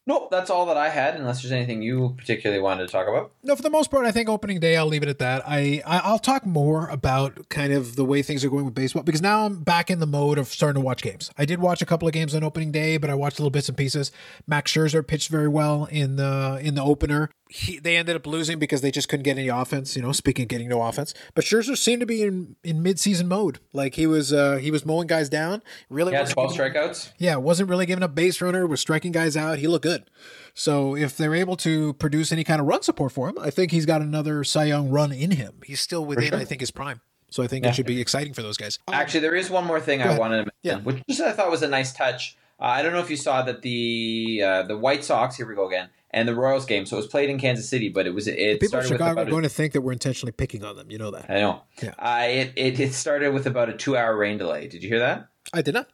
Nope, 0.08 0.32
that's 0.32 0.50
all 0.50 0.66
that 0.68 0.78
I 0.78 0.90
had. 0.90 1.16
Unless 1.16 1.42
there's 1.42 1.52
anything 1.52 1.82
you 1.82 2.16
particularly 2.18 2.62
wanted 2.62 2.88
to 2.88 2.92
talk 2.92 3.08
about. 3.08 3.32
No, 3.44 3.56
for 3.58 3.62
the 3.62 3.70
most 3.70 3.92
part, 3.92 4.06
I 4.06 4.12
think 4.12 4.30
opening 4.30 4.60
day. 4.60 4.78
I'll 4.78 4.88
leave 4.88 5.04
it 5.04 5.10
at 5.10 5.20
that. 5.20 5.44
I, 5.46 5.84
I 5.86 6.00
I'll 6.00 6.18
talk 6.18 6.46
more 6.46 6.88
about 6.88 7.50
kind 7.50 7.74
of 7.74 7.98
the 7.98 8.06
way 8.06 8.22
things 8.22 8.46
are 8.46 8.50
going 8.50 8.64
with 8.64 8.74
baseball 8.74 9.04
because 9.04 9.22
now 9.22 9.46
I'm 9.46 9.60
back 9.64 9.92
in 9.92 10.00
the 10.00 10.08
mode 10.08 10.38
of 10.38 10.48
starting 10.48 10.82
to 10.82 10.86
watch 10.86 11.02
games. 11.02 11.30
I 11.38 11.44
did 11.44 11.60
watch 11.60 11.82
a 11.82 11.86
couple 11.86 12.08
of 12.08 12.14
games 12.14 12.34
on 12.34 12.44
opening 12.44 12.72
day, 12.72 12.96
but 12.96 13.10
I 13.10 13.16
watched 13.16 13.38
little 13.38 13.52
bits 13.52 13.68
and 13.68 13.78
pieces. 13.78 14.12
Max 14.48 14.72
Scherzer 14.72 15.06
pitched 15.06 15.30
very 15.30 15.50
well 15.50 15.86
in 15.92 16.16
the 16.16 16.60
in 16.64 16.76
the 16.76 16.84
opener. 16.84 17.30
He, 17.50 17.80
they 17.80 17.96
ended 17.98 18.16
up 18.16 18.28
losing 18.28 18.60
because 18.60 18.82
they 18.82 18.92
just 18.92 19.08
couldn't 19.08 19.24
get 19.24 19.38
any 19.38 19.48
offense. 19.48 19.96
You 19.96 20.02
know, 20.02 20.12
speaking 20.12 20.44
of 20.44 20.50
getting 20.50 20.68
no 20.68 20.82
offense, 20.82 21.14
but 21.34 21.46
Scherzer 21.46 21.78
seemed 21.78 22.02
to 22.02 22.06
be 22.06 22.22
in 22.24 22.56
in 22.64 22.84
mid 22.84 23.00
season 23.00 23.28
mode. 23.28 23.60
Like 23.74 23.96
he 23.96 24.06
was 24.08 24.34
uh 24.34 24.58
he 24.58 24.70
was 24.72 24.86
mowing 24.86 25.08
guys 25.08 25.30
down. 25.30 25.62
Really, 25.90 26.12
Yeah, 26.14 26.26
twelve 26.26 26.52
strikeouts. 26.54 27.12
yeah, 27.18 27.36
wasn't 27.38 27.70
really 27.70 27.86
giving 27.86 28.04
up 28.04 28.14
base 28.16 28.42
runner, 28.42 28.68
was 28.68 28.82
striking 28.82 29.12
guys 29.12 29.38
out. 29.38 29.60
He 29.60 29.68
looked 29.68 29.84
good. 29.84 30.10
So 30.54 30.96
if 30.96 31.16
they're 31.16 31.36
able 31.36 31.56
to 31.58 31.94
produce 31.94 32.32
any 32.32 32.44
kind 32.44 32.60
of 32.60 32.68
run 32.68 32.82
support 32.82 33.12
for 33.12 33.30
him, 33.30 33.38
I 33.40 33.50
think 33.50 33.72
he's 33.72 33.86
got 33.86 34.02
another 34.02 34.44
Cy 34.44 34.66
Young 34.66 34.90
run 34.90 35.12
in 35.12 35.32
him. 35.32 35.62
He's 35.66 35.80
still 35.80 36.04
within, 36.04 36.30
sure. 36.30 36.40
I 36.40 36.46
think, 36.46 36.62
his 36.62 36.72
prime. 36.72 37.00
So 37.30 37.44
I 37.44 37.48
think 37.48 37.64
Yeah. 37.64 37.72
it 37.72 37.76
should 37.76 37.86
be 37.86 38.02
exciting 38.02 38.34
for 38.34 38.42
those 38.42 38.58
guys. 38.58 38.80
Actually, 38.92 39.20
there 39.20 39.36
is 39.36 39.50
one 39.50 39.66
more 39.66 39.80
thing 39.80 40.02
I 40.02 40.06
ahead. 40.06 40.20
wanted 40.20 40.38
to 40.46 40.52
mention, 40.66 40.86
Yeah. 40.86 41.02
which 41.08 41.20
I 41.22 41.32
thought 41.34 41.52
was 41.52 41.62
a 41.62 41.68
nice 41.68 41.94
touch. 41.94 42.38
Uh, 42.60 42.66
I 42.66 42.82
don't 42.82 42.94
know 42.94 43.00
if 43.00 43.10
you 43.10 43.16
saw 43.16 43.44
that 43.44 43.62
the 43.62 44.42
uh, 44.44 44.64
the 44.64 44.78
White 44.78 45.04
Sox. 45.04 45.36
Here 45.36 45.48
we 45.48 45.54
go 45.54 45.68
again, 45.68 45.90
and 46.12 46.28
the 46.28 46.34
Royals 46.34 46.66
game. 46.66 46.86
So 46.86 46.98
it 46.98 47.02
was 47.02 47.08
played 47.08 47.30
in 47.30 47.40
Kansas 47.40 47.70
City, 47.70 47.90
but 47.90 48.08
it 48.08 48.14
was 48.14 48.28
it 48.28 48.60
People 48.60 48.80
in 48.80 48.88
Chicago 48.88 49.22
are 49.22 49.28
a, 49.28 49.30
going 49.30 49.44
to 49.44 49.50
think 49.50 49.74
that 49.74 49.82
we're 49.82 49.92
intentionally 49.92 50.32
picking 50.32 50.64
on 50.64 50.76
them. 50.76 50.90
You 50.90 50.98
know 50.98 51.12
that. 51.12 51.30
I 51.30 51.36
know. 51.36 51.62
Yeah. 51.82 51.94
Uh, 52.00 52.26
it, 52.28 52.54
it 52.56 52.80
it 52.80 52.94
started 52.94 53.34
with 53.34 53.46
about 53.46 53.70
a 53.70 53.74
two 53.74 53.96
hour 53.96 54.18
rain 54.18 54.38
delay. 54.38 54.68
Did 54.68 54.82
you 54.82 54.90
hear 54.90 55.00
that? 55.00 55.30
I 55.54 55.62
did 55.62 55.76
not. 55.76 55.88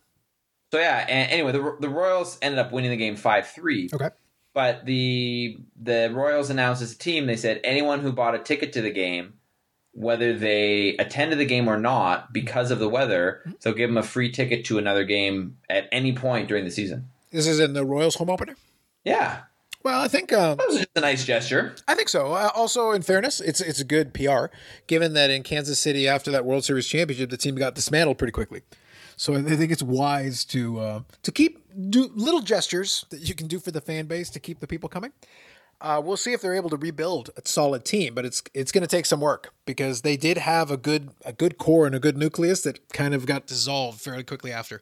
So 0.72 0.80
yeah. 0.80 1.06
And 1.08 1.32
anyway, 1.32 1.52
the 1.52 1.78
the 1.82 1.90
Royals 1.90 2.38
ended 2.42 2.60
up 2.60 2.72
winning 2.72 2.92
the 2.92 2.98
game 2.98 3.18
five 3.18 3.48
three. 3.48 3.90
Okay. 3.94 4.10
But 4.54 4.86
the 4.86 5.58
the 5.76 6.12
Royals 6.14 6.50
announced 6.50 6.82
as 6.82 6.94
a 6.94 6.98
team, 6.98 7.26
they 7.26 7.36
said 7.36 7.60
anyone 7.64 8.00
who 8.00 8.14
bought 8.14 8.36
a 8.36 8.40
ticket 8.40 8.72
to 8.74 8.82
the 8.82 8.92
game, 8.92 9.34
whether 9.94 10.38
they 10.38 10.98
attended 10.98 11.40
the 11.40 11.46
game 11.46 11.68
or 11.68 11.80
not, 11.80 12.34
because 12.34 12.72
of 12.72 12.80
the 12.80 12.90
weather, 12.90 13.42
they'll 13.62 13.74
give 13.74 13.90
them 13.90 13.98
a 13.98 14.04
free 14.04 14.32
ticket 14.32 14.66
to 14.66 14.78
another 14.78 15.04
game 15.04 15.58
at 15.70 15.88
any 15.92 16.14
point 16.14 16.48
during 16.48 16.66
the 16.66 16.72
season. 16.72 17.08
This 17.32 17.48
is 17.48 17.60
in 17.60 17.74
the 17.74 17.86
Royals 17.86 18.16
home 18.16 18.30
opener. 18.30 18.56
Yeah, 19.04 19.42
Well, 19.84 20.02
I 20.02 20.08
think 20.08 20.32
uh, 20.32 20.56
that 20.56 20.68
was 20.68 20.78
just 20.78 20.90
a 20.96 21.02
nice 21.02 21.26
gesture. 21.26 21.76
I 21.88 21.96
think 21.96 22.08
so. 22.08 22.34
Uh, 22.34 22.50
also, 22.56 22.92
in 22.92 23.02
fairness, 23.02 23.42
it's 23.42 23.60
it's 23.60 23.82
a 23.82 23.84
good 23.84 24.14
PR, 24.14 24.46
given 24.88 25.14
that 25.14 25.30
in 25.30 25.44
Kansas 25.44 25.80
City 25.80 26.08
after 26.08 26.32
that 26.32 26.46
World 26.46 26.64
Series 26.64 26.88
championship, 26.88 27.30
the 27.30 27.38
team 27.38 27.56
got 27.56 27.76
dismantled 27.76 28.18
pretty 28.18 28.32
quickly. 28.32 28.62
So 29.18 29.36
I 29.36 29.42
think 29.42 29.72
it's 29.72 29.84
wise 29.84 30.46
to 30.46 30.80
uh, 30.80 31.02
to 31.24 31.32
keep 31.32 31.60
do 31.90 32.10
little 32.16 32.42
gestures 32.42 33.06
that 33.10 33.22
you 33.22 33.36
can 33.36 33.48
do 33.48 33.60
for 33.60 33.72
the 33.72 33.82
fan 33.82 34.06
base 34.06 34.30
to 34.32 34.40
keep 34.40 34.60
the 34.60 34.68
people 34.68 34.90
coming. 34.90 35.12
Uh, 35.84 36.02
we'll 36.04 36.16
see 36.18 36.32
if 36.32 36.42
they're 36.42 36.56
able 36.56 36.70
to 36.70 36.78
rebuild 36.78 37.30
a 37.36 37.42
solid 37.46 37.84
team, 37.84 38.16
but 38.16 38.24
it's 38.26 38.42
it's 38.54 38.72
going 38.72 38.82
to 38.82 38.88
take 38.88 39.06
some 39.06 39.20
work 39.20 39.54
because 39.66 40.02
they 40.02 40.16
did 40.16 40.38
have 40.38 40.72
a 40.72 40.78
good 40.78 41.10
a 41.26 41.34
good 41.34 41.58
core 41.58 41.86
and 41.86 41.94
a 41.94 42.00
good 42.00 42.16
nucleus 42.18 42.62
that 42.62 42.88
kind 42.94 43.14
of 43.14 43.26
got 43.26 43.46
dissolved 43.48 44.00
fairly 44.00 44.24
quickly 44.24 44.52
after. 44.52 44.82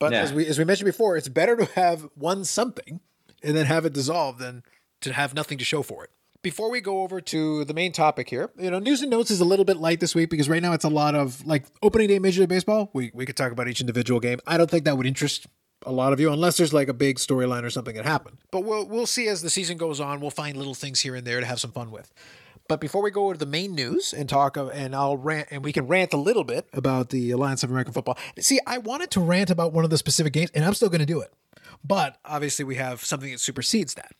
But 0.00 0.10
Yeah. 0.12 0.22
as 0.22 0.32
we 0.32 0.44
as 0.48 0.58
we 0.58 0.64
mentioned 0.64 0.86
before, 0.86 1.16
it's 1.16 1.28
better 1.28 1.56
to 1.56 1.64
have 1.76 2.08
won 2.16 2.44
something 2.44 2.98
and 3.40 3.56
then 3.56 3.66
have 3.66 3.86
it 3.86 3.92
dissolved 3.92 4.40
than 4.40 4.64
to 5.02 5.12
have 5.12 5.32
nothing 5.32 5.58
to 5.58 5.64
show 5.64 5.82
for 5.82 6.02
it. 6.04 6.10
Before 6.42 6.70
we 6.72 6.80
go 6.80 7.02
over 7.02 7.20
to 7.20 7.64
the 7.64 7.72
main 7.72 7.92
topic 7.92 8.28
here, 8.28 8.50
you 8.58 8.68
know, 8.68 8.80
news 8.80 9.00
and 9.00 9.12
notes 9.12 9.30
is 9.30 9.38
a 9.38 9.44
little 9.44 9.64
bit 9.64 9.76
light 9.76 10.00
this 10.00 10.12
week 10.12 10.28
because 10.28 10.48
right 10.48 10.60
now 10.60 10.72
it's 10.72 10.84
a 10.84 10.88
lot 10.88 11.14
of 11.14 11.46
like 11.46 11.66
opening 11.82 12.08
day 12.08 12.18
Major 12.18 12.40
League 12.40 12.48
Baseball. 12.48 12.90
We 12.92 13.12
we 13.14 13.24
could 13.26 13.36
talk 13.36 13.52
about 13.52 13.68
each 13.68 13.80
individual 13.80 14.18
game. 14.18 14.40
I 14.44 14.56
don't 14.58 14.68
think 14.68 14.84
that 14.86 14.96
would 14.96 15.06
interest 15.06 15.46
a 15.86 15.92
lot 15.92 16.12
of 16.12 16.20
you 16.20 16.32
unless 16.32 16.56
there's 16.56 16.72
like 16.72 16.88
a 16.88 16.94
big 16.94 17.18
storyline 17.18 17.64
or 17.64 17.70
something 17.70 17.96
that 17.96 18.04
happened. 18.04 18.38
But 18.50 18.64
we'll 18.64 18.86
we'll 18.86 19.06
see 19.06 19.28
as 19.28 19.42
the 19.42 19.50
season 19.50 19.76
goes 19.76 20.00
on. 20.00 20.20
We'll 20.20 20.30
find 20.30 20.56
little 20.56 20.74
things 20.74 21.00
here 21.00 21.14
and 21.14 21.26
there 21.26 21.40
to 21.40 21.46
have 21.46 21.60
some 21.60 21.72
fun 21.72 21.90
with. 21.90 22.12
But 22.68 22.80
before 22.80 23.02
we 23.02 23.10
go 23.10 23.32
to 23.32 23.38
the 23.38 23.44
main 23.44 23.74
news 23.74 24.14
and 24.14 24.28
talk, 24.28 24.56
of, 24.56 24.70
and 24.70 24.94
I'll 24.94 25.16
rant, 25.16 25.48
and 25.50 25.64
we 25.64 25.72
can 25.72 25.86
rant 25.88 26.12
a 26.12 26.16
little 26.16 26.44
bit 26.44 26.68
about 26.72 27.10
the 27.10 27.30
Alliance 27.32 27.62
of 27.62 27.70
American 27.70 27.92
Football. 27.92 28.16
See, 28.38 28.60
I 28.66 28.78
wanted 28.78 29.10
to 29.10 29.20
rant 29.20 29.50
about 29.50 29.72
one 29.72 29.84
of 29.84 29.90
the 29.90 29.98
specific 29.98 30.32
games, 30.32 30.50
and 30.54 30.64
I'm 30.64 30.74
still 30.74 30.88
going 30.88 31.00
to 31.00 31.06
do 31.06 31.20
it. 31.20 31.32
But 31.84 32.18
obviously, 32.24 32.64
we 32.64 32.76
have 32.76 33.04
something 33.04 33.30
that 33.32 33.40
supersedes 33.40 33.94
that. 33.94 34.12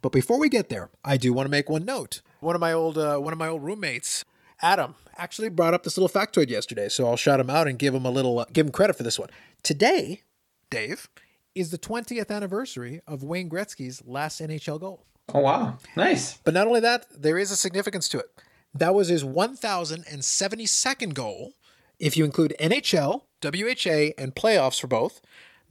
But 0.00 0.10
before 0.10 0.38
we 0.40 0.48
get 0.48 0.68
there, 0.68 0.90
I 1.04 1.16
do 1.16 1.32
want 1.32 1.46
to 1.46 1.50
make 1.50 1.68
one 1.68 1.84
note. 1.84 2.22
One 2.40 2.56
of 2.56 2.60
my 2.60 2.72
old, 2.72 2.98
uh, 2.98 3.18
one 3.18 3.32
of 3.32 3.38
my 3.38 3.48
old 3.48 3.62
roommates, 3.62 4.24
Adam, 4.60 4.96
actually 5.16 5.50
brought 5.50 5.74
up 5.74 5.84
this 5.84 5.96
little 5.96 6.08
factoid 6.08 6.48
yesterday. 6.48 6.88
So 6.88 7.06
I'll 7.06 7.16
shout 7.16 7.38
him 7.38 7.50
out 7.50 7.68
and 7.68 7.78
give 7.78 7.94
him 7.94 8.04
a 8.04 8.10
little, 8.10 8.40
uh, 8.40 8.46
give 8.52 8.66
him 8.66 8.72
credit 8.72 8.96
for 8.96 9.04
this 9.04 9.18
one. 9.18 9.28
Today, 9.62 10.22
Dave, 10.72 11.08
is 11.54 11.70
the 11.70 11.78
20th 11.78 12.30
anniversary 12.30 13.02
of 13.06 13.22
Wayne 13.22 13.50
Gretzky's 13.50 14.02
last 14.06 14.40
NHL 14.40 14.80
goal. 14.80 15.04
Oh 15.34 15.40
wow, 15.40 15.76
nice. 15.96 16.38
But 16.38 16.54
not 16.54 16.66
only 16.66 16.80
that, 16.80 17.06
there 17.16 17.38
is 17.38 17.50
a 17.50 17.56
significance 17.56 18.08
to 18.08 18.18
it. 18.18 18.26
That 18.74 18.94
was 18.94 19.08
his 19.08 19.22
1072nd 19.22 21.14
goal, 21.14 21.52
if 21.98 22.16
you 22.16 22.24
include 22.24 22.54
NHL, 22.58 23.22
WHA, 23.42 24.14
and 24.18 24.34
playoffs 24.34 24.80
for 24.80 24.86
both. 24.86 25.20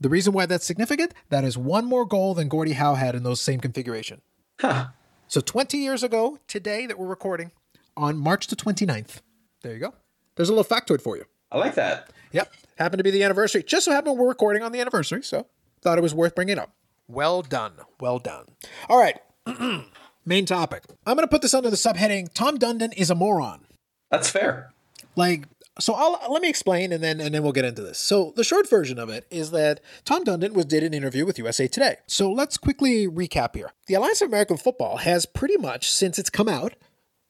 The 0.00 0.08
reason 0.08 0.32
why 0.32 0.46
that's 0.46 0.64
significant, 0.64 1.12
that 1.30 1.44
is 1.44 1.58
one 1.58 1.84
more 1.84 2.06
goal 2.06 2.34
than 2.34 2.48
Gordie 2.48 2.72
Howe 2.72 2.94
had 2.94 3.14
in 3.14 3.24
those 3.24 3.40
same 3.40 3.60
configuration. 3.60 4.20
Huh. 4.60 4.86
So 5.26 5.40
20 5.40 5.78
years 5.78 6.02
ago, 6.02 6.38
today 6.46 6.86
that 6.86 6.98
we're 6.98 7.06
recording, 7.06 7.50
on 7.96 8.16
March 8.16 8.46
the 8.46 8.56
29th. 8.56 9.20
There 9.62 9.72
you 9.72 9.78
go. 9.80 9.94
There's 10.36 10.48
a 10.48 10.54
little 10.54 10.76
factoid 10.76 11.00
for 11.00 11.16
you. 11.16 11.24
I 11.50 11.58
like 11.58 11.74
that. 11.74 12.10
Yep. 12.32 12.52
Happened 12.78 12.98
to 12.98 13.04
be 13.04 13.10
the 13.10 13.22
anniversary. 13.22 13.62
Just 13.62 13.84
so 13.84 13.92
happened 13.92 14.18
we're 14.18 14.28
recording 14.28 14.62
on 14.62 14.72
the 14.72 14.80
anniversary, 14.80 15.22
so 15.22 15.46
thought 15.82 15.98
it 15.98 16.02
was 16.02 16.14
worth 16.14 16.34
bringing 16.34 16.58
up. 16.58 16.72
Well 17.08 17.42
done. 17.42 17.72
Well 18.00 18.18
done. 18.18 18.46
All 18.88 18.98
right. 18.98 19.18
Main 20.24 20.46
topic. 20.46 20.84
I'm 21.06 21.16
going 21.16 21.26
to 21.26 21.30
put 21.30 21.42
this 21.42 21.54
under 21.54 21.68
the 21.68 21.76
subheading 21.76 22.32
Tom 22.32 22.58
Dundon 22.58 22.92
is 22.96 23.10
a 23.10 23.14
moron. 23.14 23.66
That's 24.10 24.30
fair. 24.30 24.72
Like 25.16 25.46
so 25.78 25.94
I'll 25.94 26.32
let 26.32 26.42
me 26.42 26.48
explain 26.48 26.92
and 26.92 27.02
then 27.02 27.20
and 27.20 27.34
then 27.34 27.42
we'll 27.42 27.52
get 27.52 27.64
into 27.64 27.82
this. 27.82 27.98
So 27.98 28.32
the 28.36 28.44
short 28.44 28.68
version 28.68 28.98
of 28.98 29.08
it 29.08 29.26
is 29.30 29.50
that 29.52 29.80
Tom 30.04 30.24
Dundon 30.24 30.52
was 30.52 30.66
did 30.66 30.82
an 30.82 30.92
interview 30.92 31.24
with 31.24 31.38
USA 31.38 31.66
Today. 31.66 31.96
So 32.06 32.30
let's 32.30 32.58
quickly 32.58 33.08
recap 33.08 33.56
here. 33.56 33.72
The 33.86 33.94
Alliance 33.94 34.20
of 34.20 34.28
American 34.28 34.58
Football 34.58 34.98
has 34.98 35.26
pretty 35.26 35.56
much 35.56 35.90
since 35.90 36.18
it's 36.18 36.30
come 36.30 36.48
out 36.48 36.74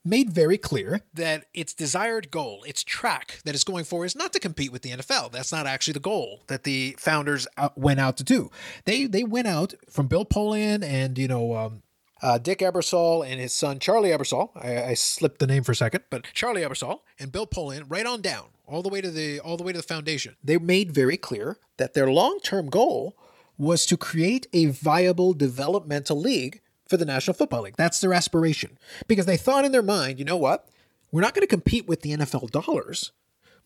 made 0.04 0.30
very 0.30 0.58
clear 0.58 1.00
that 1.14 1.46
its 1.54 1.74
desired 1.74 2.30
goal, 2.30 2.64
its 2.66 2.82
track 2.82 3.40
that 3.44 3.54
it's 3.54 3.64
going 3.64 3.84
for 3.84 4.04
is 4.04 4.16
not 4.16 4.32
to 4.32 4.40
compete 4.40 4.72
with 4.72 4.82
the 4.82 4.90
NFL. 4.90 5.32
That's 5.32 5.52
not 5.52 5.66
actually 5.66 5.94
the 5.94 6.00
goal 6.00 6.42
that 6.48 6.64
the 6.64 6.96
founders 6.98 7.46
out, 7.56 7.76
went 7.78 8.00
out 8.00 8.16
to 8.18 8.24
do. 8.24 8.50
They 8.84 9.06
they 9.06 9.24
went 9.24 9.46
out 9.46 9.74
from 9.88 10.08
Bill 10.08 10.24
Polian 10.24 10.82
and 10.84 11.18
you 11.18 11.28
know 11.28 11.54
um, 11.54 11.82
uh, 12.22 12.38
Dick 12.38 12.60
Ebersol 12.60 13.26
and 13.26 13.40
his 13.40 13.52
son 13.52 13.78
Charlie 13.78 14.10
Ebersol. 14.10 14.50
I, 14.56 14.90
I 14.90 14.94
slipped 14.94 15.38
the 15.38 15.46
name 15.46 15.62
for 15.62 15.72
a 15.72 15.76
second, 15.76 16.04
but 16.10 16.24
Charlie 16.32 16.62
Ebersol 16.62 17.00
and 17.18 17.32
Bill 17.32 17.46
Polian, 17.46 17.84
right 17.88 18.06
on 18.06 18.20
down, 18.20 18.46
all 18.66 18.82
the 18.82 18.88
way 18.88 19.00
to 19.00 19.10
the 19.10 19.40
all 19.40 19.56
the 19.56 19.64
way 19.64 19.72
to 19.72 19.78
the 19.78 19.84
foundation. 19.84 20.36
They 20.42 20.58
made 20.58 20.92
very 20.92 21.16
clear 21.16 21.58
that 21.76 21.94
their 21.94 22.10
long 22.10 22.40
term 22.40 22.68
goal 22.68 23.16
was 23.58 23.86
to 23.86 23.96
create 23.96 24.46
a 24.52 24.66
viable 24.66 25.34
developmental 25.34 26.18
league 26.18 26.60
for 26.92 26.98
the 26.98 27.06
National 27.06 27.32
Football 27.32 27.62
League. 27.62 27.76
That's 27.78 28.00
their 28.00 28.12
aspiration 28.12 28.76
because 29.08 29.24
they 29.24 29.38
thought 29.38 29.64
in 29.64 29.72
their 29.72 29.80
mind, 29.80 30.18
you 30.18 30.26
know 30.26 30.36
what? 30.36 30.68
We're 31.10 31.22
not 31.22 31.32
going 31.32 31.40
to 31.40 31.46
compete 31.46 31.88
with 31.88 32.02
the 32.02 32.14
NFL 32.14 32.50
dollars. 32.50 33.12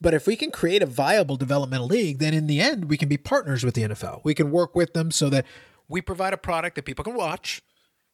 But 0.01 0.15
if 0.15 0.29
we 0.29 0.37
can 0.37 0.53
create 0.53 0.81
a 0.81 0.87
viable 0.87 1.35
developmental 1.35 1.89
league, 1.89 2.21
then 2.21 2.35
in 2.35 2.47
the 2.47 2.61
end, 2.61 2.85
we 2.85 2.97
can 2.97 3.09
be 3.09 3.17
partners 3.17 3.65
with 3.65 3.75
the 3.75 3.83
NFL. 3.83 4.21
We 4.23 4.33
can 4.33 4.53
work 4.53 4.77
with 4.77 4.93
them 4.93 5.11
so 5.11 5.29
that 5.31 5.45
we 5.89 6.01
provide 6.01 6.35
a 6.35 6.37
product 6.37 6.77
that 6.77 6.85
people 6.85 7.03
can 7.03 7.17
watch. 7.17 7.63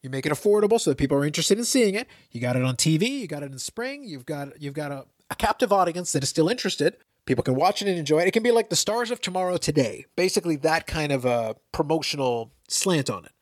You 0.03 0.09
make 0.09 0.25
it 0.25 0.33
affordable 0.33 0.81
so 0.81 0.88
that 0.90 0.96
people 0.96 1.18
are 1.18 1.27
interested 1.27 1.59
in 1.59 1.64
seeing 1.66 1.94
it. 1.94 2.09
You 2.31 2.40
got 2.40 2.57
it 2.57 2.64
on 2.64 2.77
TV. 2.77 3.20
You 3.20 3.27
got 3.27 3.42
it 3.42 3.53
in 3.53 3.59
spring. 3.59 4.05
You've 4.05 4.25
got 4.25 4.62
you've 4.62 4.72
got 4.72 4.92
a, 4.92 5.05
a 5.31 5.35
captive 5.35 5.75
audience 5.75 6.12
that 6.12 6.22
is 6.22 6.31
still 6.31 6.48
interested. 6.48 6.96
People 7.27 7.44
can 7.44 7.55
watch 7.55 7.83
it 7.83 7.88
and 7.88 7.98
enjoy 7.98 8.20
it. 8.20 8.29
It 8.29 8.33
can 8.33 8.42
be 8.42 8.51
like 8.51 8.70
the 8.70 8.77
stars 8.77 9.11
of 9.11 9.20
tomorrow 9.20 9.59
today. 9.59 10.07
Basically, 10.16 10.57
that 10.57 10.87
kind 10.87 11.12
of 11.12 11.27
a 11.27 11.57
promotional 11.70 12.51
slant 12.66 13.11
on 13.11 13.27
it. 13.27 13.33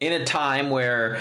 In 0.00 0.12
a 0.12 0.24
time 0.24 0.70
where 0.70 1.20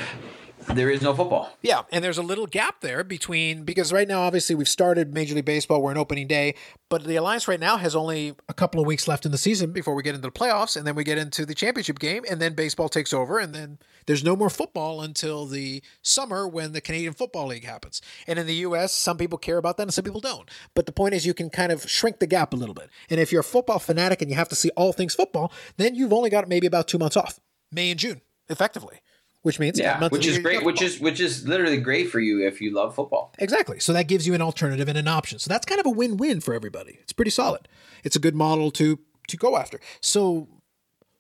there 0.68 0.90
is 0.90 1.02
no 1.02 1.14
football. 1.14 1.50
Yeah, 1.62 1.82
and 1.92 2.04
there's 2.04 2.18
a 2.18 2.24
little 2.24 2.46
gap 2.46 2.82
there 2.82 3.04
between 3.04 3.64
because 3.64 3.92
right 3.92 4.08
now 4.08 4.22
obviously 4.22 4.56
we've 4.56 4.68
started 4.68 5.14
Major 5.14 5.36
League 5.36 5.46
Baseball, 5.46 5.82
we're 5.82 5.92
in 5.92 5.98
opening 5.98 6.28
day, 6.28 6.56
but 6.90 7.04
the 7.04 7.16
alliance 7.16 7.48
right 7.48 7.60
now 7.60 7.78
has 7.78 7.96
only 7.96 8.36
a 8.48 8.54
couple 8.54 8.80
of 8.80 8.86
weeks 8.86 9.08
left 9.08 9.26
in 9.26 9.32
the 9.32 9.38
season 9.38 9.72
before 9.72 9.96
we 9.96 10.04
get 10.04 10.14
into 10.14 10.28
the 10.28 10.32
playoffs 10.32 10.78
and 10.78 10.86
then 10.86 10.96
we 10.96 11.04
get 11.04 11.18
into 11.18 11.46
the 11.46 11.56
championship 11.56 12.00
game 12.00 12.24
and 12.30 12.40
then 12.40 12.54
baseball 12.54 12.90
takes 12.90 13.14
over 13.14 13.40
and 13.40 13.56
then 13.56 13.80
there's 14.06 14.24
no 14.24 14.36
more 14.36 14.50
football 14.50 15.02
until 15.02 15.46
the 15.46 15.82
summer 16.02 16.48
when 16.48 16.74
the 16.74 16.82
Canadian 16.82 17.14
Football 17.14 17.48
League 17.48 17.66
happens. 17.66 18.02
And 18.28 18.38
in 18.38 18.46
the 18.46 18.56
US, 18.56 18.92
some 18.92 19.18
people 19.18 19.38
care 19.38 19.58
about 19.58 19.78
that 19.78 19.84
and 19.84 19.94
some 19.94 20.04
people 20.04 20.22
don't. 20.22 20.50
But 20.76 20.86
the 20.86 20.92
point 20.92 21.16
is 21.16 21.26
you 21.26 21.34
can 21.34 21.50
kind 21.50 21.72
of 21.72 21.90
shrink 21.90 22.20
the 22.20 22.28
gap 22.28 22.54
a 22.54 22.58
little 22.58 22.76
bit. 22.76 22.90
And 23.10 23.20
if 23.20 23.32
you're 23.32 23.42
a 23.42 23.44
football 23.44 23.80
fanatic 23.80 24.22
and 24.22 24.30
you 24.30 24.38
have 24.38 24.50
to 24.50 24.56
see 24.56 24.70
all 24.78 24.94
things 24.94 25.16
football, 25.16 25.52
then 25.78 25.96
you've 25.96 26.14
only 26.14 26.30
got 26.30 26.48
maybe 26.48 26.68
about 26.68 26.88
2 26.88 27.00
months 27.00 27.18
off. 27.18 27.40
May 27.72 27.90
and 27.90 28.00
June, 28.00 28.22
effectively 28.52 29.02
which 29.44 29.60
means 29.60 29.80
yeah, 29.80 30.08
which 30.10 30.28
is 30.28 30.38
great, 30.38 30.64
which 30.64 30.82
is 30.82 31.00
which 31.00 31.20
is 31.20 31.48
literally 31.48 31.78
great 31.78 32.12
for 32.12 32.20
you 32.20 32.46
if 32.46 32.62
you 32.62 32.72
love 32.74 32.94
football. 32.94 33.34
Exactly. 33.40 33.80
So 33.80 33.92
that 33.94 34.08
gives 34.08 34.28
you 34.28 34.34
an 34.34 34.42
alternative 34.42 34.88
and 34.88 34.98
an 34.98 35.08
option. 35.08 35.40
So 35.40 35.50
that's 35.50 35.66
kind 35.66 35.80
of 35.80 35.88
a 35.88 35.90
win-win 35.90 36.42
for 36.42 36.54
everybody. 36.54 37.00
It's 37.02 37.14
pretty 37.14 37.32
solid. 37.32 37.68
It's 38.04 38.16
a 38.16 38.20
good 38.20 38.36
model 38.36 38.70
to 38.72 39.00
to 39.30 39.38
go 39.38 39.58
after. 39.58 39.80
So 40.00 40.48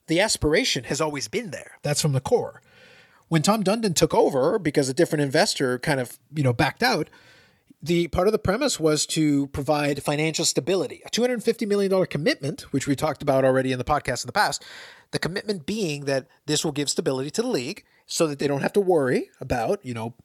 the 0.08 0.20
aspiration 0.20 0.84
has 0.86 1.02
always 1.02 1.28
been 1.28 1.52
there. 1.52 1.80
That's 1.82 2.02
from 2.02 2.13
the 2.13 2.20
core. 2.20 2.62
When 3.28 3.41
Tom 3.41 3.63
Dundon 3.63 3.96
took 3.96 4.13
over 4.13 4.60
because 4.60 4.89
a 4.89 4.94
different 4.94 5.22
investor 5.22 5.80
kind 5.80 6.00
of, 6.00 6.20
you 6.36 6.44
know, 6.44 6.52
backed 6.52 6.84
out, 6.84 7.10
the 7.82 8.10
part 8.10 8.28
of 8.28 8.34
the 8.34 8.39
premise 8.39 8.80
was 8.80 9.06
to 9.08 9.48
provide 9.48 10.04
financial 10.04 10.46
stability. 10.46 11.02
A 11.06 11.10
$250 11.10 11.67
million 11.67 12.06
commitment, 12.06 12.62
which 12.74 12.88
we 12.88 12.96
talked 12.96 13.24
about 13.24 13.46
already 13.46 13.72
in 13.72 13.78
the 13.78 13.86
podcast 13.86 14.26
in 14.26 14.28
the 14.28 14.34
past, 14.34 14.63
the 15.12 15.19
commitment 15.19 15.65
being 15.65 16.06
that 16.06 16.28
this 16.45 16.63
will 16.63 16.71
give 16.71 16.89
stability 16.89 17.30
to 17.32 17.41
the 17.41 17.47
league 17.47 17.84
so 18.06 18.28
that 18.28 18.39
they 18.39 18.47
don't 18.47 18.62
have 18.62 18.74
to 18.74 18.82
worry 18.82 19.30
about, 19.39 19.86
you 19.86 19.93
know, 19.93 20.15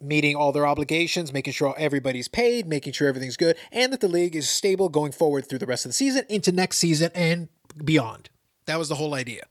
meeting 0.00 0.34
all 0.34 0.52
their 0.52 0.66
obligations, 0.66 1.32
making 1.32 1.52
sure 1.52 1.74
everybody's 1.78 2.28
paid, 2.28 2.66
making 2.66 2.92
sure 2.92 3.08
everything's 3.08 3.36
good, 3.36 3.56
and 3.70 3.92
that 3.92 4.00
the 4.00 4.08
league 4.08 4.34
is 4.34 4.48
stable 4.50 4.88
going 4.88 5.12
forward 5.12 5.46
through 5.46 5.60
the 5.60 5.66
rest 5.66 5.84
of 5.84 5.90
the 5.90 5.94
season 5.94 6.24
into 6.28 6.50
next 6.50 6.78
season 6.78 7.10
and 7.14 7.48
beyond. 7.84 8.28
That 8.66 8.78
was 8.78 8.88
the 8.88 8.96
whole 8.96 9.14
idea, 9.14 9.44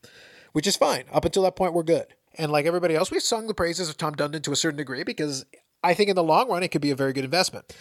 which 0.52 0.68
is 0.68 0.76
fine. 0.76 1.06
Up 1.12 1.26
until 1.26 1.44
that 1.44 1.56
point, 1.56 1.74
we're 1.74 1.84
good. 1.84 2.08
And 2.38 2.52
like 2.52 2.66
everybody 2.66 2.96
else, 2.96 3.12
we've 3.12 3.22
sung 3.22 3.48
the 3.48 3.54
praises 3.54 3.90
of 3.90 3.98
Tom 3.98 4.16
Dundon 4.16 4.44
to 4.44 4.52
a 4.52 4.56
certain 4.56 4.78
degree 4.78 5.04
because 5.04 5.46
I 5.84 5.94
think 5.94 6.10
in 6.10 6.16
the 6.16 6.24
long 6.24 6.50
run, 6.50 6.64
it 6.64 6.70
could 6.70 6.82
be 6.82 6.92
a 6.92 6.96
very 6.96 7.14
good 7.14 7.26
investment. 7.26 7.76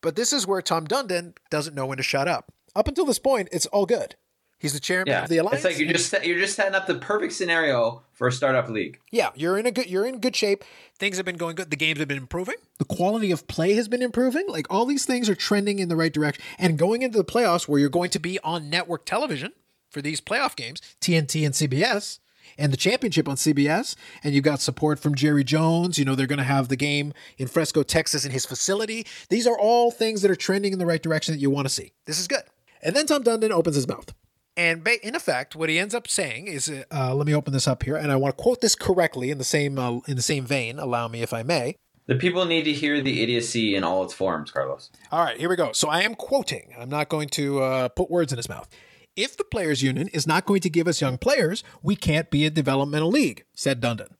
But 0.00 0.16
this 0.16 0.32
is 0.32 0.46
where 0.46 0.62
Tom 0.62 0.86
Dundon 0.86 1.34
doesn't 1.50 1.74
know 1.74 1.86
when 1.86 1.96
to 1.96 2.02
shut 2.02 2.28
up. 2.28 2.52
Up 2.74 2.88
until 2.88 3.06
this 3.06 3.18
point, 3.18 3.48
it's 3.52 3.66
all 3.66 3.86
good. 3.86 4.16
He's 4.58 4.72
the 4.72 4.80
chairman 4.80 5.08
yeah. 5.08 5.22
of 5.22 5.28
the 5.28 5.36
alliance. 5.36 5.64
It's 5.64 5.74
like 5.74 5.78
you're 5.78 5.92
just 5.92 6.12
you're 6.24 6.38
just 6.38 6.56
setting 6.56 6.74
up 6.74 6.86
the 6.86 6.94
perfect 6.94 7.34
scenario 7.34 8.02
for 8.12 8.26
a 8.26 8.32
startup 8.32 8.68
league. 8.70 8.98
Yeah, 9.10 9.30
you're 9.34 9.58
in 9.58 9.66
a 9.66 9.70
good 9.70 9.90
you're 9.90 10.06
in 10.06 10.18
good 10.18 10.34
shape. 10.34 10.64
Things 10.98 11.18
have 11.18 11.26
been 11.26 11.36
going 11.36 11.56
good. 11.56 11.70
The 11.70 11.76
games 11.76 11.98
have 11.98 12.08
been 12.08 12.16
improving. 12.16 12.56
The 12.78 12.86
quality 12.86 13.30
of 13.30 13.46
play 13.48 13.74
has 13.74 13.86
been 13.86 14.00
improving. 14.00 14.46
Like 14.48 14.66
all 14.70 14.86
these 14.86 15.04
things 15.04 15.28
are 15.28 15.34
trending 15.34 15.78
in 15.78 15.90
the 15.90 15.96
right 15.96 16.12
direction. 16.12 16.42
And 16.58 16.78
going 16.78 17.02
into 17.02 17.18
the 17.18 17.24
playoffs, 17.24 17.68
where 17.68 17.78
you're 17.78 17.90
going 17.90 18.10
to 18.10 18.18
be 18.18 18.38
on 18.40 18.70
network 18.70 19.04
television 19.04 19.52
for 19.90 20.00
these 20.00 20.22
playoff 20.22 20.56
games, 20.56 20.80
TNT 21.02 21.44
and 21.44 21.54
CBS, 21.54 22.18
and 22.56 22.72
the 22.72 22.78
championship 22.78 23.28
on 23.28 23.36
CBS, 23.36 23.94
and 24.24 24.34
you've 24.34 24.44
got 24.44 24.60
support 24.60 24.98
from 24.98 25.14
Jerry 25.14 25.44
Jones. 25.44 25.98
You 25.98 26.06
know 26.06 26.14
they're 26.14 26.26
going 26.26 26.38
to 26.38 26.44
have 26.44 26.68
the 26.68 26.76
game 26.76 27.12
in 27.36 27.46
Frisco, 27.46 27.82
Texas, 27.82 28.24
in 28.24 28.32
his 28.32 28.46
facility. 28.46 29.06
These 29.28 29.46
are 29.46 29.58
all 29.58 29.90
things 29.90 30.22
that 30.22 30.30
are 30.30 30.36
trending 30.36 30.72
in 30.72 30.78
the 30.78 30.86
right 30.86 31.02
direction 31.02 31.34
that 31.34 31.40
you 31.40 31.50
want 31.50 31.66
to 31.66 31.74
see. 31.74 31.92
This 32.06 32.18
is 32.18 32.26
good. 32.26 32.42
And 32.82 32.96
then 32.96 33.06
Tom 33.06 33.22
Dundon 33.22 33.50
opens 33.50 33.76
his 33.76 33.88
mouth. 33.88 34.14
And 34.56 34.86
in 35.02 35.14
effect, 35.14 35.54
what 35.54 35.68
he 35.68 35.78
ends 35.78 35.94
up 35.94 36.08
saying 36.08 36.46
is, 36.46 36.72
uh, 36.90 37.14
let 37.14 37.26
me 37.26 37.34
open 37.34 37.52
this 37.52 37.68
up 37.68 37.82
here, 37.82 37.96
and 37.96 38.10
I 38.10 38.16
want 38.16 38.36
to 38.36 38.42
quote 38.42 38.62
this 38.62 38.74
correctly 38.74 39.30
in 39.30 39.36
the 39.36 39.44
same 39.44 39.78
uh, 39.78 40.00
in 40.06 40.16
the 40.16 40.22
same 40.22 40.46
vein. 40.46 40.78
Allow 40.78 41.08
me, 41.08 41.22
if 41.22 41.34
I 41.34 41.42
may. 41.42 41.76
The 42.06 42.14
people 42.14 42.44
need 42.44 42.62
to 42.62 42.72
hear 42.72 43.02
the 43.02 43.22
idiocy 43.22 43.74
in 43.74 43.82
all 43.84 44.04
its 44.04 44.14
forms, 44.14 44.52
Carlos. 44.52 44.90
All 45.10 45.24
right, 45.24 45.36
here 45.36 45.48
we 45.48 45.56
go. 45.56 45.72
So 45.72 45.88
I 45.88 46.02
am 46.02 46.14
quoting. 46.14 46.72
I'm 46.78 46.88
not 46.88 47.08
going 47.08 47.28
to 47.30 47.60
uh, 47.60 47.88
put 47.88 48.10
words 48.10 48.32
in 48.32 48.36
his 48.36 48.48
mouth. 48.48 48.68
If 49.16 49.36
the 49.36 49.44
players' 49.44 49.82
union 49.82 50.08
is 50.08 50.26
not 50.26 50.46
going 50.46 50.60
to 50.60 50.70
give 50.70 50.86
us 50.86 51.00
young 51.00 51.18
players, 51.18 51.64
we 51.82 51.96
can't 51.96 52.30
be 52.30 52.46
a 52.46 52.50
developmental 52.50 53.10
league," 53.10 53.44
said 53.54 53.80
Dundon. 53.80 54.12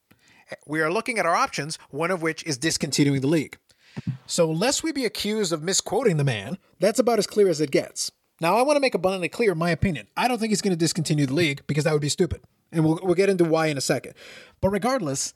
We 0.66 0.80
are 0.80 0.92
looking 0.92 1.18
at 1.18 1.26
our 1.26 1.34
options, 1.34 1.78
one 1.90 2.10
of 2.10 2.22
which 2.22 2.44
is 2.44 2.58
discontinuing 2.58 3.20
the 3.20 3.26
league. 3.26 3.58
So, 4.26 4.50
lest 4.50 4.82
we 4.82 4.92
be 4.92 5.04
accused 5.04 5.52
of 5.52 5.62
misquoting 5.62 6.18
the 6.18 6.24
man, 6.24 6.58
that's 6.78 6.98
about 6.98 7.18
as 7.18 7.26
clear 7.26 7.48
as 7.48 7.60
it 7.60 7.70
gets. 7.70 8.10
Now, 8.40 8.56
I 8.56 8.62
want 8.62 8.76
to 8.76 8.80
make 8.80 8.94
abundantly 8.94 9.28
clear 9.28 9.54
my 9.54 9.70
opinion. 9.70 10.08
I 10.16 10.28
don't 10.28 10.38
think 10.38 10.50
he's 10.50 10.62
going 10.62 10.72
to 10.72 10.78
discontinue 10.78 11.26
the 11.26 11.34
league 11.34 11.62
because 11.66 11.84
that 11.84 11.92
would 11.92 12.02
be 12.02 12.08
stupid. 12.08 12.42
And 12.70 12.84
we'll, 12.84 13.00
we'll 13.02 13.14
get 13.14 13.30
into 13.30 13.44
why 13.44 13.66
in 13.66 13.78
a 13.78 13.82
second. 13.82 14.14
But 14.60 14.70
regardless, 14.70 15.34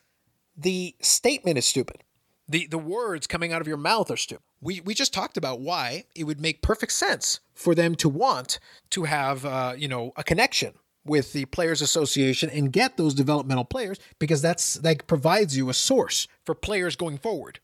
the 0.56 0.94
statement 1.00 1.56
is 1.56 1.66
stupid. 1.66 2.04
The, 2.48 2.66
the 2.66 2.78
words 2.78 3.26
coming 3.26 3.52
out 3.52 3.60
of 3.60 3.68
your 3.68 3.76
mouth 3.76 4.10
are 4.10 4.16
stupid. 4.16 4.42
We, 4.60 4.80
we 4.80 4.92
just 4.92 5.14
talked 5.14 5.36
about 5.36 5.60
why 5.60 6.04
it 6.14 6.24
would 6.24 6.40
make 6.40 6.62
perfect 6.62 6.92
sense 6.92 7.40
for 7.54 7.74
them 7.74 7.94
to 7.96 8.08
want 8.08 8.58
to 8.90 9.04
have 9.04 9.46
uh, 9.46 9.74
you 9.76 9.88
know 9.88 10.12
a 10.16 10.24
connection 10.24 10.74
with 11.04 11.32
the 11.32 11.46
players 11.46 11.80
association 11.80 12.50
and 12.50 12.72
get 12.72 12.96
those 12.96 13.14
developmental 13.14 13.64
players 13.64 13.98
because 14.18 14.42
that's 14.42 14.74
that 14.74 15.06
provides 15.06 15.56
you 15.56 15.70
a 15.70 15.74
source 15.74 16.28
for 16.44 16.54
players 16.54 16.96
going 16.96 17.18
forward. 17.18 17.60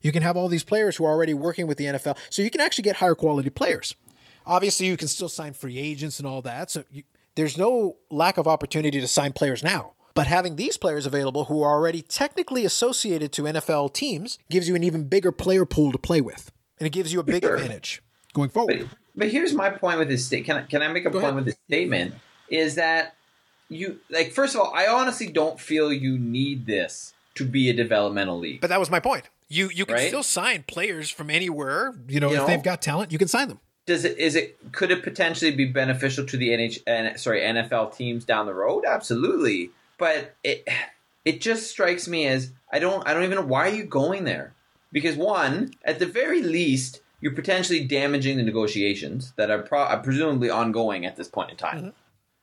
You 0.00 0.12
can 0.12 0.22
have 0.22 0.36
all 0.36 0.48
these 0.48 0.64
players 0.64 0.96
who 0.96 1.04
are 1.04 1.12
already 1.12 1.32
working 1.32 1.66
with 1.66 1.78
the 1.78 1.84
NFL, 1.84 2.18
so 2.28 2.42
you 2.42 2.50
can 2.50 2.60
actually 2.60 2.82
get 2.82 2.96
higher 2.96 3.14
quality 3.14 3.48
players. 3.48 3.94
Obviously, 4.46 4.86
you 4.86 4.96
can 4.96 5.08
still 5.08 5.28
sign 5.28 5.52
free 5.52 5.78
agents 5.78 6.18
and 6.18 6.26
all 6.26 6.42
that. 6.42 6.70
So 6.70 6.84
you, 6.90 7.04
there's 7.34 7.58
no 7.58 7.96
lack 8.10 8.38
of 8.38 8.46
opportunity 8.46 9.00
to 9.00 9.08
sign 9.08 9.32
players 9.32 9.62
now. 9.62 9.92
But 10.14 10.28
having 10.28 10.54
these 10.56 10.76
players 10.76 11.06
available 11.06 11.46
who 11.46 11.62
are 11.62 11.72
already 11.72 12.00
technically 12.00 12.64
associated 12.64 13.32
to 13.32 13.42
NFL 13.42 13.92
teams 13.94 14.38
gives 14.48 14.68
you 14.68 14.76
an 14.76 14.84
even 14.84 15.04
bigger 15.04 15.32
player 15.32 15.64
pool 15.64 15.90
to 15.90 15.98
play 15.98 16.20
with. 16.20 16.52
And 16.78 16.86
it 16.86 16.90
gives 16.90 17.12
you 17.12 17.18
a 17.18 17.24
big 17.24 17.42
sure. 17.42 17.56
advantage 17.56 18.00
going 18.32 18.50
forward. 18.50 18.88
But, 18.88 18.98
but, 19.16 19.28
here's 19.28 19.52
my 19.52 19.70
point 19.70 19.98
with 19.98 20.08
this 20.08 20.24
state. 20.24 20.44
Can 20.44 20.56
I, 20.58 20.62
can 20.62 20.82
I 20.82 20.88
make 20.88 21.04
a 21.04 21.10
Go 21.10 21.20
point 21.20 21.24
ahead. 21.24 21.34
with 21.34 21.44
this 21.46 21.56
statement? 21.66 22.14
Is 22.48 22.76
that 22.76 23.16
you, 23.68 23.98
like, 24.10 24.32
first 24.32 24.54
of 24.54 24.60
all, 24.60 24.72
I 24.74 24.86
honestly 24.86 25.26
don't 25.26 25.58
feel 25.58 25.92
you 25.92 26.16
need 26.18 26.66
this 26.66 27.12
to 27.36 27.44
be 27.44 27.68
a 27.68 27.72
developmental 27.72 28.38
league. 28.38 28.60
But 28.60 28.70
that 28.70 28.78
was 28.78 28.90
my 28.90 29.00
point. 29.00 29.28
You 29.48 29.68
you 29.74 29.84
can 29.84 29.96
right? 29.96 30.08
still 30.08 30.22
sign 30.22 30.64
players 30.66 31.10
from 31.10 31.28
anywhere. 31.28 31.94
You 32.08 32.20
know, 32.20 32.28
you 32.30 32.36
if 32.36 32.42
know? 32.42 32.46
they've 32.46 32.62
got 32.62 32.80
talent, 32.80 33.12
you 33.12 33.18
can 33.18 33.28
sign 33.28 33.48
them 33.48 33.60
does 33.86 34.04
it 34.04 34.18
is 34.18 34.34
it 34.34 34.58
could 34.72 34.90
it 34.90 35.02
potentially 35.02 35.50
be 35.50 35.66
beneficial 35.66 36.24
to 36.26 36.36
the 36.36 36.48
NH 36.50 37.18
sorry 37.18 37.40
NFL 37.40 37.96
teams 37.96 38.24
down 38.24 38.46
the 38.46 38.54
road? 38.54 38.84
Absolutely, 38.86 39.70
but 39.98 40.34
it 40.42 40.66
it 41.24 41.40
just 41.40 41.70
strikes 41.70 42.08
me 42.08 42.26
as 42.26 42.52
I 42.72 42.78
don't 42.78 43.06
I 43.06 43.14
don't 43.14 43.24
even 43.24 43.36
know 43.36 43.44
why 43.44 43.68
are 43.68 43.74
you 43.74 43.84
going 43.84 44.24
there 44.24 44.54
because 44.92 45.16
one 45.16 45.74
at 45.84 45.98
the 45.98 46.06
very 46.06 46.42
least 46.42 47.00
you're 47.24 47.32
potentially 47.32 47.82
damaging 47.82 48.36
the 48.36 48.42
negotiations 48.42 49.32
that 49.36 49.50
are, 49.50 49.62
pro- 49.62 49.84
are 49.84 50.00
presumably 50.00 50.50
ongoing 50.50 51.06
at 51.06 51.16
this 51.16 51.26
point 51.26 51.50
in 51.50 51.56
time. 51.56 51.78
Mm-hmm. 51.78 51.88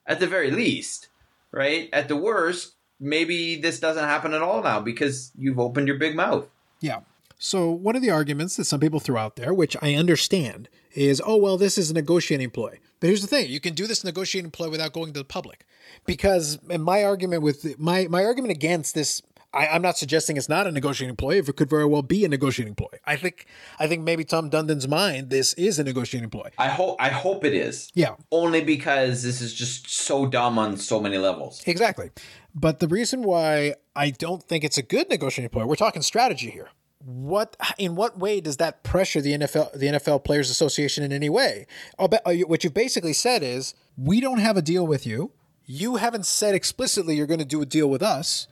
At 0.08 0.20
the 0.20 0.26
very 0.26 0.50
least, 0.50 1.10
right? 1.52 1.88
At 1.94 2.08
the 2.08 2.16
worst, 2.16 2.74
maybe 3.00 3.62
this 3.62 3.80
doesn't 3.80 4.04
happen 4.04 4.34
at 4.34 4.42
all 4.42 4.64
now 4.64 4.80
because 4.80 5.32
you've 5.38 5.60
opened 5.60 5.88
your 5.88 6.00
big 6.00 6.16
mouth. 6.16 6.48
Yeah. 6.80 7.02
So 7.38 7.70
one 7.70 7.96
of 7.96 8.02
the 8.02 8.10
arguments 8.10 8.56
that 8.56 8.66
some 8.66 8.80
people 8.80 9.00
throw 9.00 9.22
out 9.22 9.36
there, 9.36 9.54
which 9.54 9.78
I 9.84 9.94
understand, 9.94 10.68
is, 10.94 11.22
oh, 11.26 11.38
well, 11.38 11.58
this 11.58 11.78
is 11.78 11.92
a 11.92 11.94
negotiating 11.94 12.52
ploy. 12.52 12.80
But 13.00 13.08
here's 13.08 13.22
the 13.22 13.28
thing 13.28 13.50
you 13.50 13.60
can 13.60 13.74
do 13.74 13.88
this 13.88 14.04
negotiating 14.04 14.52
ploy 14.52 14.70
without 14.70 14.94
going 14.94 15.14
to 15.14 15.20
the 15.20 15.26
public. 15.26 15.66
Because 16.06 16.60
in 16.70 16.82
my 16.82 17.04
argument 17.04 17.44
with 17.44 17.80
my, 17.80 18.08
my 18.08 18.24
argument 18.24 18.52
against 18.52 18.96
this 18.96 19.22
I, 19.54 19.76
am 19.76 19.82
not 19.82 19.98
suggesting 19.98 20.38
it's 20.38 20.48
not 20.48 20.66
a 20.66 20.72
negotiating 20.72 21.16
ploy. 21.16 21.38
If 21.38 21.50
it 21.50 21.56
could 21.58 21.70
very 21.70 21.86
well 21.86 22.02
be 22.02 22.24
a 22.24 22.30
negotiating 22.30 22.76
ploy, 22.76 23.00
I 23.06 23.16
think 23.18 23.46
I 23.80 23.88
think 23.88 24.04
maybe 24.04 24.24
Tom 24.24 24.50
Dundon's 24.50 24.88
mind 24.88 25.30
this 25.30 25.54
is 25.56 25.78
a 25.78 25.84
negotiating 25.84 26.30
ploy. 26.30 26.50
I 26.58 26.70
hope 26.70 26.96
I 27.00 27.10
hope 27.10 27.44
it 27.44 27.54
is. 27.54 27.92
Yeah. 27.94 28.16
Only 28.32 28.64
because 28.64 29.24
this 29.24 29.42
is 29.42 29.54
just 29.54 29.90
so 29.90 30.26
dumb 30.26 30.58
on 30.58 30.78
so 30.78 31.02
many 31.02 31.18
levels. 31.18 31.62
Exactly. 31.66 32.12
But 32.56 32.80
the 32.80 32.88
reason 32.88 33.24
why 33.24 33.76
I 33.96 34.12
don't 34.12 34.44
think 34.44 34.64
it's 34.64 34.78
a 34.78 34.82
good 34.82 35.10
negotiating 35.10 35.50
ploy, 35.50 35.66
we're 35.66 35.76
talking 35.76 36.02
strategy 36.02 36.50
here 36.50 36.70
what 37.06 37.56
in 37.78 37.96
what 37.96 38.18
way 38.18 38.42
does 38.42 38.58
that 38.58 38.84
pressure 38.84 39.22
the 39.22 39.34
NFL 39.34 39.74
the 39.74 39.88
NFL 39.88 40.24
Players 40.24 40.50
Association 40.50 41.04
in 41.04 41.12
any 41.12 41.30
way? 41.30 41.68
Uh, 41.98 42.08
what 42.46 42.64
you've 42.64 42.74
basically 42.74 43.14
said 43.14 43.44
is 43.44 43.74
we 43.98 44.20
don't 44.20 44.40
have 44.40 44.58
a 44.58 44.62
deal 44.62 44.86
with 44.86 45.06
you. 45.06 45.32
You 45.66 45.96
haven't 45.98 46.26
said 46.26 46.56
explicitly 46.56 47.16
you're 47.16 47.28
going 47.28 47.40
to 47.40 47.46
do 47.46 47.62
a 47.62 47.66
deal 47.66 47.90
with 47.90 48.02
us, 48.02 48.48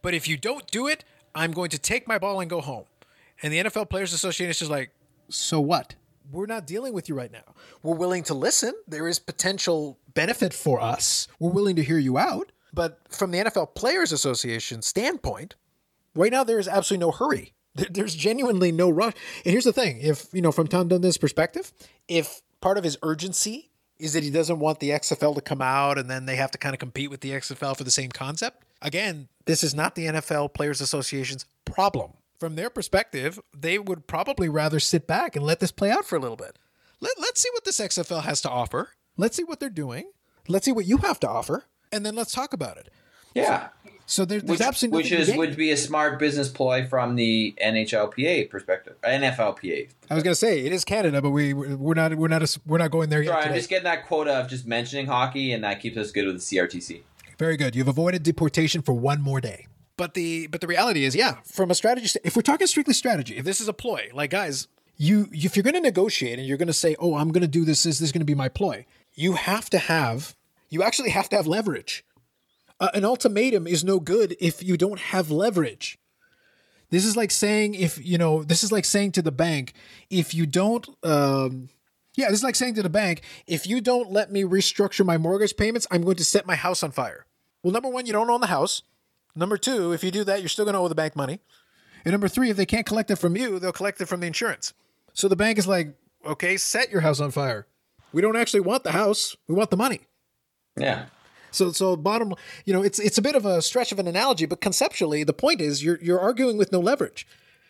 but 0.00 0.14
if 0.14 0.26
you 0.26 0.36
don't 0.36 0.66
do 0.68 0.86
it, 0.86 1.04
I'm 1.34 1.52
going 1.52 1.70
to 1.70 1.78
take 1.78 2.08
my 2.08 2.18
ball 2.18 2.40
and 2.40 2.48
go 2.48 2.60
home. 2.60 2.84
And 3.42 3.52
the 3.52 3.58
NFL 3.58 3.90
Players 3.90 4.12
Association 4.12 4.50
is 4.50 4.58
just 4.58 4.70
like, 4.70 4.90
so 5.28 5.60
what? 5.60 5.94
We're 6.30 6.46
not 6.46 6.66
dealing 6.66 6.94
with 6.94 7.08
you 7.08 7.14
right 7.14 7.32
now. 7.32 7.54
We're 7.82 7.96
willing 7.96 8.22
to 8.24 8.34
listen. 8.34 8.72
There 8.86 9.08
is 9.08 9.18
potential 9.18 9.98
benefit 10.14 10.54
for 10.54 10.80
us. 10.80 11.28
We're 11.38 11.50
willing 11.50 11.76
to 11.76 11.82
hear 11.82 11.98
you 11.98 12.16
out. 12.16 12.52
But 12.72 13.00
from 13.10 13.32
the 13.32 13.38
NFL 13.38 13.74
Players 13.74 14.12
Association 14.12 14.80
standpoint, 14.82 15.56
right 16.14 16.32
now 16.32 16.44
there 16.44 16.58
is 16.58 16.68
absolutely 16.68 17.04
no 17.04 17.10
hurry 17.10 17.52
there's 17.74 18.14
genuinely 18.14 18.72
no 18.72 18.90
rush. 18.90 19.14
And 19.44 19.52
here's 19.52 19.64
the 19.64 19.72
thing: 19.72 19.98
if 20.00 20.26
you 20.32 20.42
know, 20.42 20.52
from 20.52 20.68
Tom 20.68 20.88
Dundon's 20.88 21.18
perspective, 21.18 21.72
if 22.08 22.42
part 22.60 22.78
of 22.78 22.84
his 22.84 22.96
urgency 23.02 23.70
Is 23.98 24.14
that 24.14 24.22
he 24.24 24.30
doesn't 24.30 24.58
want 24.58 24.80
the 24.80 24.90
XFL 24.90 25.34
to 25.36 25.40
come 25.40 25.62
out 25.62 25.96
and 25.98 26.10
then 26.10 26.26
they 26.26 26.34
have 26.36 26.50
to 26.52 26.58
kind 26.58 26.74
of 26.74 26.80
compete 26.80 27.08
with 27.10 27.20
the 27.20 27.30
XFL 27.30 27.76
for 27.76 27.84
the 27.84 27.90
same 27.90 28.10
concept? 28.10 28.64
Again, 28.80 29.28
this 29.44 29.62
is 29.62 29.74
not 29.74 29.94
the 29.94 30.06
NFL 30.06 30.54
Players 30.54 30.80
Association's 30.80 31.44
problem. 31.64 32.12
From 32.40 32.56
their 32.56 32.68
perspective, 32.70 33.38
they 33.56 33.78
would 33.78 34.08
probably 34.08 34.48
rather 34.48 34.80
sit 34.80 35.06
back 35.06 35.36
and 35.36 35.44
let 35.44 35.60
this 35.60 35.70
play 35.70 35.90
out 35.92 36.04
for 36.04 36.16
a 36.16 36.18
little 36.18 36.36
bit. 36.36 36.58
Let, 37.00 37.12
let's 37.20 37.40
see 37.40 37.50
what 37.52 37.64
this 37.64 37.78
XFL 37.80 38.24
has 38.24 38.40
to 38.42 38.50
offer. 38.50 38.90
Let's 39.16 39.36
see 39.36 39.44
what 39.44 39.60
they're 39.60 39.70
doing. 39.70 40.10
Let's 40.48 40.64
see 40.64 40.72
what 40.72 40.86
you 40.86 40.96
have 40.98 41.20
to 41.20 41.28
offer. 41.28 41.66
And 41.92 42.04
then 42.04 42.16
let's 42.16 42.32
talk 42.32 42.52
about 42.52 42.78
it. 42.78 42.88
Yeah. 43.34 43.68
So 44.01 44.01
there, 44.18 44.40
there's 44.40 44.58
Which, 44.58 44.60
absolutely 44.60 44.98
which 44.98 45.12
is 45.12 45.34
would 45.36 45.56
be 45.56 45.70
a 45.70 45.76
smart 45.76 46.18
business 46.18 46.48
ploy 46.48 46.86
from 46.86 47.16
the 47.16 47.54
NHLPA 47.62 48.50
perspective, 48.50 48.96
NFLPA. 49.02 49.88
I 50.10 50.14
was 50.14 50.22
going 50.22 50.32
to 50.32 50.38
say 50.38 50.60
it 50.60 50.72
is 50.72 50.84
Canada, 50.84 51.22
but 51.22 51.30
we 51.30 51.54
we're 51.54 51.94
not 51.94 52.14
we're 52.16 52.28
not 52.28 52.42
a, 52.42 52.60
we're 52.66 52.78
not 52.78 52.90
going 52.90 53.08
there 53.08 53.22
yet. 53.22 53.32
Sorry, 53.32 53.44
I'm 53.46 53.54
just 53.54 53.68
getting 53.68 53.84
that 53.84 54.06
quota 54.06 54.32
of 54.32 54.48
just 54.48 54.66
mentioning 54.66 55.06
hockey, 55.06 55.52
and 55.52 55.64
that 55.64 55.80
keeps 55.80 55.96
us 55.96 56.10
good 56.10 56.26
with 56.26 56.36
the 56.36 56.56
CRTC. 56.56 57.02
Very 57.38 57.56
good. 57.56 57.74
You've 57.74 57.88
avoided 57.88 58.22
deportation 58.22 58.82
for 58.82 58.92
one 58.92 59.20
more 59.22 59.40
day. 59.40 59.66
But 59.96 60.14
the 60.14 60.46
but 60.48 60.60
the 60.60 60.66
reality 60.66 61.04
is, 61.04 61.14
yeah, 61.14 61.36
from 61.44 61.70
a 61.70 61.74
strategy, 61.74 62.06
st- 62.08 62.24
if 62.24 62.36
we're 62.36 62.42
talking 62.42 62.66
strictly 62.66 62.94
strategy, 62.94 63.36
if 63.36 63.44
this 63.44 63.60
is 63.60 63.68
a 63.68 63.72
ploy, 63.72 64.10
like 64.12 64.30
guys, 64.30 64.68
you 64.96 65.28
if 65.32 65.56
you're 65.56 65.62
going 65.62 65.74
to 65.74 65.80
negotiate 65.80 66.38
and 66.38 66.46
you're 66.46 66.56
going 66.56 66.66
to 66.66 66.72
say, 66.72 66.96
oh, 66.98 67.16
I'm 67.16 67.30
going 67.30 67.42
to 67.42 67.48
do 67.48 67.64
this, 67.64 67.82
this, 67.82 67.98
this 67.98 68.08
is 68.08 68.12
going 68.12 68.20
to 68.20 68.26
be 68.26 68.34
my 68.34 68.48
ploy, 68.48 68.86
you 69.14 69.34
have 69.34 69.70
to 69.70 69.78
have, 69.78 70.34
you 70.70 70.82
actually 70.82 71.10
have 71.10 71.28
to 71.30 71.36
have 71.36 71.46
leverage. 71.46 72.04
Uh, 72.82 72.90
an 72.94 73.04
ultimatum 73.04 73.68
is 73.68 73.84
no 73.84 74.00
good 74.00 74.36
if 74.40 74.60
you 74.60 74.76
don't 74.76 74.98
have 74.98 75.30
leverage. 75.30 76.00
This 76.90 77.04
is 77.04 77.16
like 77.16 77.30
saying 77.30 77.74
if 77.76 78.04
you 78.04 78.18
know, 78.18 78.42
this 78.42 78.64
is 78.64 78.72
like 78.72 78.84
saying 78.84 79.12
to 79.12 79.22
the 79.22 79.30
bank, 79.30 79.74
if 80.10 80.34
you 80.34 80.46
don't, 80.46 80.88
um, 81.04 81.68
yeah, 82.16 82.26
this 82.28 82.40
is 82.40 82.42
like 82.42 82.56
saying 82.56 82.74
to 82.74 82.82
the 82.82 82.90
bank, 82.90 83.22
if 83.46 83.68
you 83.68 83.80
don't 83.80 84.10
let 84.10 84.32
me 84.32 84.42
restructure 84.42 85.06
my 85.06 85.16
mortgage 85.16 85.56
payments, 85.56 85.86
I'm 85.92 86.02
going 86.02 86.16
to 86.16 86.24
set 86.24 86.44
my 86.44 86.56
house 86.56 86.82
on 86.82 86.90
fire. 86.90 87.24
Well, 87.62 87.72
number 87.72 87.88
one, 87.88 88.04
you 88.04 88.12
don't 88.12 88.28
own 88.28 88.40
the 88.40 88.48
house. 88.48 88.82
Number 89.36 89.56
two, 89.56 89.92
if 89.92 90.02
you 90.02 90.10
do 90.10 90.24
that, 90.24 90.40
you're 90.40 90.48
still 90.48 90.64
going 90.64 90.74
to 90.74 90.80
owe 90.80 90.88
the 90.88 90.96
bank 90.96 91.14
money. 91.14 91.38
And 92.04 92.10
number 92.10 92.26
three, 92.26 92.50
if 92.50 92.56
they 92.56 92.66
can't 92.66 92.84
collect 92.84 93.12
it 93.12 93.16
from 93.16 93.36
you, 93.36 93.60
they'll 93.60 93.70
collect 93.70 94.00
it 94.00 94.06
from 94.06 94.18
the 94.18 94.26
insurance. 94.26 94.74
So 95.12 95.28
the 95.28 95.36
bank 95.36 95.56
is 95.56 95.68
like, 95.68 95.94
okay, 96.26 96.56
set 96.56 96.90
your 96.90 97.02
house 97.02 97.20
on 97.20 97.30
fire. 97.30 97.68
We 98.12 98.22
don't 98.22 98.36
actually 98.36 98.60
want 98.60 98.82
the 98.82 98.90
house. 98.90 99.36
We 99.46 99.54
want 99.54 99.70
the 99.70 99.76
money. 99.76 100.00
Yeah. 100.76 101.06
So, 101.52 101.70
so 101.72 101.96
bottom, 101.96 102.34
you 102.64 102.72
know, 102.72 102.82
it's 102.82 102.98
it's 102.98 103.18
a 103.18 103.22
bit 103.22 103.34
of 103.36 103.46
a 103.46 103.62
stretch 103.62 103.92
of 103.92 103.98
an 103.98 104.08
analogy, 104.08 104.46
but 104.46 104.60
conceptually, 104.60 105.22
the 105.24 105.32
point 105.32 105.60
is 105.60 105.84
you're 105.84 105.98
you're 106.02 106.20
arguing 106.20 106.56
with 106.56 106.72
no 106.72 106.80
leverage. 106.80 107.26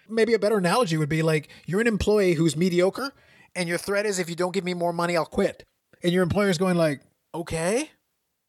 Maybe 0.08 0.32
a 0.34 0.38
better 0.38 0.58
analogy 0.58 0.96
would 0.96 1.08
be 1.08 1.22
like 1.22 1.48
you're 1.66 1.80
an 1.80 1.86
employee 1.86 2.34
who's 2.34 2.56
mediocre, 2.56 3.12
and 3.54 3.68
your 3.68 3.78
threat 3.78 4.06
is 4.06 4.18
if 4.18 4.28
you 4.30 4.36
don't 4.36 4.52
give 4.54 4.64
me 4.64 4.74
more 4.74 4.92
money, 4.92 5.16
I'll 5.16 5.24
quit. 5.26 5.64
And 6.02 6.12
your 6.12 6.22
employer's 6.22 6.58
going 6.58 6.76
like, 6.76 7.00
okay, 7.34 7.90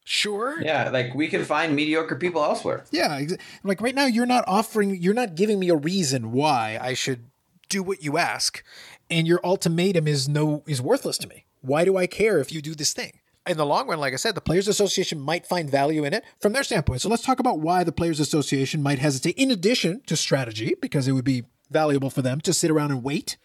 sure, 0.04 0.62
Yeah, 0.62 0.90
like 0.90 1.14
we 1.14 1.28
can 1.28 1.46
find 1.46 1.76
mediocre 1.76 2.16
people 2.16 2.44
elsewhere. 2.44 2.84
yeah. 2.92 3.18
ex- 3.22 3.38
Like 3.64 3.82
right 3.82 3.96
now, 3.96 4.06
you're 4.06 4.26
not 4.26 4.44
offering, 4.48 4.96
you're 5.02 5.14
not 5.14 5.36
giving 5.36 5.60
me 5.60 5.70
a 5.70 5.76
reason 5.76 6.32
why 6.32 6.78
I 6.82 6.94
should 6.94 7.26
do 7.70 7.82
what 7.84 8.04
you 8.04 8.18
ask, 8.18 8.64
and 9.10 9.28
your 9.28 9.40
ultimatum 9.44 10.08
is 10.08 10.28
no 10.28 10.64
is 10.68 10.82
worthless 10.82 11.18
to 11.20 11.28
me. 11.28 11.46
Why 11.62 11.86
do 11.86 11.96
I 11.98 12.08
care 12.08 12.40
if 12.40 12.52
you 12.52 12.62
do 12.62 12.76
this 12.76 12.94
thing? 12.94 13.20
In 13.46 13.58
the 13.58 13.66
long 13.66 13.88
run, 13.89 14.00
like 14.00 14.14
I 14.14 14.18
said, 14.18 14.36
the 14.36 14.41
Players 14.41 14.70
Association 14.70 15.20
might 15.20 15.46
find 15.46 15.70
value 15.70 16.06
in 16.06 16.14
it 16.14 16.24
from 16.39 16.54
their 16.54 16.64
standpoint. 16.64 17.02
So 17.02 17.10
let's 17.10 17.24
talk 17.24 17.39
about 17.39 17.60
why 17.60 17.84
the 17.84 17.91
Players 17.91 18.22
Association 18.22 18.82
might 18.82 19.00
hesitate, 19.00 19.38
in 19.38 19.52
addition 19.52 20.02
to 20.06 20.16
strategy, 20.16 20.76
because 20.82 21.08
it 21.08 21.12
would 21.12 21.26
be 21.26 21.44
valuable 21.70 22.10
for 22.10 22.22
them 22.22 22.39
to 22.41 22.54
sit 22.54 22.72
around 22.72 22.91
and 22.91 23.04
wait. 23.04 23.38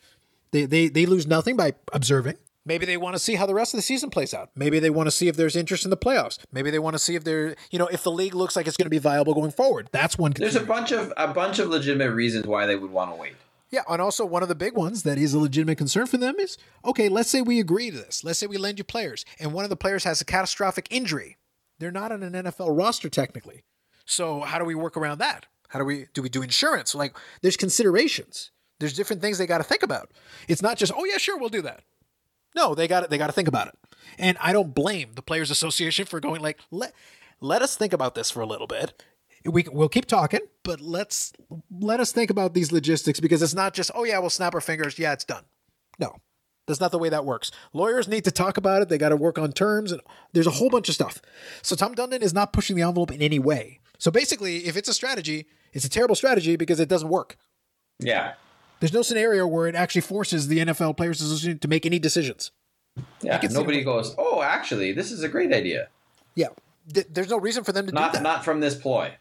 They 0.53 0.67
they 0.67 0.89
they 0.89 1.05
lose 1.05 1.27
nothing 1.27 1.57
by 1.57 1.75
observing. 1.93 2.37
Maybe 2.65 2.87
they 2.87 2.97
want 2.99 3.17
to 3.17 3.19
see 3.19 3.35
how 3.35 3.47
the 3.47 3.55
rest 3.55 3.73
of 3.73 3.79
the 3.79 3.83
season 3.83 4.11
plays 4.11 4.35
out. 4.35 4.51
Maybe 4.55 4.79
they 4.79 4.91
want 4.91 5.07
to 5.07 5.11
see 5.11 5.27
if 5.27 5.37
there's 5.37 5.57
interest 5.57 5.85
in 5.85 5.91
the 5.91 5.97
playoffs. 5.97 6.39
Maybe 6.53 6.71
they 6.71 6.79
want 6.79 6.95
to 6.95 6.99
see 6.99 7.15
if 7.15 7.25
they're, 7.25 7.57
you 7.71 7.79
know, 7.79 7.87
if 7.87 8.03
the 8.03 8.11
league 8.11 8.35
looks 8.35 8.57
like 8.57 8.67
it's 8.67 8.77
going 8.77 8.87
to 8.87 8.91
be 8.91 8.99
viable 8.99 9.33
going 9.33 9.53
forward. 9.53 9.89
That's 9.91 10.19
one. 10.19 10.33
There's 10.33 10.55
a 10.55 10.61
bunch 10.61 10.93
of 10.93 11.13
a 11.17 11.29
bunch 11.29 11.59
of 11.59 11.69
legitimate 11.69 12.13
reasons 12.13 12.47
why 12.47 12.67
they 12.67 12.77
would 12.77 12.91
want 12.91 13.11
to 13.11 13.17
wait. 13.17 13.35
Yeah, 13.71 13.83
and 13.89 14.01
also 14.01 14.25
one 14.25 14.43
of 14.43 14.49
the 14.49 14.55
big 14.55 14.75
ones 14.75 15.03
that 15.03 15.19
is 15.19 15.35
a 15.35 15.39
legitimate 15.39 15.77
concern 15.77 16.07
for 16.07 16.17
them 16.17 16.37
is 16.39 16.57
okay, 16.85 17.09
let's 17.09 17.31
say 17.31 17.43
we 17.43 17.61
agree 17.61 17.91
to 17.91 17.97
this. 17.97 18.25
Let's 18.25 18.39
say 18.39 18.47
we 18.47 18.57
lend 18.57 18.79
you 18.79 18.85
players, 18.85 19.25
and 19.39 19.53
one 19.53 19.65
of 19.65 19.71
the 19.71 19.77
players 19.77 20.05
has 20.05 20.21
a 20.21 20.25
catastrophic 20.25 20.89
injury. 20.91 21.37
They're 21.79 21.91
not 21.91 22.13
on 22.13 22.23
an 22.23 22.33
NFL 22.33 22.77
roster 22.77 23.09
technically. 23.09 23.63
So 24.05 24.41
how 24.41 24.59
do 24.59 24.65
we 24.65 24.75
work 24.75 24.97
around 24.97 25.19
that? 25.19 25.47
How 25.69 25.79
do 25.79 25.85
we 25.85 26.07
do 26.15 26.23
we 26.23 26.29
do 26.29 26.43
insurance? 26.43 26.95
Like 26.95 27.17
there's 27.43 27.57
considerations. 27.57 28.51
There's 28.81 28.95
different 28.95 29.23
things 29.23 29.39
they 29.39 29.47
got 29.47 29.59
to 29.59 29.65
think 29.65 29.83
about. 29.83 30.11
It's 30.47 30.63
not 30.63 30.79
just, 30.79 30.93
oh 30.97 31.05
yeah, 31.05 31.19
sure, 31.19 31.37
we'll 31.37 31.49
do 31.49 31.63
that. 31.63 31.83
No, 32.55 32.75
they 32.75 32.89
got 32.89 33.11
they 33.11 33.19
got 33.19 33.27
to 33.27 33.33
think 33.33 33.49
about 33.49 33.69
it. 33.69 33.75
And 34.19 34.39
I 34.41 34.53
don't 34.53 34.75
blame 34.75 35.11
the 35.15 35.23
players 35.23 35.51
association 35.51 36.07
for 36.07 36.21
going 36.21 36.41
like 36.41 36.59
let 36.71 36.95
let 37.41 37.63
us 37.63 37.77
think 37.77 37.93
about 37.93 38.15
this 38.15 38.31
for 38.31 38.41
a 38.41 38.47
little 38.47 38.67
bit. 38.67 39.05
We 39.45 39.65
we'll 39.71 39.89
keep 39.89 40.07
talking, 40.07 40.41
but 40.63 40.81
let's 40.81 41.33
let 41.71 42.01
us 42.01 42.13
think 42.13 42.31
about 42.31 42.55
these 42.55 42.73
logistics 42.73 43.21
because 43.21 43.43
it's 43.43 43.55
not 43.55 43.75
just 43.75 43.91
oh 43.95 44.05
yeah, 44.05 44.19
we'll 44.19 44.31
snap 44.31 44.55
our 44.55 44.61
fingers, 44.61 44.99
yeah, 44.99 45.13
it's 45.13 45.25
done. 45.25 45.45
No. 45.99 46.17
That's 46.67 46.81
not 46.81 46.91
the 46.91 46.99
way 46.99 47.09
that 47.09 47.25
works. 47.25 47.51
Lawyers 47.73 48.09
need 48.09 48.25
to 48.25 48.31
talk 48.31 48.59
about 48.59 48.83
it. 48.83 48.91
They 48.91 48.99
got 48.99 49.09
to 49.09 49.17
work 49.17 49.39
on 49.39 49.53
terms 49.53 49.91
and 49.91 50.03
there's 50.35 50.47
a 50.47 50.51
whole 50.51 50.69
bunch 50.69 50.91
of 50.91 50.95
stuff. 50.95 51.19
So 51.63 51.75
Tom 51.75 51.95
Dundon 51.95 52.21
is 52.21 52.35
not 52.35 52.53
pushing 52.53 52.77
the 52.77 52.83
envelope 52.83 53.11
in 53.11 53.23
any 53.23 53.39
way. 53.39 53.81
So 53.97 54.11
basically, 54.11 54.67
if 54.67 54.77
it's 54.77 54.89
a 54.89 54.93
strategy, 54.93 55.47
it's 55.73 55.87
a 55.87 55.89
terrible 55.89 56.15
strategy 56.15 56.57
because 56.57 56.79
it 56.79 56.89
doesn't 56.91 57.09
work. 57.09 57.39
Yeah. 57.99 58.35
There's 58.81 58.93
no 58.93 59.01
scenario 59.01 59.47
where 59.47 59.67
it 59.67 59.75
actually 59.75 60.03
forces 60.03 60.49
the 60.49 60.59
NFL 60.59 60.99
Players 60.99 61.23
Association 61.23 61.59
to 61.61 61.69
make 61.69 61.87
any 61.87 61.99
decisions. 61.99 62.51
Yeah. 63.23 63.41
Nobody 63.51 63.83
goes, 63.83 64.15
oh, 64.19 64.43
actually, 64.43 64.93
this 64.93 65.11
is 65.11 65.23
a 65.23 65.29
great 65.29 65.53
idea. 65.55 65.89
Yeah, 66.35 66.49
Th- 66.93 67.07
there's 67.11 67.31
no 67.31 67.39
reason 67.39 67.65
for 67.65 67.73
them 67.73 67.87
to 67.87 67.93
do 67.93 67.95
Not 67.95 68.13
that. 68.13 68.23
not 68.23 68.45
from 68.45 68.61
this 68.61 68.75
ploy. 68.75 69.15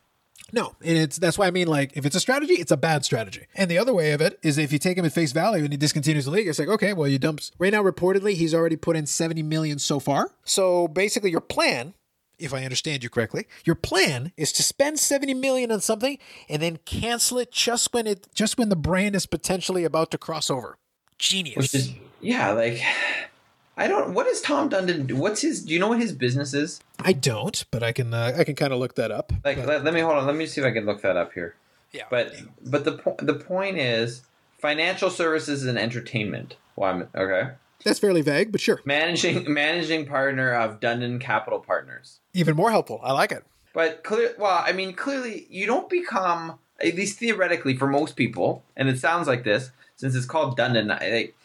No, 0.53 0.75
and 0.81 0.97
it's 0.97 1.17
that's 1.17 1.37
why 1.37 1.47
I 1.47 1.51
mean 1.51 1.67
like 1.67 1.95
if 1.95 2.05
it's 2.05 2.15
a 2.15 2.19
strategy, 2.19 2.53
it's 2.53 2.71
a 2.71 2.77
bad 2.77 3.03
strategy. 3.03 3.47
And 3.55 3.69
the 3.69 3.77
other 3.77 3.93
way 3.93 4.13
of 4.13 4.21
it 4.21 4.39
is 4.41 4.57
if 4.57 4.71
you 4.71 4.79
take 4.79 4.97
him 4.97 5.05
at 5.05 5.13
face 5.13 5.31
value 5.31 5.63
and 5.63 5.73
he 5.73 5.77
discontinues 5.77 6.25
the 6.25 6.31
league, 6.31 6.47
it's 6.47 6.59
like 6.59 6.69
okay, 6.69 6.93
well 6.93 7.07
you 7.07 7.19
dumps 7.19 7.51
right 7.57 7.71
now. 7.71 7.83
Reportedly, 7.83 8.33
he's 8.33 8.53
already 8.53 8.75
put 8.75 8.95
in 8.95 9.05
70 9.05 9.43
million 9.43 9.79
so 9.79 9.99
far. 9.99 10.31
So 10.43 10.87
basically, 10.87 11.31
your 11.31 11.41
plan. 11.41 11.93
If 12.39 12.53
I 12.53 12.63
understand 12.63 13.03
you 13.03 13.09
correctly, 13.09 13.47
your 13.65 13.73
plan 13.73 14.31
is 14.37 14.51
to 14.53 14.61
spend 14.63 14.99
70 14.99 15.33
million 15.33 15.71
on 15.71 15.81
something 15.81 16.19
and 16.47 16.61
then 16.61 16.77
cancel 16.85 17.39
it 17.39 17.51
just 17.51 17.91
when 17.95 18.05
it 18.05 18.27
just 18.35 18.59
when 18.59 18.69
the 18.69 18.75
brand 18.75 19.15
is 19.15 19.25
potentially 19.25 19.83
about 19.83 20.11
to 20.11 20.19
cross 20.19 20.51
over. 20.51 20.77
Genius. 21.17 21.73
Is 21.73 21.93
yeah, 22.21 22.51
like 22.51 22.79
I 23.77 23.87
don't. 23.87 24.13
What 24.13 24.25
has 24.25 24.41
Tom 24.41 24.69
Dundon? 24.69 25.13
What's 25.13 25.41
his? 25.41 25.63
Do 25.63 25.73
you 25.73 25.79
know 25.79 25.87
what 25.87 26.01
his 26.01 26.11
business 26.11 26.53
is? 26.53 26.81
I 26.99 27.13
don't, 27.13 27.63
but 27.69 27.83
I 27.83 27.91
can 27.91 28.13
uh, 28.13 28.33
I 28.37 28.43
can 28.43 28.55
kind 28.55 28.73
of 28.73 28.79
look 28.79 28.95
that 28.95 29.11
up. 29.11 29.31
Like, 29.45 29.57
let, 29.65 29.83
let 29.83 29.93
me 29.93 30.01
hold 30.01 30.17
on. 30.17 30.25
Let 30.25 30.35
me 30.35 30.47
see 30.47 30.61
if 30.61 30.65
I 30.65 30.71
can 30.71 30.85
look 30.85 31.01
that 31.03 31.15
up 31.15 31.33
here. 31.33 31.55
Yeah. 31.91 32.05
But 32.09 32.33
but 32.65 32.85
the 32.85 32.93
po- 32.93 33.17
the 33.19 33.35
point 33.35 33.77
is 33.77 34.23
financial 34.57 35.09
services 35.09 35.65
and 35.65 35.77
entertainment. 35.77 36.55
Well, 36.75 36.89
I'm 36.89 37.07
okay. 37.15 37.51
That's 37.83 37.99
fairly 37.99 38.21
vague, 38.21 38.51
but 38.51 38.59
sure. 38.59 38.81
Managing 38.85 39.51
managing 39.53 40.07
partner 40.07 40.53
of 40.53 40.79
Dundon 40.79 41.21
Capital 41.21 41.59
Partners. 41.59 42.19
Even 42.33 42.55
more 42.55 42.71
helpful. 42.71 42.99
I 43.03 43.11
like 43.11 43.31
it. 43.31 43.45
But 43.73 44.03
clear, 44.03 44.33
well, 44.39 44.63
I 44.65 44.71
mean, 44.71 44.93
clearly, 44.93 45.45
you 45.51 45.67
don't 45.67 45.87
become, 45.87 46.57
at 46.81 46.95
least 46.95 47.19
theoretically, 47.19 47.77
for 47.77 47.85
most 47.85 48.15
people, 48.15 48.63
and 48.75 48.89
it 48.89 48.97
sounds 48.97 49.27
like 49.27 49.43
this, 49.43 49.69
since 49.95 50.15
it's 50.15 50.25
called 50.25 50.57
Dundon. 50.57 50.87
Like, 50.87 51.35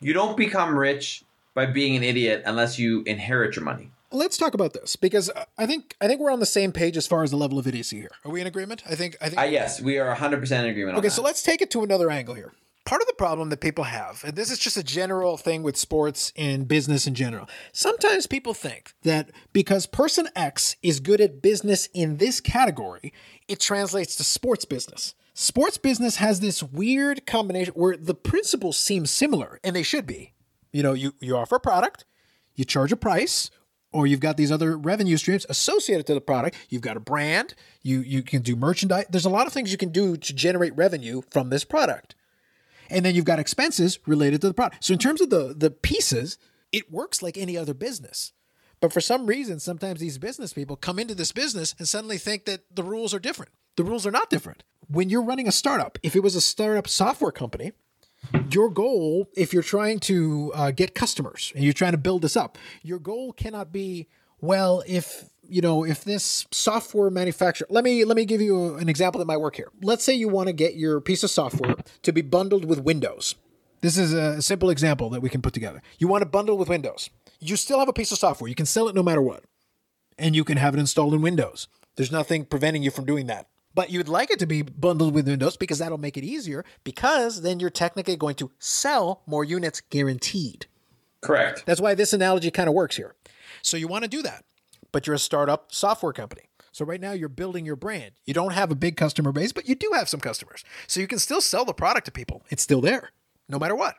you 0.00 0.14
don't 0.14 0.34
become 0.34 0.78
rich 0.78 1.22
by 1.54 1.66
being 1.66 1.96
an 1.96 2.02
idiot 2.02 2.42
unless 2.46 2.78
you 2.78 3.02
inherit 3.04 3.56
your 3.56 3.64
money. 3.64 3.90
Let's 4.10 4.36
talk 4.36 4.52
about 4.52 4.74
this 4.74 4.94
because 4.96 5.30
I 5.56 5.66
think 5.66 5.96
I 6.00 6.06
think 6.06 6.20
we're 6.20 6.32
on 6.32 6.40
the 6.40 6.46
same 6.46 6.70
page 6.70 6.96
as 6.98 7.06
far 7.06 7.22
as 7.22 7.30
the 7.30 7.38
level 7.38 7.58
of 7.58 7.66
idiocy 7.66 7.96
here. 7.96 8.10
Are 8.24 8.30
we 8.30 8.42
in 8.42 8.46
agreement? 8.46 8.82
I 8.88 8.94
think 8.94 9.16
I 9.22 9.28
think 9.28 9.40
Uh, 9.40 9.44
yes, 9.44 9.80
we 9.80 9.98
are 9.98 10.14
100% 10.14 10.34
in 10.52 10.66
agreement 10.66 10.98
Okay, 10.98 11.08
so 11.08 11.22
let's 11.22 11.42
take 11.42 11.62
it 11.62 11.70
to 11.70 11.82
another 11.82 12.10
angle 12.10 12.34
here. 12.34 12.52
Part 12.84 13.00
of 13.00 13.06
the 13.06 13.14
problem 13.14 13.48
that 13.50 13.60
people 13.60 13.84
have, 13.84 14.22
and 14.24 14.34
this 14.34 14.50
is 14.50 14.58
just 14.58 14.76
a 14.76 14.82
general 14.82 15.36
thing 15.36 15.62
with 15.62 15.76
sports 15.76 16.32
and 16.36 16.66
business 16.66 17.06
in 17.06 17.14
general, 17.14 17.48
sometimes 17.72 18.26
people 18.26 18.54
think 18.54 18.92
that 19.02 19.30
because 19.52 19.86
person 19.86 20.28
X 20.34 20.76
is 20.82 20.98
good 20.98 21.20
at 21.20 21.40
business 21.40 21.88
in 21.94 22.16
this 22.16 22.40
category, 22.40 23.12
it 23.46 23.60
translates 23.60 24.16
to 24.16 24.24
sports 24.24 24.64
business. 24.64 25.14
Sports 25.32 25.78
business 25.78 26.16
has 26.16 26.40
this 26.40 26.62
weird 26.62 27.24
combination 27.24 27.72
where 27.74 27.96
the 27.96 28.14
principles 28.14 28.76
seem 28.76 29.06
similar, 29.06 29.58
and 29.64 29.74
they 29.74 29.82
should 29.82 30.06
be. 30.06 30.31
You 30.72 30.82
know, 30.82 30.92
you, 30.94 31.14
you 31.20 31.36
offer 31.36 31.56
a 31.56 31.60
product, 31.60 32.04
you 32.54 32.64
charge 32.64 32.92
a 32.92 32.96
price, 32.96 33.50
or 33.92 34.06
you've 34.06 34.20
got 34.20 34.36
these 34.36 34.50
other 34.50 34.76
revenue 34.76 35.16
streams 35.16 35.46
associated 35.48 36.06
to 36.06 36.14
the 36.14 36.20
product. 36.20 36.56
You've 36.70 36.82
got 36.82 36.96
a 36.96 37.00
brand, 37.00 37.54
you 37.82 38.00
you 38.00 38.22
can 38.22 38.42
do 38.42 38.56
merchandise. 38.56 39.06
There's 39.10 39.26
a 39.26 39.30
lot 39.30 39.46
of 39.46 39.52
things 39.52 39.70
you 39.70 39.78
can 39.78 39.90
do 39.90 40.16
to 40.16 40.32
generate 40.32 40.74
revenue 40.76 41.22
from 41.30 41.50
this 41.50 41.64
product. 41.64 42.14
And 42.90 43.04
then 43.04 43.14
you've 43.14 43.24
got 43.24 43.38
expenses 43.38 43.98
related 44.06 44.40
to 44.42 44.48
the 44.48 44.54
product. 44.54 44.84
So 44.84 44.92
in 44.92 44.98
terms 44.98 45.20
of 45.20 45.30
the 45.30 45.54
the 45.56 45.70
pieces, 45.70 46.38
it 46.72 46.90
works 46.90 47.22
like 47.22 47.36
any 47.36 47.56
other 47.56 47.74
business. 47.74 48.32
But 48.80 48.92
for 48.92 49.00
some 49.00 49.26
reason, 49.26 49.60
sometimes 49.60 50.00
these 50.00 50.18
business 50.18 50.52
people 50.52 50.74
come 50.74 50.98
into 50.98 51.14
this 51.14 51.30
business 51.30 51.74
and 51.78 51.86
suddenly 51.86 52.18
think 52.18 52.46
that 52.46 52.62
the 52.74 52.82
rules 52.82 53.14
are 53.14 53.20
different. 53.20 53.52
The 53.76 53.84
rules 53.84 54.06
are 54.06 54.10
not 54.10 54.28
different. 54.28 54.64
When 54.88 55.08
you're 55.08 55.22
running 55.22 55.46
a 55.46 55.52
startup, 55.52 55.98
if 56.02 56.16
it 56.16 56.22
was 56.22 56.34
a 56.34 56.40
startup 56.40 56.88
software 56.88 57.30
company, 57.30 57.72
your 58.50 58.70
goal, 58.70 59.28
if 59.34 59.52
you're 59.52 59.62
trying 59.62 59.98
to 60.00 60.52
uh, 60.54 60.70
get 60.70 60.94
customers 60.94 61.52
and 61.54 61.64
you're 61.64 61.72
trying 61.72 61.92
to 61.92 61.98
build 61.98 62.22
this 62.22 62.36
up, 62.36 62.58
your 62.82 62.98
goal 62.98 63.32
cannot 63.32 63.72
be, 63.72 64.08
well, 64.40 64.82
if 64.86 65.24
you 65.48 65.60
know, 65.60 65.84
if 65.84 66.04
this 66.04 66.46
software 66.50 67.10
manufacturer, 67.10 67.66
let 67.68 67.84
me 67.84 68.04
let 68.04 68.16
me 68.16 68.24
give 68.24 68.40
you 68.40 68.76
an 68.76 68.88
example 68.88 69.18
that 69.18 69.26
might 69.26 69.40
work 69.40 69.56
here. 69.56 69.70
Let's 69.82 70.04
say 70.04 70.14
you 70.14 70.28
want 70.28 70.46
to 70.46 70.52
get 70.52 70.76
your 70.76 71.00
piece 71.00 71.22
of 71.22 71.30
software 71.30 71.76
to 72.02 72.12
be 72.12 72.22
bundled 72.22 72.64
with 72.64 72.80
Windows. 72.80 73.34
This 73.80 73.98
is 73.98 74.12
a 74.12 74.40
simple 74.40 74.70
example 74.70 75.10
that 75.10 75.20
we 75.20 75.28
can 75.28 75.42
put 75.42 75.52
together. 75.52 75.82
You 75.98 76.06
want 76.06 76.22
to 76.22 76.26
bundle 76.26 76.56
with 76.56 76.68
Windows. 76.68 77.10
You 77.40 77.56
still 77.56 77.80
have 77.80 77.88
a 77.88 77.92
piece 77.92 78.12
of 78.12 78.18
software. 78.18 78.48
You 78.48 78.54
can 78.54 78.66
sell 78.66 78.88
it 78.88 78.94
no 78.94 79.02
matter 79.02 79.20
what. 79.20 79.44
And 80.16 80.36
you 80.36 80.44
can 80.44 80.56
have 80.56 80.74
it 80.74 80.80
installed 80.80 81.14
in 81.14 81.20
Windows. 81.20 81.66
There's 81.96 82.12
nothing 82.12 82.44
preventing 82.44 82.84
you 82.84 82.92
from 82.92 83.04
doing 83.04 83.26
that. 83.26 83.48
But 83.74 83.90
you'd 83.90 84.08
like 84.08 84.30
it 84.30 84.38
to 84.40 84.46
be 84.46 84.62
bundled 84.62 85.14
with 85.14 85.26
Windows 85.26 85.56
because 85.56 85.78
that'll 85.78 85.98
make 85.98 86.16
it 86.16 86.24
easier 86.24 86.64
because 86.84 87.42
then 87.42 87.60
you're 87.60 87.70
technically 87.70 88.16
going 88.16 88.34
to 88.36 88.50
sell 88.58 89.22
more 89.26 89.44
units 89.44 89.80
guaranteed. 89.80 90.66
Correct. 91.20 91.64
That's 91.66 91.80
why 91.80 91.94
this 91.94 92.12
analogy 92.12 92.50
kind 92.50 92.68
of 92.68 92.74
works 92.74 92.96
here. 92.96 93.14
So 93.62 93.76
you 93.76 93.88
want 93.88 94.04
to 94.04 94.10
do 94.10 94.22
that, 94.22 94.44
but 94.90 95.06
you're 95.06 95.14
a 95.14 95.18
startup 95.18 95.72
software 95.72 96.12
company. 96.12 96.42
So 96.72 96.84
right 96.84 97.00
now 97.00 97.12
you're 97.12 97.28
building 97.28 97.66
your 97.66 97.76
brand. 97.76 98.12
You 98.24 98.34
don't 98.34 98.54
have 98.54 98.70
a 98.70 98.74
big 98.74 98.96
customer 98.96 99.30
base, 99.30 99.52
but 99.52 99.68
you 99.68 99.74
do 99.74 99.90
have 99.94 100.08
some 100.08 100.20
customers. 100.20 100.64
So 100.86 101.00
you 101.00 101.06
can 101.06 101.18
still 101.18 101.40
sell 101.40 101.64
the 101.64 101.74
product 101.74 102.06
to 102.06 102.12
people. 102.12 102.44
It's 102.50 102.62
still 102.62 102.80
there, 102.80 103.10
no 103.48 103.58
matter 103.58 103.76
what. 103.76 103.96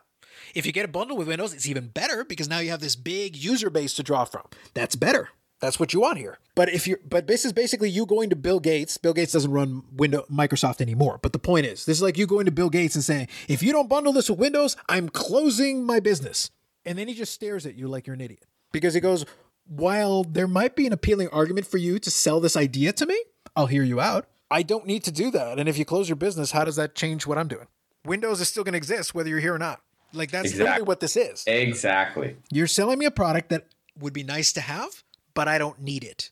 If 0.54 0.66
you 0.66 0.72
get 0.72 0.84
a 0.84 0.88
bundle 0.88 1.16
with 1.16 1.28
Windows, 1.28 1.54
it's 1.54 1.68
even 1.68 1.88
better 1.88 2.24
because 2.24 2.48
now 2.48 2.58
you 2.58 2.70
have 2.70 2.80
this 2.80 2.96
big 2.96 3.36
user 3.36 3.70
base 3.70 3.94
to 3.94 4.02
draw 4.02 4.24
from. 4.24 4.42
That's 4.74 4.96
better. 4.96 5.30
That's 5.60 5.80
what 5.80 5.92
you 5.94 6.00
want 6.00 6.18
here. 6.18 6.38
But 6.54 6.68
if 6.68 6.86
you're, 6.86 6.98
but 7.08 7.26
this 7.26 7.44
is 7.44 7.52
basically 7.52 7.88
you 7.88 8.04
going 8.06 8.30
to 8.30 8.36
Bill 8.36 8.60
Gates. 8.60 8.98
Bill 8.98 9.14
Gates 9.14 9.32
doesn't 9.32 9.50
run 9.50 9.82
Windows 9.92 10.26
Microsoft 10.30 10.80
anymore. 10.80 11.18
But 11.22 11.32
the 11.32 11.38
point 11.38 11.64
is, 11.66 11.86
this 11.86 11.98
is 11.98 12.02
like 12.02 12.18
you 12.18 12.26
going 12.26 12.44
to 12.46 12.52
Bill 12.52 12.68
Gates 12.70 12.94
and 12.94 13.04
saying, 13.04 13.28
if 13.48 13.62
you 13.62 13.72
don't 13.72 13.88
bundle 13.88 14.12
this 14.12 14.28
with 14.28 14.38
Windows, 14.38 14.76
I'm 14.88 15.08
closing 15.08 15.84
my 15.84 16.00
business. 16.00 16.50
And 16.84 16.98
then 16.98 17.08
he 17.08 17.14
just 17.14 17.32
stares 17.32 17.64
at 17.66 17.76
you 17.76 17.88
like 17.88 18.06
you're 18.06 18.14
an 18.14 18.20
idiot 18.20 18.44
because 18.72 18.92
he 18.92 19.00
goes, 19.00 19.24
while 19.66 20.22
there 20.24 20.46
might 20.48 20.76
be 20.76 20.86
an 20.86 20.92
appealing 20.92 21.28
argument 21.28 21.66
for 21.66 21.78
you 21.78 21.98
to 21.98 22.10
sell 22.10 22.40
this 22.40 22.56
idea 22.56 22.92
to 22.92 23.06
me, 23.06 23.18
I'll 23.56 23.66
hear 23.66 23.82
you 23.82 24.00
out. 24.00 24.26
I 24.50 24.62
don't 24.62 24.86
need 24.86 25.02
to 25.04 25.10
do 25.12 25.30
that. 25.30 25.58
And 25.58 25.68
if 25.68 25.78
you 25.78 25.86
close 25.86 26.08
your 26.08 26.16
business, 26.16 26.50
how 26.50 26.64
does 26.64 26.76
that 26.76 26.94
change 26.94 27.26
what 27.26 27.38
I'm 27.38 27.48
doing? 27.48 27.66
Windows 28.04 28.40
is 28.42 28.48
still 28.48 28.64
going 28.64 28.72
to 28.74 28.76
exist 28.76 29.14
whether 29.14 29.30
you're 29.30 29.38
here 29.40 29.54
or 29.54 29.58
not. 29.58 29.80
Like 30.12 30.30
that's 30.30 30.46
Exactly. 30.50 30.64
literally 30.64 30.86
what 30.86 31.00
this 31.00 31.16
is. 31.16 31.44
Exactly. 31.46 32.36
You're 32.52 32.66
selling 32.66 32.98
me 32.98 33.06
a 33.06 33.10
product 33.10 33.48
that 33.48 33.66
would 33.98 34.12
be 34.12 34.22
nice 34.22 34.52
to 34.52 34.60
have, 34.60 35.02
but 35.34 35.48
I 35.48 35.58
don't 35.58 35.80
need 35.80 36.04
it. 36.04 36.30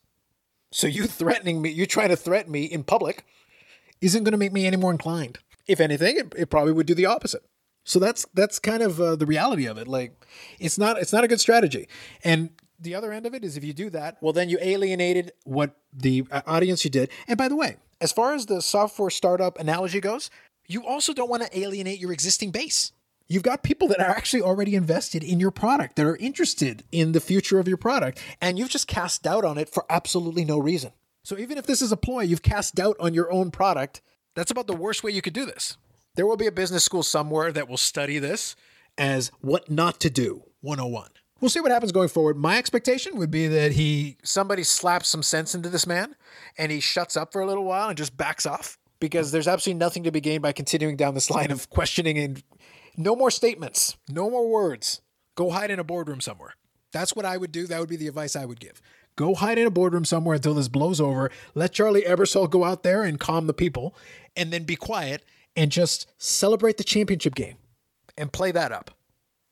So 0.70 0.86
you 0.86 1.06
threatening 1.06 1.60
me, 1.60 1.70
you 1.70 1.86
trying 1.86 2.08
to 2.08 2.16
threaten 2.16 2.50
me 2.50 2.64
in 2.64 2.82
public, 2.82 3.24
isn't 4.00 4.24
going 4.24 4.32
to 4.32 4.38
make 4.38 4.52
me 4.52 4.66
any 4.66 4.76
more 4.76 4.90
inclined. 4.90 5.38
If 5.66 5.80
anything, 5.80 6.16
it, 6.16 6.34
it 6.36 6.50
probably 6.50 6.72
would 6.72 6.86
do 6.86 6.94
the 6.94 7.06
opposite. 7.06 7.44
So 7.84 7.98
that's 7.98 8.26
that's 8.32 8.58
kind 8.58 8.82
of 8.82 9.00
uh, 9.00 9.16
the 9.16 9.26
reality 9.26 9.66
of 9.66 9.76
it. 9.76 9.88
Like, 9.88 10.24
it's 10.58 10.78
not 10.78 10.98
it's 10.98 11.12
not 11.12 11.24
a 11.24 11.28
good 11.28 11.40
strategy. 11.40 11.88
And 12.24 12.50
the 12.78 12.94
other 12.94 13.12
end 13.12 13.26
of 13.26 13.34
it 13.34 13.44
is 13.44 13.56
if 13.56 13.64
you 13.64 13.72
do 13.72 13.90
that, 13.90 14.16
well, 14.20 14.32
then 14.32 14.48
you 14.48 14.58
alienated 14.60 15.32
what 15.44 15.76
the 15.92 16.24
uh, 16.30 16.42
audience 16.46 16.84
you 16.84 16.90
did. 16.90 17.10
And 17.28 17.36
by 17.36 17.48
the 17.48 17.56
way, 17.56 17.76
as 18.00 18.12
far 18.12 18.34
as 18.34 18.46
the 18.46 18.62
software 18.62 19.10
startup 19.10 19.58
analogy 19.58 20.00
goes, 20.00 20.30
you 20.66 20.86
also 20.86 21.12
don't 21.12 21.30
want 21.30 21.42
to 21.42 21.58
alienate 21.58 22.00
your 22.00 22.12
existing 22.12 22.50
base. 22.50 22.92
You've 23.32 23.42
got 23.42 23.62
people 23.62 23.88
that 23.88 23.98
are 23.98 24.10
actually 24.10 24.42
already 24.42 24.74
invested 24.74 25.24
in 25.24 25.40
your 25.40 25.50
product, 25.50 25.96
that 25.96 26.04
are 26.04 26.16
interested 26.16 26.84
in 26.92 27.12
the 27.12 27.20
future 27.20 27.58
of 27.58 27.66
your 27.66 27.78
product, 27.78 28.22
and 28.42 28.58
you've 28.58 28.68
just 28.68 28.86
cast 28.86 29.22
doubt 29.22 29.42
on 29.42 29.56
it 29.56 29.70
for 29.70 29.86
absolutely 29.88 30.44
no 30.44 30.58
reason. 30.58 30.92
So 31.22 31.38
even 31.38 31.56
if 31.56 31.64
this 31.64 31.80
is 31.80 31.92
a 31.92 31.96
ploy, 31.96 32.24
you've 32.24 32.42
cast 32.42 32.74
doubt 32.74 32.96
on 33.00 33.14
your 33.14 33.32
own 33.32 33.50
product. 33.50 34.02
That's 34.34 34.50
about 34.50 34.66
the 34.66 34.76
worst 34.76 35.02
way 35.02 35.12
you 35.12 35.22
could 35.22 35.32
do 35.32 35.46
this. 35.46 35.78
There 36.14 36.26
will 36.26 36.36
be 36.36 36.46
a 36.46 36.52
business 36.52 36.84
school 36.84 37.02
somewhere 37.02 37.52
that 37.52 37.70
will 37.70 37.78
study 37.78 38.18
this 38.18 38.54
as 38.98 39.30
what 39.40 39.70
not 39.70 39.98
to 40.00 40.10
do 40.10 40.42
101. 40.60 41.08
We'll 41.40 41.48
see 41.48 41.60
what 41.60 41.72
happens 41.72 41.90
going 41.90 42.08
forward. 42.08 42.36
My 42.36 42.58
expectation 42.58 43.16
would 43.16 43.30
be 43.30 43.48
that 43.48 43.72
he 43.72 44.18
somebody 44.22 44.62
slaps 44.62 45.08
some 45.08 45.22
sense 45.22 45.54
into 45.54 45.70
this 45.70 45.86
man 45.86 46.16
and 46.58 46.70
he 46.70 46.80
shuts 46.80 47.16
up 47.16 47.32
for 47.32 47.40
a 47.40 47.46
little 47.46 47.64
while 47.64 47.88
and 47.88 47.96
just 47.96 48.14
backs 48.14 48.44
off 48.44 48.78
because 49.00 49.32
there's 49.32 49.48
absolutely 49.48 49.78
nothing 49.78 50.04
to 50.04 50.12
be 50.12 50.20
gained 50.20 50.42
by 50.42 50.52
continuing 50.52 50.96
down 50.96 51.14
this 51.14 51.30
line 51.30 51.50
of 51.50 51.68
questioning 51.70 52.18
and 52.18 52.42
no 52.96 53.16
more 53.16 53.30
statements, 53.30 53.96
no 54.08 54.30
more 54.30 54.48
words. 54.48 55.00
Go 55.34 55.50
hide 55.50 55.70
in 55.70 55.78
a 55.78 55.84
boardroom 55.84 56.20
somewhere. 56.20 56.54
That's 56.92 57.16
what 57.16 57.24
I 57.24 57.36
would 57.36 57.52
do. 57.52 57.66
That 57.66 57.80
would 57.80 57.88
be 57.88 57.96
the 57.96 58.08
advice 58.08 58.36
I 58.36 58.44
would 58.44 58.60
give. 58.60 58.82
Go 59.16 59.34
hide 59.34 59.58
in 59.58 59.66
a 59.66 59.70
boardroom 59.70 60.04
somewhere 60.04 60.36
until 60.36 60.54
this 60.54 60.68
blows 60.68 61.00
over. 61.00 61.30
Let 61.54 61.72
Charlie 61.72 62.02
Ebersol 62.02 62.48
go 62.48 62.64
out 62.64 62.82
there 62.82 63.02
and 63.02 63.20
calm 63.20 63.46
the 63.46 63.54
people, 63.54 63.94
and 64.36 64.52
then 64.52 64.64
be 64.64 64.76
quiet 64.76 65.24
and 65.54 65.70
just 65.70 66.10
celebrate 66.18 66.78
the 66.78 66.84
championship 66.84 67.34
game 67.34 67.56
and 68.16 68.32
play 68.32 68.52
that 68.52 68.72
up. 68.72 68.90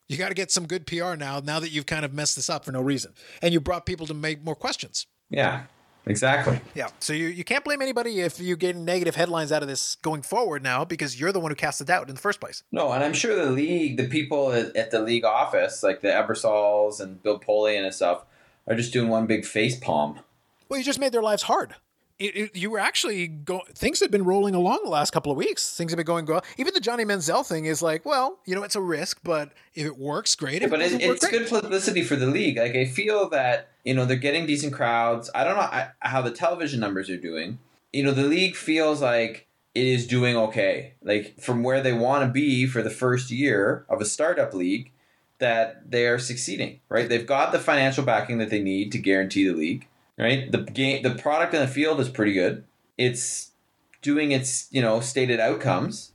You 0.09 0.16
got 0.16 0.28
to 0.28 0.34
get 0.34 0.51
some 0.51 0.66
good 0.66 0.86
PR 0.86 1.14
now, 1.14 1.41
now 1.41 1.61
that 1.61 1.70
you've 1.70 1.86
kind 1.86 2.05
of 2.05 2.12
messed 2.12 2.36
this 2.36 2.51
up 2.51 2.64
for 2.64 2.72
no 2.72 2.80
reason. 2.80 3.12
And 3.43 3.53
you 3.53 3.61
brought 3.61 3.86
people 3.86 4.07
to 4.07 4.14
make 4.14 4.43
more 4.43 4.57
questions. 4.57 5.07
Yeah. 5.28 5.64
Exactly. 6.07 6.61
Yeah. 6.75 6.89
So 6.99 7.13
you, 7.13 7.27
you 7.27 7.45
can't 7.45 7.65
blame 7.65 7.83
anybody 7.83 8.21
if 8.21 8.41
you 8.41 8.57
get 8.57 8.75
negative 8.77 9.15
headlines 9.15 9.53
out 9.53 9.63
of 9.63 9.69
this 9.69 9.97
going 9.97 10.23
forward 10.23 10.63
now 10.63 10.85
because 10.85 11.21
you're 11.21 11.33
the 11.33 11.41
one 11.41 11.51
who 11.51 11.55
cast 11.55 11.79
the 11.79 11.85
doubt 11.85 12.09
in 12.09 12.15
the 12.15 12.21
first 12.21 12.41
place. 12.41 12.63
No, 12.73 12.91
and 12.93 13.05
I'm 13.05 13.13
sure 13.13 13.37
the 13.37 13.51
league, 13.51 13.97
the 13.97 14.09
people 14.09 14.53
at, 14.53 14.75
at 14.77 14.91
the 14.91 15.01
league 15.01 15.25
office, 15.25 15.83
like 15.83 16.01
the 16.01 16.09
Ebersols 16.09 17.01
and 17.01 17.23
Bill 17.23 17.39
Polian 17.39 17.85
and 17.85 17.95
stuff, 17.95 18.25
are 18.67 18.75
just 18.75 18.93
doing 18.93 19.09
one 19.09 19.27
big 19.27 19.45
face 19.45 19.79
palm. 19.79 20.21
Well, 20.69 20.79
you 20.79 20.85
just 20.85 21.01
made 21.01 21.13
their 21.13 21.23
lives 21.23 21.43
hard. 21.43 21.75
It, 22.21 22.37
it, 22.37 22.55
you 22.57 22.71
were 22.71 22.79
actually 22.79 23.27
go. 23.29 23.62
Things 23.75 23.99
have 24.01 24.11
been 24.11 24.25
rolling 24.25 24.55
along 24.55 24.81
the 24.85 24.91
last 24.91 25.11
couple 25.11 25.33
of 25.33 25.39
weeks. 25.39 25.75
Things 25.75 25.91
have 25.91 25.97
been 25.97 26.05
going 26.05 26.27
well. 26.27 26.45
Even 26.59 26.75
the 26.75 26.81
Johnny 26.81 27.05
Manziel 27.05 27.45
thing 27.47 27.64
is 27.64 27.81
like, 27.81 28.05
well, 28.05 28.39
you 28.45 28.55
know, 28.55 28.62
it's 28.62 28.77
a 28.77 28.81
risk, 28.81 29.21
but 29.25 29.53
if 29.75 29.87
it 29.87 29.97
works, 29.99 30.35
great. 30.35 30.62
If 30.62 30.71
but 30.71 30.81
it 30.81 30.83
it, 30.83 30.85
doesn't 30.87 31.09
work, 31.09 31.16
it's 31.16 31.27
great. 31.27 31.49
good 31.49 31.62
publicity 31.62 32.03
for 32.03 32.16
the 32.16 32.27
league. 32.27 32.59
Like 32.59 32.77
I 32.77 32.85
feel 32.85 33.31
that 33.31 33.71
you 33.85 33.95
know 33.95 34.05
they're 34.05 34.18
getting 34.18 34.45
decent 34.45 34.75
crowds. 34.75 35.31
I 35.35 35.45
don't 35.45 35.57
know 35.57 35.62
I- 35.62 35.89
how 36.01 36.21
the 36.21 36.31
television 36.31 36.79
numbers 36.79 37.09
are 37.09 37.16
doing. 37.16 37.59
You 37.91 38.05
know, 38.05 38.12
the 38.12 38.25
league 38.25 38.55
feels 38.55 39.01
like 39.01 39.49
it 39.75 39.87
is 39.87 40.07
doing 40.07 40.37
okay. 40.37 40.93
Like 41.03 41.41
from 41.41 41.62
where 41.62 41.81
they 41.81 41.95
want 41.95 42.23
to 42.25 42.31
be 42.31 42.66
for 42.66 42.83
the 42.83 42.91
first 42.91 43.31
year 43.31 43.87
of 43.89 44.03
a 44.03 44.05
startup 44.05 44.53
league, 44.53 44.93
that 45.39 45.91
they 45.91 46.07
are 46.07 46.18
succeeding. 46.18 46.81
Right? 46.91 47.09
They've 47.09 47.27
got 47.27 47.51
the 47.51 47.59
financial 47.59 48.05
backing 48.05 48.37
that 48.39 48.51
they 48.51 48.61
need 48.61 48.93
to 48.93 48.99
guarantee 48.99 49.49
the 49.49 49.55
league. 49.55 49.87
Right? 50.21 50.53
The 50.53 50.59
game, 50.59 51.03
the 51.03 51.14
product 51.14 51.55
in 51.55 51.61
the 51.61 51.68
field 51.68 51.99
is 52.01 52.09
pretty 52.09 52.33
good. 52.33 52.64
It's 52.99 53.53
doing 54.03 54.33
its 54.33 54.68
you 54.71 54.83
know 54.83 55.01
stated 55.01 55.41
outcomes. 55.41 56.12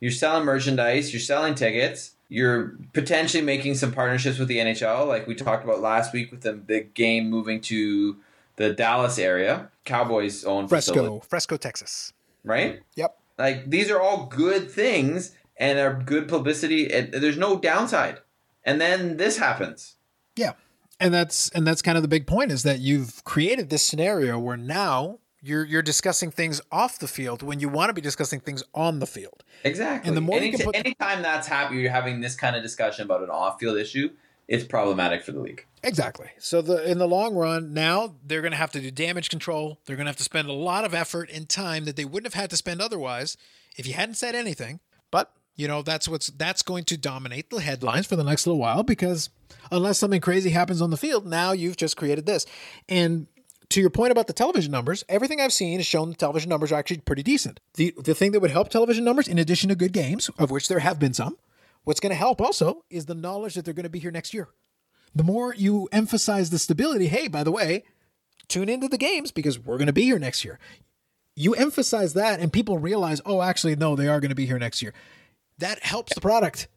You're 0.00 0.12
selling 0.12 0.44
merchandise. 0.44 1.12
You're 1.12 1.20
selling 1.20 1.54
tickets. 1.54 2.12
You're 2.28 2.76
potentially 2.92 3.42
making 3.42 3.74
some 3.74 3.92
partnerships 3.92 4.38
with 4.38 4.46
the 4.46 4.58
NHL, 4.58 5.08
like 5.08 5.26
we 5.26 5.34
talked 5.34 5.64
about 5.64 5.80
last 5.80 6.12
week 6.12 6.30
with 6.30 6.42
the 6.42 6.52
big 6.52 6.94
game 6.94 7.28
moving 7.28 7.60
to 7.62 8.16
the 8.54 8.72
Dallas 8.72 9.18
area, 9.18 9.70
Cowboys' 9.84 10.44
own 10.44 10.68
facility, 10.68 11.00
Frisco, 11.00 11.26
Frisco, 11.28 11.56
Texas. 11.56 12.12
right? 12.44 12.80
Yep. 12.94 13.18
Like 13.38 13.68
these 13.68 13.90
are 13.90 14.00
all 14.00 14.26
good 14.26 14.70
things 14.70 15.34
and 15.56 15.78
are 15.78 15.94
good 15.94 16.28
publicity. 16.28 16.92
And 16.92 17.12
there's 17.12 17.36
no 17.36 17.58
downside. 17.58 18.20
And 18.64 18.80
then 18.80 19.16
this 19.16 19.38
happens. 19.38 19.96
Yeah. 20.36 20.52
And 21.00 21.14
that's 21.14 21.48
and 21.50 21.66
that's 21.66 21.82
kind 21.82 21.96
of 21.96 22.02
the 22.02 22.08
big 22.08 22.26
point 22.26 22.52
is 22.52 22.62
that 22.62 22.78
you've 22.78 23.24
created 23.24 23.70
this 23.70 23.82
scenario 23.82 24.38
where 24.38 24.56
now 24.56 25.18
you're 25.42 25.64
you're 25.64 25.82
discussing 25.82 26.30
things 26.30 26.60
off 26.70 26.98
the 26.98 27.08
field 27.08 27.42
when 27.42 27.58
you 27.60 27.68
want 27.68 27.88
to 27.88 27.94
be 27.94 28.02
discussing 28.02 28.40
things 28.40 28.62
on 28.74 28.98
the 28.98 29.06
field. 29.06 29.42
Exactly. 29.64 30.08
And 30.08 30.16
the 30.16 30.20
more 30.20 30.36
you 30.36 30.48
Any, 30.48 30.56
can 30.56 30.66
put- 30.66 30.76
anytime 30.76 31.22
that's 31.22 31.46
happening, 31.46 31.80
you're 31.80 31.90
having 31.90 32.20
this 32.20 32.36
kind 32.36 32.54
of 32.54 32.62
discussion 32.62 33.04
about 33.04 33.22
an 33.22 33.30
off-field 33.30 33.78
issue. 33.78 34.10
It's 34.46 34.64
problematic 34.64 35.22
for 35.22 35.30
the 35.32 35.40
league. 35.40 35.64
Exactly. 35.82 36.26
So 36.38 36.60
the 36.60 36.88
in 36.90 36.98
the 36.98 37.06
long 37.06 37.34
run, 37.34 37.72
now 37.72 38.16
they're 38.26 38.42
going 38.42 38.50
to 38.50 38.58
have 38.58 38.72
to 38.72 38.80
do 38.80 38.90
damage 38.90 39.30
control. 39.30 39.78
They're 39.86 39.96
going 39.96 40.06
to 40.06 40.10
have 40.10 40.16
to 40.16 40.24
spend 40.24 40.48
a 40.48 40.52
lot 40.52 40.84
of 40.84 40.92
effort 40.92 41.30
and 41.32 41.48
time 41.48 41.84
that 41.84 41.96
they 41.96 42.04
wouldn't 42.04 42.32
have 42.32 42.40
had 42.40 42.50
to 42.50 42.56
spend 42.56 42.82
otherwise 42.82 43.36
if 43.76 43.86
you 43.86 43.94
hadn't 43.94 44.16
said 44.16 44.34
anything. 44.34 44.80
You 45.60 45.68
know 45.68 45.82
that's 45.82 46.08
what's 46.08 46.28
that's 46.28 46.62
going 46.62 46.84
to 46.84 46.96
dominate 46.96 47.50
the 47.50 47.60
headlines 47.60 48.06
for 48.06 48.16
the 48.16 48.24
next 48.24 48.46
little 48.46 48.58
while 48.58 48.82
because 48.82 49.30
unless 49.70 49.98
something 49.98 50.20
crazy 50.20 50.50
happens 50.50 50.80
on 50.80 50.90
the 50.90 50.96
field, 50.96 51.26
now 51.26 51.52
you've 51.52 51.76
just 51.76 51.96
created 51.96 52.26
this. 52.26 52.46
And 52.88 53.26
to 53.68 53.80
your 53.80 53.90
point 53.90 54.10
about 54.10 54.26
the 54.26 54.32
television 54.32 54.72
numbers, 54.72 55.04
everything 55.08 55.40
I've 55.40 55.52
seen 55.52 55.78
has 55.78 55.86
shown 55.86 56.08
the 56.10 56.16
television 56.16 56.48
numbers 56.48 56.72
are 56.72 56.78
actually 56.78 56.98
pretty 56.98 57.22
decent. 57.22 57.60
The 57.74 57.94
the 58.02 58.14
thing 58.14 58.32
that 58.32 58.40
would 58.40 58.50
help 58.50 58.70
television 58.70 59.04
numbers, 59.04 59.28
in 59.28 59.38
addition 59.38 59.68
to 59.68 59.74
good 59.74 59.92
games, 59.92 60.30
of 60.38 60.50
which 60.50 60.68
there 60.68 60.80
have 60.80 60.98
been 60.98 61.14
some, 61.14 61.36
what's 61.84 62.00
going 62.00 62.10
to 62.10 62.16
help 62.16 62.40
also 62.40 62.84
is 62.90 63.06
the 63.06 63.14
knowledge 63.14 63.54
that 63.54 63.64
they're 63.64 63.74
going 63.74 63.84
to 63.84 63.90
be 63.90 64.00
here 64.00 64.10
next 64.10 64.34
year 64.34 64.48
the 65.14 65.24
more 65.24 65.54
you 65.54 65.88
emphasize 65.92 66.50
the 66.50 66.58
stability, 66.58 67.08
hey, 67.08 67.28
by 67.28 67.42
the 67.42 67.50
way, 67.50 67.84
tune 68.48 68.68
into 68.68 68.88
the 68.88 68.98
games 68.98 69.32
because 69.32 69.58
we're 69.58 69.78
going 69.78 69.86
to 69.86 69.92
be 69.92 70.04
here 70.04 70.18
next 70.18 70.44
year. 70.44 70.58
You 71.36 71.54
emphasize 71.54 72.14
that, 72.14 72.40
and 72.40 72.52
people 72.52 72.78
realize, 72.78 73.20
oh, 73.24 73.42
actually, 73.42 73.76
no, 73.76 73.96
they 73.96 74.08
are 74.08 74.20
going 74.20 74.30
to 74.30 74.34
be 74.34 74.46
here 74.46 74.58
next 74.58 74.82
year. 74.82 74.92
That 75.60 75.82
helps 75.82 76.14
the 76.14 76.20
product. 76.20 76.68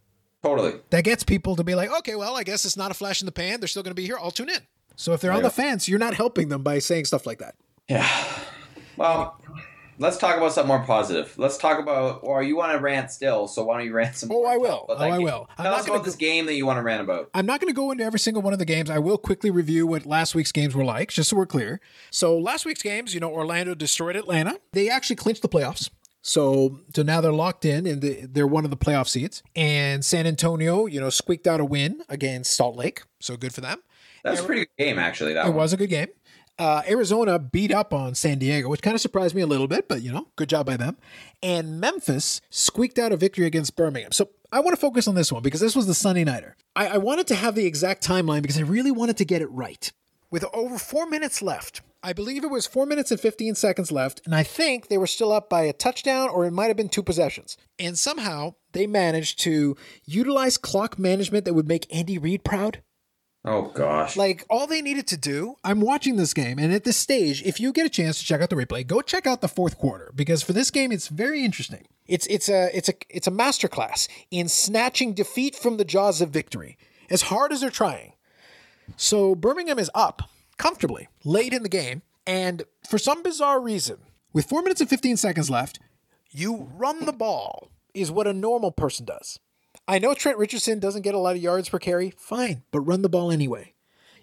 Totally. 0.43 0.75
That 0.89 1.03
gets 1.03 1.23
people 1.23 1.55
to 1.55 1.63
be 1.63 1.73
like, 1.73 1.89
okay, 1.99 2.15
well, 2.15 2.36
I 2.36 2.43
guess 2.43 2.65
it's 2.65 2.77
not 2.77 2.91
a 2.91 2.93
flash 2.93 3.21
in 3.21 3.25
the 3.25 3.31
pan. 3.31 3.59
They're 3.59 3.67
still 3.67 3.84
going 3.84 3.91
to 3.95 4.01
be 4.01 4.05
here. 4.05 4.17
I'll 4.21 4.31
tune 4.31 4.49
in. 4.49 4.59
So 4.95 5.13
if 5.13 5.21
they're 5.21 5.31
on 5.31 5.41
the 5.41 5.49
fence, 5.49 5.88
you're 5.89 5.99
not 5.99 6.13
helping 6.13 6.49
them 6.49 6.61
by 6.61 6.79
saying 6.79 7.05
stuff 7.05 7.25
like 7.25 7.39
that. 7.39 7.55
Yeah. 7.89 8.07
Well, 8.95 9.39
let's 9.97 10.17
talk 10.17 10.38
about 10.38 10.51
something 10.53 10.67
more 10.67 10.86
positive. 10.86 11.34
Let's 11.38 11.57
talk 11.57 11.79
about, 11.79 12.19
or 12.23 12.43
you 12.43 12.55
want 12.55 12.73
to 12.73 12.77
rant 12.77 13.09
still, 13.09 13.47
so 13.47 13.63
why 13.63 13.77
don't 13.77 13.88
you 13.88 13.93
rant 13.93 14.15
some 14.17 14.29
Oh. 14.31 14.45
I 14.45 14.57
will. 14.57 14.86
Oh, 14.89 14.95
I 14.97 15.11
game. 15.11 15.23
will. 15.23 15.49
I'm 15.57 15.63
Tell 15.63 15.71
not 15.71 15.79
us 15.79 15.88
about 15.88 16.03
this 16.03 16.15
game 16.15 16.45
that 16.45 16.53
you 16.55 16.65
want 16.65 16.77
to 16.77 16.84
rant 16.84 17.01
about. 17.01 17.29
I'm 17.34 17.45
not 17.45 17.59
going 17.59 17.73
to 17.73 17.75
go 17.75 17.89
into 17.91 18.03
every 18.03 18.19
single 18.19 18.43
one 18.43 18.53
of 18.53 18.59
the 18.59 18.65
games. 18.65 18.89
I 18.89 18.99
will 18.99 19.17
quickly 19.17 19.49
review 19.49 19.88
what 19.88 20.05
last 20.05 20.36
week's 20.36 20.51
games 20.51 20.75
were 20.75 20.86
like, 20.86 21.09
just 21.09 21.29
so 21.29 21.38
we're 21.38 21.45
clear. 21.45 21.79
So 22.11 22.38
last 22.38 22.65
week's 22.65 22.84
games, 22.84 23.13
you 23.13 23.19
know, 23.19 23.31
Orlando 23.31 23.73
destroyed 23.75 24.15
Atlanta. 24.15 24.59
They 24.73 24.89
actually 24.89 25.15
clinched 25.15 25.41
the 25.41 25.49
playoffs. 25.49 25.89
So, 26.26 26.80
so 26.95 27.03
now 27.03 27.19
they're 27.21 27.34
locked 27.34 27.65
in 27.65 27.86
and 27.86 28.01
they- 28.01 28.26
they're 28.28 28.47
one 28.47 28.63
of 28.63 28.71
the 28.71 28.78
playoff 28.78 29.07
seats. 29.09 29.43
And 29.55 30.03
San 30.03 30.26
Antonio, 30.26 30.86
you 30.86 30.99
know, 30.99 31.09
squeaked 31.09 31.45
out 31.47 31.59
a 31.59 31.65
win 31.65 32.01
against 32.09 32.53
Salt 32.55 32.76
Lake. 32.78 33.03
So 33.19 33.36
good 33.38 33.53
for 33.53 33.61
them. 33.61 33.80
That 34.24 34.32
was 34.32 34.39
a 34.39 34.43
pretty 34.43 34.61
good 34.61 34.84
game, 34.86 34.97
actually. 34.99 35.34
That 35.34 35.45
It 35.45 35.49
one. 35.49 35.57
was 35.57 35.74
a 35.74 35.78
good 35.78 35.89
game. 35.89 36.07
Uh, 36.57 36.82
Arizona 36.88 37.39
beat 37.39 37.74
up 37.74 37.93
on 37.93 38.15
San 38.15 38.38
Diego, 38.39 38.69
which 38.69 38.82
kind 38.82 38.93
of 38.95 39.01
surprised 39.01 39.34
me 39.36 39.41
a 39.41 39.47
little 39.47 39.67
bit, 39.67 39.88
but 39.89 40.01
you 40.03 40.11
know, 40.13 40.28
good 40.36 40.47
job 40.47 40.65
by 40.67 40.78
them. 40.78 40.97
And 41.41 41.80
Memphis 41.82 42.41
squeaked 42.51 42.99
out 42.99 43.11
a 43.11 43.17
victory 43.17 43.45
against 43.47 43.76
Birmingham. 43.76 44.11
So 44.11 44.30
I 44.51 44.59
want 44.59 44.76
to 44.76 44.80
focus 44.80 45.07
on 45.07 45.15
this 45.15 45.32
one 45.32 45.41
because 45.41 45.59
this 45.61 45.76
was 45.76 45.88
the 45.88 45.95
Sunday 45.95 46.24
Nighter. 46.24 46.55
I, 46.76 46.88
I 46.89 46.97
wanted 46.99 47.26
to 47.28 47.36
have 47.36 47.55
the 47.55 47.65
exact 47.65 48.05
timeline 48.07 48.43
because 48.43 48.57
I 48.57 48.61
really 48.61 48.91
wanted 48.91 49.17
to 49.17 49.26
get 49.26 49.41
it 49.41 49.47
right. 49.51 49.91
With 50.34 50.45
over 50.51 50.79
four 50.79 51.05
minutes 51.05 51.43
left, 51.43 51.84
I 52.01 52.11
believe 52.11 52.43
it 52.43 52.49
was 52.49 52.65
four 52.65 52.88
minutes 52.88 53.11
and 53.11 53.19
15 53.19 53.53
seconds 53.53 53.91
left, 53.91 54.19
and 54.25 54.34
I 54.34 54.41
think 54.41 54.88
they 54.88 54.97
were 54.97 55.05
still 55.05 55.31
up 55.31 55.47
by 55.47 55.61
a 55.61 55.73
touchdown 55.73 56.27
or 56.27 56.43
it 56.47 56.51
might 56.51 56.69
have 56.69 56.75
been 56.75 56.89
two 56.89 57.03
possessions. 57.03 57.55
And 57.77 57.99
somehow 57.99 58.55
they 58.71 58.88
managed 58.88 59.38
to 59.41 59.77
utilize 60.07 60.57
clock 60.57 60.97
management 60.97 61.45
that 61.45 61.53
would 61.53 61.67
make 61.67 61.86
Andy 61.95 62.17
Reid 62.17 62.43
proud. 62.43 62.81
Oh 63.45 63.71
gosh. 63.75 64.17
Like 64.17 64.43
all 64.49 64.65
they 64.65 64.81
needed 64.81 65.05
to 65.09 65.17
do, 65.17 65.57
I'm 65.63 65.81
watching 65.81 66.15
this 66.15 66.34
game, 66.34 66.57
and 66.57 66.73
at 66.73 66.84
this 66.84 66.97
stage, 66.97 67.43
if 67.43 67.59
you 67.59 67.71
get 67.71 67.86
a 67.86 67.89
chance 67.89 68.17
to 68.17 68.25
check 68.25 68.41
out 68.41 68.49
the 68.49 68.55
replay, 68.55 68.88
go 68.88 69.03
check 69.03 69.27
out 69.27 69.41
the 69.41 69.47
fourth 69.47 69.77
quarter 69.77 70.11
because 70.15 70.41
for 70.41 70.53
this 70.53 70.71
game, 70.71 70.91
it's 70.91 71.09
very 71.09 71.45
interesting. 71.45 71.86
It's 72.07 72.25
it's 72.25 72.49
a 72.49 72.75
it's 72.75 72.89
a 72.89 72.93
it's 73.07 73.27
a 73.27 73.31
masterclass 73.31 74.07
in 74.31 74.49
snatching 74.49 75.13
defeat 75.13 75.55
from 75.55 75.77
the 75.77 75.86
jaws 75.86 76.21
of 76.21 76.31
victory, 76.31 76.75
as 77.11 77.21
hard 77.21 77.53
as 77.53 77.61
they're 77.61 77.69
trying. 77.69 78.12
So 78.95 79.35
Birmingham 79.35 79.79
is 79.79 79.91
up 79.93 80.29
comfortably 80.57 81.07
late 81.23 81.53
in 81.53 81.63
the 81.63 81.69
game, 81.69 82.01
and 82.25 82.63
for 82.87 82.97
some 82.97 83.23
bizarre 83.23 83.59
reason, 83.59 83.97
with 84.31 84.45
four 84.45 84.61
minutes 84.61 84.81
and 84.81 84.89
15 84.89 85.17
seconds 85.17 85.49
left, 85.49 85.79
you 86.31 86.69
run 86.75 87.05
the 87.05 87.13
ball 87.13 87.69
is 87.93 88.11
what 88.11 88.27
a 88.27 88.33
normal 88.33 88.71
person 88.71 89.05
does. 89.05 89.39
I 89.87 89.99
know 89.99 90.13
Trent 90.13 90.37
Richardson 90.37 90.79
doesn't 90.79 91.01
get 91.01 91.13
a 91.13 91.19
lot 91.19 91.35
of 91.35 91.41
yards 91.41 91.69
per 91.69 91.79
carry, 91.79 92.13
fine, 92.17 92.63
but 92.71 92.81
run 92.81 93.01
the 93.01 93.09
ball 93.09 93.31
anyway. 93.31 93.73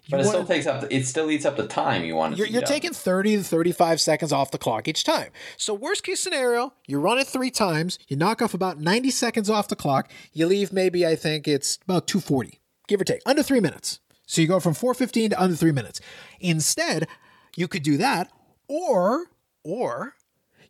You 0.05 0.11
but 0.11 0.21
it 0.21 0.25
still 0.25 0.45
takes 0.45 0.65
up. 0.65 0.81
The, 0.81 0.95
it 0.95 1.05
still 1.05 1.29
eats 1.29 1.45
up 1.45 1.57
the 1.57 1.67
time 1.67 2.03
you 2.03 2.15
want. 2.15 2.35
you're, 2.35 2.47
you're 2.47 2.63
taking 2.63 2.91
30 2.91 3.37
to 3.37 3.43
35 3.43 4.01
seconds 4.01 4.33
off 4.33 4.49
the 4.49 4.57
clock 4.57 4.87
each 4.87 5.03
time. 5.03 5.29
So, 5.57 5.75
worst 5.75 6.03
case 6.03 6.19
scenario, 6.19 6.73
you 6.87 6.99
run 6.99 7.19
it 7.19 7.27
three 7.27 7.51
times, 7.51 7.99
you 8.07 8.17
knock 8.17 8.41
off 8.41 8.55
about 8.55 8.79
90 8.79 9.11
seconds 9.11 9.47
off 9.49 9.67
the 9.67 9.75
clock, 9.75 10.09
you 10.33 10.47
leave 10.47 10.73
maybe, 10.73 11.05
I 11.05 11.15
think 11.15 11.47
it's 11.47 11.77
about 11.83 12.07
240, 12.07 12.59
give 12.87 12.99
or 12.99 13.03
take, 13.03 13.21
under 13.27 13.43
three 13.43 13.59
minutes. 13.59 13.99
So, 14.25 14.41
you 14.41 14.47
go 14.47 14.59
from 14.59 14.73
415 14.73 15.31
to 15.31 15.41
under 15.41 15.55
three 15.55 15.71
minutes. 15.71 15.99
Instead, 16.39 17.07
you 17.55 17.67
could 17.67 17.83
do 17.83 17.97
that, 17.97 18.31
or, 18.67 19.25
or, 19.63 20.15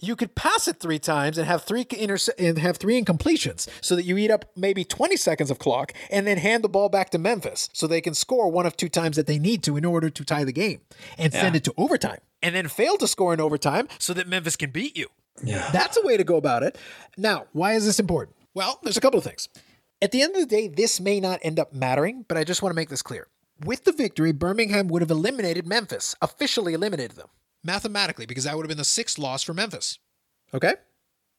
you 0.02 0.16
could 0.16 0.36
pass 0.36 0.68
it 0.68 0.80
three 0.80 1.00
times 1.00 1.38
and 1.38 1.48
have 1.48 1.64
three 1.64 1.86
and 2.40 2.58
have 2.58 2.78
three 2.78 3.00
incompletions 3.00 3.70
so 3.82 3.96
that 3.96 4.04
you 4.04 4.18
eat 4.18 4.32
up 4.32 4.46
maybe 4.56 4.84
20 4.84 5.16
seconds 5.16 5.52
of 5.52 5.60
clock 5.60 5.94
and 6.10 6.26
then 6.26 6.38
hand 6.38 6.64
the 6.64 6.70
ball 6.70 6.90
back 6.90 7.12
to 7.12 7.20
Memphis 7.20 7.70
so 7.72 7.86
they 7.86 8.02
can 8.02 8.16
score 8.16 8.50
one 8.50 8.66
of 8.66 8.76
two 8.76 8.90
times 8.90 9.16
that 9.16 9.28
they 9.28 9.38
need 9.38 9.64
to 9.64 9.78
in 9.78 9.86
order 9.86 10.10
to 10.10 10.26
tie 10.26 10.44
the 10.44 10.52
game 10.52 10.82
and 11.18 11.32
send 11.32 11.56
it 11.56 11.64
to 11.64 11.74
overtime 11.78 12.20
and 12.42 12.56
then 12.56 12.68
fail 12.68 12.98
to 12.98 13.08
score 13.08 13.34
in 13.34 13.40
overtime 13.40 13.88
so 14.00 14.14
that 14.14 14.28
Memphis 14.28 14.56
can 14.56 14.72
beat 14.72 14.98
you. 14.98 15.08
Yeah. 15.44 15.70
That's 15.72 15.98
a 15.98 16.02
way 16.02 16.18
to 16.18 16.24
go 16.24 16.36
about 16.36 16.64
it. 16.64 16.78
Now, 17.16 17.46
why 17.54 17.74
is 17.74 17.86
this 17.86 18.00
important? 18.00 18.36
Well, 18.54 18.80
there's 18.84 18.98
a 18.98 19.02
couple 19.02 19.20
of 19.20 19.24
things. 19.24 19.48
At 20.02 20.12
the 20.12 20.24
end 20.24 20.36
of 20.36 20.42
the 20.42 20.48
day, 20.48 20.68
this 20.68 21.00
may 21.00 21.20
not 21.20 21.40
end 21.44 21.60
up 21.60 21.74
mattering, 21.74 22.26
but 22.28 22.38
I 22.38 22.44
just 22.44 22.64
want 22.64 22.72
to 22.72 22.76
make 22.76 22.90
this 22.90 23.04
clear. 23.04 23.28
With 23.64 23.84
the 23.84 23.92
victory, 23.92 24.32
Birmingham 24.32 24.88
would 24.88 25.02
have 25.04 25.12
eliminated 25.12 25.68
Memphis, 25.68 26.16
officially 26.22 26.74
eliminated 26.74 27.16
them 27.16 27.28
mathematically, 27.64 28.26
because 28.26 28.46
that 28.46 28.56
would 28.56 28.64
have 28.64 28.70
been 28.70 28.78
the 28.78 28.84
sixth 28.84 29.20
loss 29.20 29.44
for 29.44 29.54
Memphis. 29.54 30.00
Okay? 30.52 30.74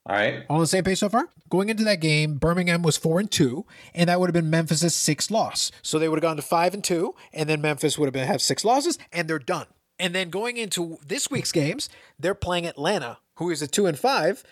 All 0.06 0.16
right. 0.16 0.44
All 0.48 0.56
on 0.56 0.60
the 0.60 0.66
same 0.68 0.84
page 0.84 0.98
so 0.98 1.08
far? 1.08 1.28
Going 1.48 1.68
into 1.68 1.84
that 1.84 2.00
game, 2.00 2.34
Birmingham 2.34 2.82
was 2.82 2.96
four 2.96 3.18
and 3.18 3.30
two, 3.30 3.66
and 3.94 4.08
that 4.08 4.20
would 4.20 4.28
have 4.28 4.34
been 4.34 4.50
Memphis's 4.50 4.94
sixth 4.94 5.30
loss. 5.30 5.72
So 5.82 5.98
they 5.98 6.08
would 6.08 6.16
have 6.16 6.22
gone 6.22 6.36
to 6.36 6.42
five 6.42 6.74
and 6.74 6.84
two, 6.84 7.14
and 7.32 7.48
then 7.48 7.60
Memphis 7.60 7.98
would 7.98 8.06
have 8.06 8.14
been 8.14 8.26
have 8.26 8.42
six 8.42 8.64
losses, 8.64 8.98
and 9.12 9.28
they're 9.28 9.38
done. 9.38 9.66
And 9.98 10.14
then 10.14 10.30
going 10.30 10.56
into 10.56 10.98
this 11.06 11.30
week's 11.30 11.52
games, 11.52 11.88
they're 12.18 12.34
playing 12.34 12.66
Atlanta, 12.66 13.18
who 13.36 13.50
is 13.50 13.62
a 13.62 13.66
two 13.66 13.86
and 13.86 13.98
five, 13.98 14.44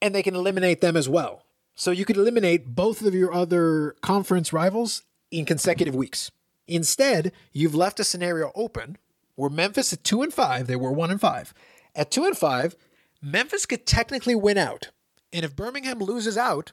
and 0.00 0.14
they 0.14 0.22
can 0.22 0.34
eliminate 0.34 0.80
them 0.80 0.96
as 0.96 1.08
well. 1.08 1.44
So 1.74 1.90
you 1.90 2.04
could 2.04 2.16
eliminate 2.16 2.74
both 2.74 3.02
of 3.02 3.14
your 3.14 3.32
other 3.32 3.96
conference 4.02 4.52
rivals 4.52 5.02
in 5.30 5.44
consecutive 5.44 5.94
weeks. 5.94 6.30
Instead, 6.68 7.32
you've 7.52 7.74
left 7.74 7.98
a 7.98 8.04
scenario 8.04 8.52
open 8.54 8.98
where 9.34 9.50
Memphis 9.50 9.92
at 9.92 10.04
two 10.04 10.22
and 10.22 10.32
five, 10.32 10.66
they 10.66 10.76
were 10.76 10.92
one 10.92 11.10
and 11.10 11.20
five. 11.20 11.54
At 11.94 12.10
two 12.10 12.24
and 12.24 12.36
five, 12.36 12.76
Memphis 13.22 13.66
could 13.66 13.86
technically 13.86 14.34
win 14.34 14.58
out. 14.58 14.90
And 15.32 15.44
if 15.44 15.56
Birmingham 15.56 15.98
loses 15.98 16.36
out, 16.36 16.72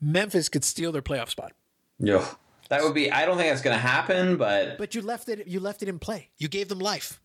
Memphis 0.00 0.48
could 0.48 0.64
steal 0.64 0.92
their 0.92 1.02
playoff 1.02 1.30
spot. 1.30 1.52
Yeah. 1.98 2.26
That 2.68 2.82
would 2.82 2.94
be. 2.94 3.10
I 3.10 3.24
don't 3.24 3.36
think 3.36 3.50
that's 3.50 3.62
going 3.62 3.76
to 3.76 3.80
happen, 3.80 4.36
but 4.36 4.76
But 4.76 4.94
you 4.94 5.02
left 5.02 5.28
it 5.28 5.46
you 5.46 5.60
left 5.60 5.82
it 5.82 5.88
in 5.88 5.98
play. 5.98 6.30
You 6.36 6.48
gave 6.48 6.68
them 6.68 6.80
life. 6.80 7.20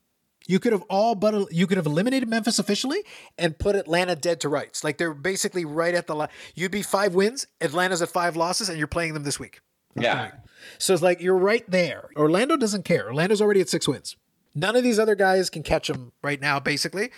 You 0.48 0.60
could 0.60 0.72
have 0.74 0.84
all 0.90 1.16
but 1.16 1.52
you 1.52 1.68
could 1.68 1.78
have 1.78 1.86
eliminated 1.86 2.30
Memphis 2.30 2.60
officially 2.60 3.04
and 3.38 3.58
put 3.58 3.76
Atlanta 3.76 4.16
dead 4.16 4.40
to 4.42 4.50
rights. 4.50 4.84
Like 4.84 4.98
they're 4.98 5.14
basically 5.14 5.66
right 5.66 5.94
at 5.94 6.08
the 6.08 6.16
line. 6.16 6.30
You'd 6.56 6.72
be 6.72 6.84
five 6.84 7.16
wins, 7.16 7.48
Atlanta's 7.60 8.02
at 8.02 8.10
five 8.10 8.36
losses, 8.36 8.70
and 8.70 8.78
you're 8.78 8.88
playing 8.88 9.14
them 9.14 9.24
this 9.24 9.40
week. 9.40 9.62
Yeah. 9.96 10.32
So 10.78 10.94
it's 10.94 11.04
like 11.04 11.22
you're 11.22 11.38
right 11.38 11.70
there. 11.70 12.10
Orlando 12.16 12.58
doesn't 12.58 12.86
care. 12.86 13.08
Orlando's 13.08 13.42
already 13.42 13.62
at 13.62 13.70
six 13.70 13.88
wins. 13.88 14.16
None 14.54 14.76
of 14.76 14.84
these 14.84 15.00
other 15.00 15.16
guys 15.16 15.50
can 15.50 15.64
catch 15.64 15.88
them 15.88 16.12
right 16.22 16.42
now, 16.42 16.60
basically, 16.60 17.12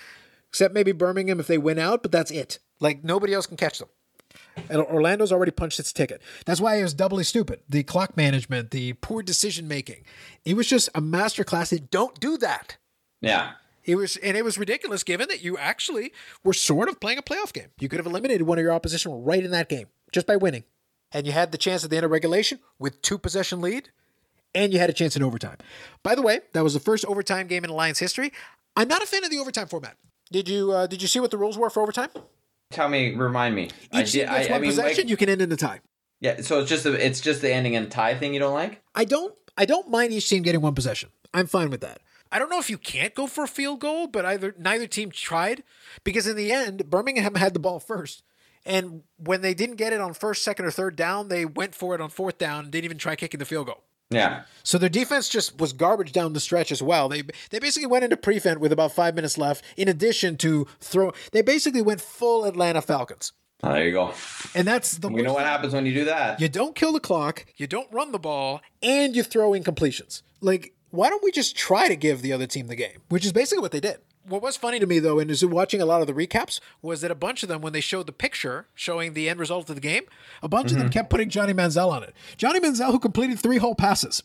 except 0.49 0.73
maybe 0.73 0.91
Birmingham 0.91 1.39
if 1.39 1.47
they 1.47 1.57
win 1.57 1.79
out, 1.79 2.01
but 2.01 2.11
that's 2.11 2.31
it. 2.31 2.59
Like 2.79 3.03
nobody 3.03 3.33
else 3.33 3.47
can 3.47 3.57
catch 3.57 3.79
them. 3.79 3.89
And 4.69 4.81
Orlando's 4.81 5.31
already 5.31 5.51
punched 5.51 5.79
its 5.79 5.91
ticket. 5.91 6.21
That's 6.45 6.61
why 6.61 6.75
it 6.77 6.83
was 6.83 6.93
doubly 6.93 7.23
stupid. 7.23 7.61
The 7.67 7.83
clock 7.83 8.15
management, 8.15 8.71
the 8.71 8.93
poor 8.93 9.23
decision 9.23 9.67
making. 9.67 10.03
It 10.45 10.55
was 10.55 10.67
just 10.67 10.89
a 10.93 11.01
masterclass 11.01 11.75
in 11.75 11.87
don't 11.91 12.19
do 12.19 12.37
that. 12.37 12.77
Yeah. 13.21 13.53
It 13.83 13.95
was, 13.95 14.15
and 14.17 14.37
it 14.37 14.43
was 14.43 14.57
ridiculous 14.57 15.03
given 15.03 15.27
that 15.27 15.43
you 15.43 15.57
actually 15.57 16.13
were 16.43 16.53
sort 16.53 16.87
of 16.87 16.99
playing 16.99 17.17
a 17.17 17.23
playoff 17.23 17.51
game. 17.51 17.69
You 17.79 17.89
could 17.89 17.99
have 17.99 18.05
eliminated 18.05 18.43
one 18.43 18.57
of 18.57 18.63
your 18.63 18.71
opposition 18.71 19.23
right 19.23 19.43
in 19.43 19.51
that 19.51 19.69
game 19.69 19.87
just 20.11 20.27
by 20.27 20.37
winning. 20.37 20.63
And 21.13 21.25
you 21.27 21.31
had 21.31 21.51
the 21.51 21.57
chance 21.57 21.83
at 21.83 21.89
the 21.89 21.95
end 21.97 22.05
of 22.05 22.11
regulation 22.11 22.59
with 22.79 23.01
two 23.01 23.17
possession 23.17 23.61
lead, 23.61 23.89
and 24.55 24.73
you 24.73 24.79
had 24.79 24.89
a 24.89 24.93
chance 24.93 25.15
in 25.15 25.23
overtime. 25.23 25.57
By 26.01 26.15
the 26.15 26.21
way, 26.23 26.39
that 26.53 26.63
was 26.63 26.73
the 26.73 26.79
first 26.79 27.05
overtime 27.05 27.47
game 27.47 27.63
in 27.63 27.69
Alliance 27.69 27.99
history. 27.99 28.31
I'm 28.75 28.87
not 28.87 29.03
a 29.03 29.05
fan 29.05 29.23
of 29.23 29.29
the 29.29 29.37
overtime 29.37 29.67
format. 29.67 29.95
Did 30.31 30.49
you 30.49 30.71
uh, 30.71 30.87
did 30.87 31.01
you 31.01 31.07
see 31.07 31.19
what 31.19 31.29
the 31.31 31.37
rules 31.37 31.57
were 31.57 31.69
for 31.69 31.83
overtime? 31.83 32.09
Tell 32.71 32.89
me. 32.89 33.13
Remind 33.13 33.53
me. 33.53 33.69
Each 33.93 34.11
team 34.13 34.25
gets 34.27 34.49
one 34.49 34.61
possession, 34.63 35.03
like, 35.03 35.09
you 35.09 35.17
can 35.17 35.29
end 35.29 35.41
in 35.43 35.51
a 35.51 35.55
tie. 35.55 35.81
yeah. 36.19 36.41
So 36.41 36.59
it's 36.61 36.69
just 36.69 36.83
the 36.83 36.93
it's 36.93 37.21
just 37.21 37.41
the 37.41 37.53
ending 37.53 37.75
in 37.75 37.89
tie 37.89 38.15
thing 38.15 38.33
you 38.33 38.39
don't 38.39 38.53
like. 38.53 38.81
I 38.95 39.05
don't 39.05 39.35
I 39.55 39.65
don't 39.65 39.89
mind 39.89 40.11
each 40.13 40.27
team 40.27 40.41
getting 40.41 40.61
one 40.61 40.73
possession. 40.73 41.09
I'm 41.33 41.45
fine 41.45 41.69
with 41.69 41.81
that. 41.81 41.99
I 42.31 42.39
don't 42.39 42.49
know 42.49 42.57
if 42.57 42.71
you 42.71 42.79
can't 42.79 43.13
go 43.13 43.27
for 43.27 43.43
a 43.43 43.47
field 43.47 43.79
goal, 43.79 44.07
but 44.07 44.25
either 44.25 44.55
neither 44.57 44.87
team 44.87 45.11
tried 45.11 45.61
because 46.03 46.25
in 46.25 46.35
the 46.35 46.51
end 46.51 46.89
Birmingham 46.89 47.35
had 47.35 47.53
the 47.53 47.59
ball 47.59 47.79
first. 47.79 48.23
And 48.65 49.03
when 49.17 49.41
they 49.41 49.53
didn't 49.53 49.75
get 49.75 49.91
it 49.93 49.99
on 50.01 50.13
first, 50.13 50.43
second, 50.43 50.65
or 50.65 50.71
third 50.71 50.95
down, 50.95 51.27
they 51.27 51.45
went 51.45 51.75
for 51.75 51.95
it 51.95 52.01
on 52.01 52.09
fourth 52.09 52.37
down 52.37 52.63
and 52.65 52.71
didn't 52.71 52.85
even 52.85 52.97
try 52.97 53.15
kicking 53.15 53.39
the 53.39 53.45
field 53.45 53.67
goal. 53.67 53.83
Yeah. 54.09 54.43
So 54.63 54.77
their 54.77 54.89
defense 54.89 55.27
just 55.27 55.59
was 55.59 55.73
garbage 55.73 56.11
down 56.11 56.33
the 56.33 56.39
stretch 56.39 56.71
as 56.71 56.81
well. 56.83 57.09
They 57.09 57.23
they 57.49 57.59
basically 57.59 57.87
went 57.87 58.03
into 58.03 58.15
prevent 58.17 58.59
with 58.59 58.71
about 58.71 58.91
five 58.91 59.15
minutes 59.15 59.37
left. 59.37 59.65
In 59.75 59.87
addition 59.87 60.37
to 60.37 60.67
throw, 60.79 61.11
they 61.31 61.41
basically 61.41 61.81
went 61.81 61.99
full 61.99 62.45
Atlanta 62.45 62.81
Falcons, 62.81 63.31
Oh, 63.63 63.71
there 63.73 63.85
you 63.85 63.91
go. 63.93 64.13
and 64.53 64.67
that's 64.67 64.97
the 64.97 65.07
We 65.09 65.21
know 65.23 65.33
what 65.33 65.45
happens 65.45 65.73
when 65.73 65.85
you 65.85 65.93
do 65.93 66.05
that. 66.05 66.39
You 66.39 66.47
don't 66.49 66.75
kill 66.75 66.91
the 66.93 66.99
clock, 66.99 67.45
you 67.57 67.65
don't 67.65 67.91
run 67.91 68.11
the 68.11 68.19
ball, 68.19 68.61
and 68.83 69.15
you 69.15 69.23
throw 69.23 69.51
incompletions. 69.51 70.21
Like, 70.41 70.73
why 70.91 71.09
don't 71.09 71.23
we 71.23 71.31
just 71.31 71.55
try 71.55 71.87
to 71.87 71.95
give 71.95 72.21
the 72.21 72.33
other 72.33 72.45
team 72.45 72.67
the 72.67 72.75
game? 72.75 72.99
Which 73.09 73.25
is 73.25 73.31
basically 73.31 73.61
what 73.61 73.71
they 73.71 73.79
did. 73.79 73.97
What 74.25 74.41
was 74.41 74.55
funny 74.57 74.79
to 74.79 74.85
me 74.85 74.99
though, 74.99 75.19
and 75.19 75.29
is 75.29 75.43
watching 75.45 75.81
a 75.81 75.85
lot 75.85 76.01
of 76.01 76.07
the 76.07 76.13
recaps, 76.13 76.59
was 76.81 77.01
that 77.01 77.11
a 77.11 77.15
bunch 77.15 77.43
of 77.43 77.49
them, 77.49 77.61
when 77.61 77.73
they 77.73 77.81
showed 77.81 78.07
the 78.07 78.13
picture 78.13 78.67
showing 78.73 79.13
the 79.13 79.27
end 79.29 79.39
result 79.39 79.69
of 79.69 79.75
the 79.75 79.81
game, 79.81 80.03
a 80.41 80.47
bunch 80.47 80.71
of 80.71 80.77
them 80.77 80.89
kept 80.89 81.09
putting 81.09 81.29
Johnny 81.29 81.53
Manziel 81.53 81.91
on 81.91 82.03
it. 82.03 82.13
Johnny 82.37 82.59
Manziel, 82.59 82.91
who 82.91 82.99
completed 82.99 83.39
three 83.39 83.57
whole 83.57 83.75
passes. 83.75 84.23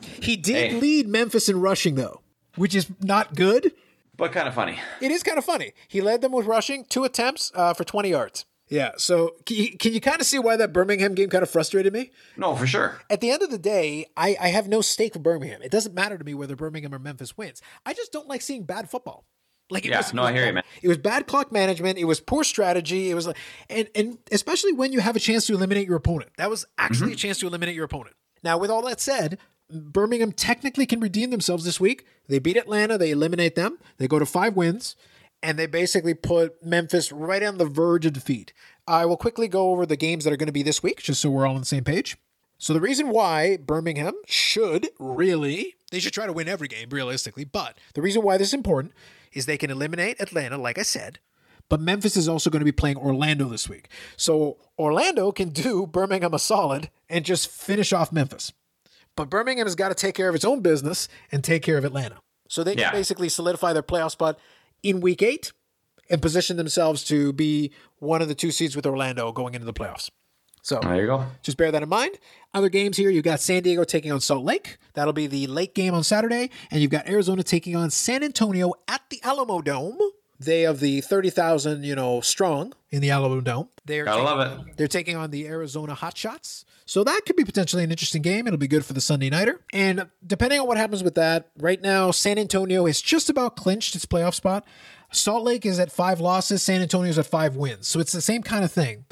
He 0.00 0.36
did 0.36 0.72
Hey. 0.72 0.80
lead 0.80 1.08
Memphis 1.08 1.48
in 1.48 1.60
rushing 1.60 1.94
though, 1.96 2.20
which 2.56 2.74
is 2.74 2.86
not 3.00 3.34
good. 3.34 3.72
but 4.16 4.32
kind 4.32 4.48
of 4.48 4.54
funny. 4.54 4.78
It 5.00 5.10
is 5.10 5.22
kind 5.22 5.36
of 5.38 5.44
funny. 5.44 5.72
He 5.88 6.00
led 6.00 6.22
them 6.22 6.32
with 6.32 6.46
rushing, 6.46 6.84
two 6.86 7.04
attempts 7.04 7.52
uh, 7.54 7.74
for 7.74 7.84
20 7.84 8.08
yards. 8.10 8.46
Yeah, 8.68 8.92
so 8.96 9.36
can 9.46 9.56
you, 9.56 9.76
can 9.78 9.92
you 9.92 10.00
kind 10.00 10.20
of 10.20 10.26
see 10.26 10.38
why 10.40 10.56
that 10.56 10.72
Birmingham 10.72 11.14
game 11.14 11.28
kind 11.30 11.42
of 11.42 11.50
frustrated 11.50 11.92
me? 11.92 12.10
No, 12.36 12.56
for 12.56 12.66
sure. 12.66 13.00
at 13.08 13.20
the 13.20 13.30
end 13.30 13.42
of 13.42 13.50
the 13.50 13.58
day, 13.58 14.06
I, 14.16 14.36
I 14.40 14.48
have 14.48 14.66
no 14.68 14.80
stake 14.80 15.12
for 15.12 15.20
Birmingham. 15.20 15.62
It 15.62 15.70
doesn't 15.70 15.94
matter 15.94 16.18
to 16.18 16.24
me 16.24 16.34
whether 16.34 16.56
Birmingham 16.56 16.92
or 16.94 16.98
Memphis 16.98 17.36
wins. 17.38 17.62
I 17.84 17.94
just 17.94 18.10
don't 18.12 18.26
like 18.28 18.42
seeing 18.42 18.64
bad 18.64 18.90
football. 18.90 19.24
Like 19.70 19.84
it 19.84 19.90
Yeah, 19.90 19.98
was, 19.98 20.14
no, 20.14 20.22
I 20.22 20.32
hear 20.32 20.46
you, 20.46 20.52
man. 20.52 20.62
It 20.82 20.88
was 20.88 20.98
bad 20.98 21.26
clock 21.26 21.50
management. 21.52 21.98
It 21.98 22.04
was 22.04 22.20
poor 22.20 22.44
strategy. 22.44 23.10
It 23.10 23.14
was 23.14 23.26
like, 23.26 23.36
and 23.68 23.88
and 23.96 24.18
especially 24.30 24.72
when 24.72 24.92
you 24.92 25.00
have 25.00 25.16
a 25.16 25.20
chance 25.20 25.46
to 25.46 25.54
eliminate 25.54 25.86
your 25.88 25.96
opponent. 25.96 26.30
That 26.36 26.50
was 26.50 26.64
actually 26.78 27.06
Mm-hmm. 27.08 27.12
a 27.14 27.16
chance 27.16 27.38
to 27.40 27.46
eliminate 27.48 27.74
your 27.74 27.84
opponent. 27.84 28.14
Now, 28.44 28.58
with 28.58 28.70
all 28.70 28.82
that 28.86 29.00
said, 29.00 29.38
Birmingham 29.68 30.30
technically 30.30 30.86
can 30.86 31.00
redeem 31.00 31.30
themselves 31.30 31.64
this 31.64 31.80
week. 31.80 32.06
They 32.28 32.38
beat 32.38 32.56
Atlanta. 32.56 32.96
They 32.96 33.10
eliminate 33.10 33.56
them. 33.56 33.78
They 33.98 34.06
go 34.06 34.20
to 34.20 34.26
five 34.26 34.54
wins, 34.54 34.94
and 35.42 35.58
they 35.58 35.66
basically 35.66 36.14
put 36.14 36.64
Memphis 36.64 37.12
right 37.12 37.42
on 37.42 37.58
the 37.58 37.66
verge 37.66 38.06
of 38.06 38.12
defeat. 38.12 38.52
I 38.86 39.04
will 39.06 39.16
quickly 39.16 39.48
go 39.48 39.70
over 39.70 39.84
the 39.86 39.96
games 39.96 40.24
that 40.24 40.32
are 40.32 40.36
going 40.36 40.46
to 40.46 40.52
be 40.52 40.62
this 40.62 40.82
week, 40.82 41.02
just 41.02 41.20
so 41.20 41.30
we're 41.30 41.46
all 41.46 41.54
on 41.54 41.60
the 41.60 41.66
same 41.66 41.84
page. 41.84 42.16
So 42.58 42.72
the 42.72 42.80
reason 42.80 43.10
why 43.10 43.58
Birmingham 43.58 44.14
should 44.26 44.88
really 44.98 45.74
they 45.92 46.00
should 46.00 46.12
try 46.14 46.26
to 46.26 46.32
win 46.32 46.48
every 46.48 46.68
game 46.68 46.88
realistically, 46.90 47.44
but 47.44 47.78
the 47.94 48.02
reason 48.02 48.22
why 48.22 48.36
this 48.38 48.48
is 48.48 48.54
important 48.54 48.92
is 49.32 49.46
they 49.46 49.58
can 49.58 49.70
eliminate 49.70 50.20
Atlanta 50.20 50.56
like 50.56 50.78
I 50.78 50.82
said, 50.82 51.18
but 51.68 51.80
Memphis 51.80 52.16
is 52.16 52.28
also 52.28 52.48
going 52.50 52.60
to 52.60 52.64
be 52.64 52.72
playing 52.72 52.96
Orlando 52.96 53.48
this 53.48 53.68
week. 53.68 53.88
So 54.16 54.56
Orlando 54.78 55.32
can 55.32 55.50
do 55.50 55.86
Birmingham 55.86 56.32
a 56.34 56.38
solid 56.38 56.90
and 57.08 57.24
just 57.24 57.48
finish 57.50 57.92
off 57.92 58.10
Memphis. 58.10 58.52
But 59.16 59.30
Birmingham 59.30 59.66
has 59.66 59.74
got 59.74 59.88
to 59.90 59.94
take 59.94 60.14
care 60.14 60.28
of 60.28 60.34
its 60.34 60.44
own 60.44 60.60
business 60.60 61.08
and 61.30 61.44
take 61.44 61.62
care 61.62 61.76
of 61.78 61.84
Atlanta. 61.84 62.16
So 62.48 62.62
they 62.64 62.72
can 62.72 62.80
Yeah. 62.82 62.92
basically 62.92 63.28
solidify 63.28 63.72
their 63.72 63.82
playoff 63.82 64.12
spot 64.12 64.38
in 64.82 65.00
week 65.00 65.22
8 65.22 65.52
and 66.10 66.22
position 66.22 66.56
themselves 66.56 67.02
to 67.04 67.32
be 67.32 67.72
one 67.98 68.22
of 68.22 68.28
the 68.28 68.34
two 68.34 68.50
seeds 68.50 68.76
with 68.76 68.86
Orlando 68.86 69.32
going 69.32 69.54
into 69.54 69.64
the 69.66 69.72
playoffs. 69.72 70.10
So 70.62 70.80
There 70.82 71.00
you 71.00 71.06
go. 71.06 71.24
just 71.42 71.56
bear 71.56 71.70
that 71.70 71.82
in 71.82 71.88
mind. 71.88 72.18
Other 72.52 72.68
games 72.68 72.96
here, 72.96 73.08
you've 73.08 73.24
got 73.24 73.38
San 73.38 73.62
Diego 73.62 73.84
taking 73.84 74.10
on 74.10 74.20
Salt 74.20 74.44
Lake. 74.44 74.78
That'll 74.94 75.12
be 75.12 75.28
the 75.28 75.46
late 75.46 75.74
game 75.76 75.94
on 75.94 76.02
Saturday. 76.02 76.50
And 76.72 76.80
you've 76.82 76.90
got 76.90 77.08
Arizona 77.08 77.44
taking 77.44 77.76
on 77.76 77.90
San 77.90 78.24
Antonio 78.24 78.72
at 78.88 79.02
the 79.10 79.20
Alamo 79.22 79.60
Dome. 79.60 79.98
They 80.38 80.64
of 80.64 80.80
the 80.80 81.00
30,000, 81.00 81.84
you 81.84 81.94
know, 81.94 82.20
strong 82.20 82.72
in 82.90 83.00
the 83.00 83.10
Alamo 83.10 83.40
Dome. 83.40 83.68
They're 83.84 84.04
Gotta 84.04 84.22
taking, 84.22 84.38
love 84.38 84.66
it. 84.68 84.76
They're 84.76 84.88
taking 84.88 85.16
on 85.16 85.30
the 85.30 85.46
Arizona 85.46 85.94
Hotshots. 85.94 86.64
So 86.84 87.02
that 87.04 87.22
could 87.26 87.36
be 87.36 87.44
potentially 87.44 87.82
an 87.82 87.90
interesting 87.90 88.22
game. 88.22 88.46
It'll 88.46 88.58
be 88.58 88.68
good 88.68 88.84
for 88.84 88.92
the 88.92 89.00
Sunday 89.00 89.30
Nighter. 89.30 89.60
And 89.72 90.08
depending 90.24 90.60
on 90.60 90.66
what 90.66 90.76
happens 90.76 91.02
with 91.02 91.14
that, 91.16 91.50
right 91.58 91.80
now, 91.80 92.10
San 92.10 92.38
Antonio 92.38 92.86
has 92.86 93.00
just 93.00 93.28
about 93.28 93.56
clinched 93.56 93.94
its 93.96 94.06
playoff 94.06 94.34
spot. 94.34 94.64
Salt 95.12 95.44
Lake 95.44 95.64
is 95.64 95.78
at 95.78 95.90
five 95.90 96.20
losses. 96.20 96.62
San 96.62 96.82
Antonio 96.82 97.10
is 97.10 97.18
at 97.18 97.26
five 97.26 97.56
wins. 97.56 97.86
So 97.88 98.00
it's 98.00 98.12
the 98.12 98.20
same 98.20 98.42
kind 98.42 98.64
of 98.64 98.70
thing. 98.70 99.04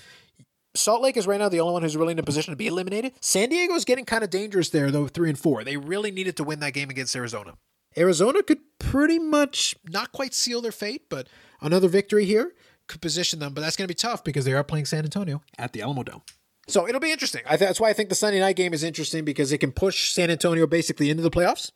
Salt 0.76 1.02
Lake 1.02 1.16
is 1.16 1.26
right 1.26 1.38
now 1.38 1.48
the 1.48 1.60
only 1.60 1.72
one 1.72 1.82
who's 1.82 1.96
really 1.96 2.12
in 2.12 2.18
a 2.18 2.22
position 2.24 2.52
to 2.52 2.56
be 2.56 2.66
eliminated. 2.66 3.12
San 3.20 3.48
Diego 3.48 3.74
is 3.74 3.84
getting 3.84 4.04
kind 4.04 4.24
of 4.24 4.30
dangerous 4.30 4.70
there, 4.70 4.90
though, 4.90 5.06
three 5.06 5.28
and 5.28 5.38
four. 5.38 5.62
They 5.62 5.76
really 5.76 6.10
needed 6.10 6.36
to 6.38 6.44
win 6.44 6.58
that 6.60 6.72
game 6.74 6.90
against 6.90 7.14
Arizona. 7.14 7.54
Arizona 7.96 8.42
could 8.42 8.58
pretty 8.78 9.18
much 9.18 9.74
not 9.88 10.12
quite 10.12 10.34
seal 10.34 10.60
their 10.60 10.72
fate, 10.72 11.02
but 11.08 11.28
another 11.60 11.88
victory 11.88 12.24
here 12.24 12.52
could 12.86 13.00
position 13.00 13.38
them. 13.38 13.54
But 13.54 13.60
that's 13.62 13.76
going 13.76 13.86
to 13.86 13.90
be 13.92 13.94
tough 13.94 14.24
because 14.24 14.44
they 14.44 14.52
are 14.52 14.64
playing 14.64 14.84
San 14.86 15.04
Antonio 15.04 15.42
at 15.58 15.72
the 15.72 15.82
Alamo 15.82 16.02
Dome. 16.02 16.22
So 16.66 16.88
it'll 16.88 17.00
be 17.00 17.12
interesting. 17.12 17.42
I 17.44 17.56
th- 17.58 17.60
that's 17.68 17.78
why 17.80 17.90
I 17.90 17.92
think 17.92 18.08
the 18.08 18.14
Sunday 18.14 18.40
night 18.40 18.56
game 18.56 18.72
is 18.72 18.82
interesting 18.82 19.22
because 19.24 19.52
it 19.52 19.58
can 19.58 19.70
push 19.70 20.10
San 20.12 20.30
Antonio 20.30 20.66
basically 20.66 21.10
into 21.10 21.22
the 21.22 21.30
playoffs 21.30 21.70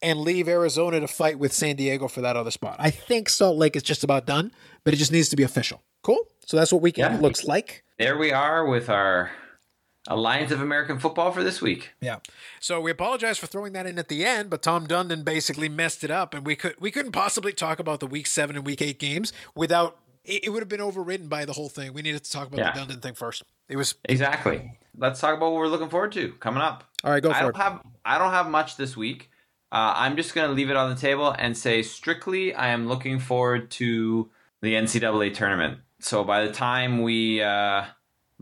and 0.00 0.18
leave 0.20 0.48
Arizona 0.48 0.98
to 1.00 1.08
fight 1.08 1.38
with 1.38 1.52
San 1.52 1.76
Diego 1.76 2.08
for 2.08 2.22
that 2.22 2.36
other 2.36 2.50
spot. 2.50 2.76
I 2.78 2.88
think 2.90 3.28
Salt 3.28 3.58
Lake 3.58 3.76
is 3.76 3.82
just 3.82 4.02
about 4.02 4.24
done, 4.26 4.50
but 4.82 4.94
it 4.94 4.96
just 4.96 5.12
needs 5.12 5.28
to 5.28 5.36
be 5.36 5.42
official. 5.42 5.82
Cool. 6.02 6.20
So 6.46 6.56
that's 6.56 6.72
what 6.72 6.80
weekend 6.80 7.16
Yeah. 7.16 7.20
looks 7.20 7.44
like. 7.44 7.84
There 7.98 8.16
we 8.16 8.32
are 8.32 8.64
with 8.64 8.88
our 8.88 9.30
Alliance 10.08 10.50
of 10.50 10.60
American 10.60 10.98
Football 10.98 11.30
for 11.32 11.42
this 11.44 11.60
week. 11.60 11.90
Yeah. 12.00 12.16
So 12.58 12.80
we 12.80 12.90
apologize 12.90 13.38
for 13.38 13.46
throwing 13.46 13.72
that 13.74 13.86
in 13.86 13.98
at 13.98 14.08
the 14.08 14.24
end, 14.24 14.48
but 14.50 14.62
Tom 14.62 14.86
Dundon 14.86 15.24
basically 15.24 15.68
messed 15.68 16.02
it 16.04 16.10
up, 16.10 16.32
and 16.34 16.46
we 16.46 16.56
could 16.56 16.74
we 16.80 16.90
couldn't 16.90 17.12
possibly 17.12 17.52
talk 17.52 17.78
about 17.78 18.00
the 18.00 18.06
week 18.06 18.26
seven 18.26 18.56
and 18.56 18.64
week 18.64 18.80
eight 18.80 18.98
games 18.98 19.32
without 19.54 19.98
it, 20.24 20.44
it 20.44 20.48
would 20.50 20.60
have 20.62 20.68
been 20.68 20.80
overridden 20.80 21.28
by 21.28 21.44
the 21.44 21.52
whole 21.52 21.68
thing. 21.68 21.92
We 21.92 22.02
needed 22.02 22.24
to 22.24 22.30
talk 22.30 22.48
about 22.48 22.58
Yeah. 22.58 22.72
the 22.72 22.94
Dundon 22.94 23.02
thing 23.02 23.14
first. 23.14 23.42
It 23.68 23.76
was 23.76 23.94
Exactly. 24.04 24.78
Let's 24.96 25.20
talk 25.20 25.36
about 25.36 25.52
what 25.52 25.58
we're 25.60 25.68
looking 25.68 25.88
forward 25.88 26.12
to 26.12 26.32
coming 26.40 26.62
up. 26.62 26.84
all 27.04 27.10
right. 27.10 27.22
Go 27.22 27.30
I 27.30 27.40
don't 27.42 27.50
it. 27.50 27.56
have 27.56 27.80
I 28.04 28.18
don't 28.18 28.32
have 28.32 28.48
much 28.48 28.76
this 28.76 28.96
week. 28.96 29.30
Uh, 29.72 29.94
I'm 29.96 30.16
just 30.16 30.34
going 30.34 30.48
to 30.48 30.54
leave 30.54 30.68
it 30.68 30.76
on 30.76 30.90
the 30.90 31.00
table 31.00 31.34
and 31.38 31.56
say 31.56 31.82
strictly 31.82 32.52
I 32.54 32.68
am 32.70 32.88
looking 32.88 33.18
forward 33.20 33.70
to 33.72 34.28
the 34.62 34.74
NCAA 34.74 35.32
tournament. 35.32 35.78
So 36.00 36.24
by 36.24 36.44
the 36.44 36.52
time 36.52 37.02
we 37.02 37.40
uh, 37.40 37.84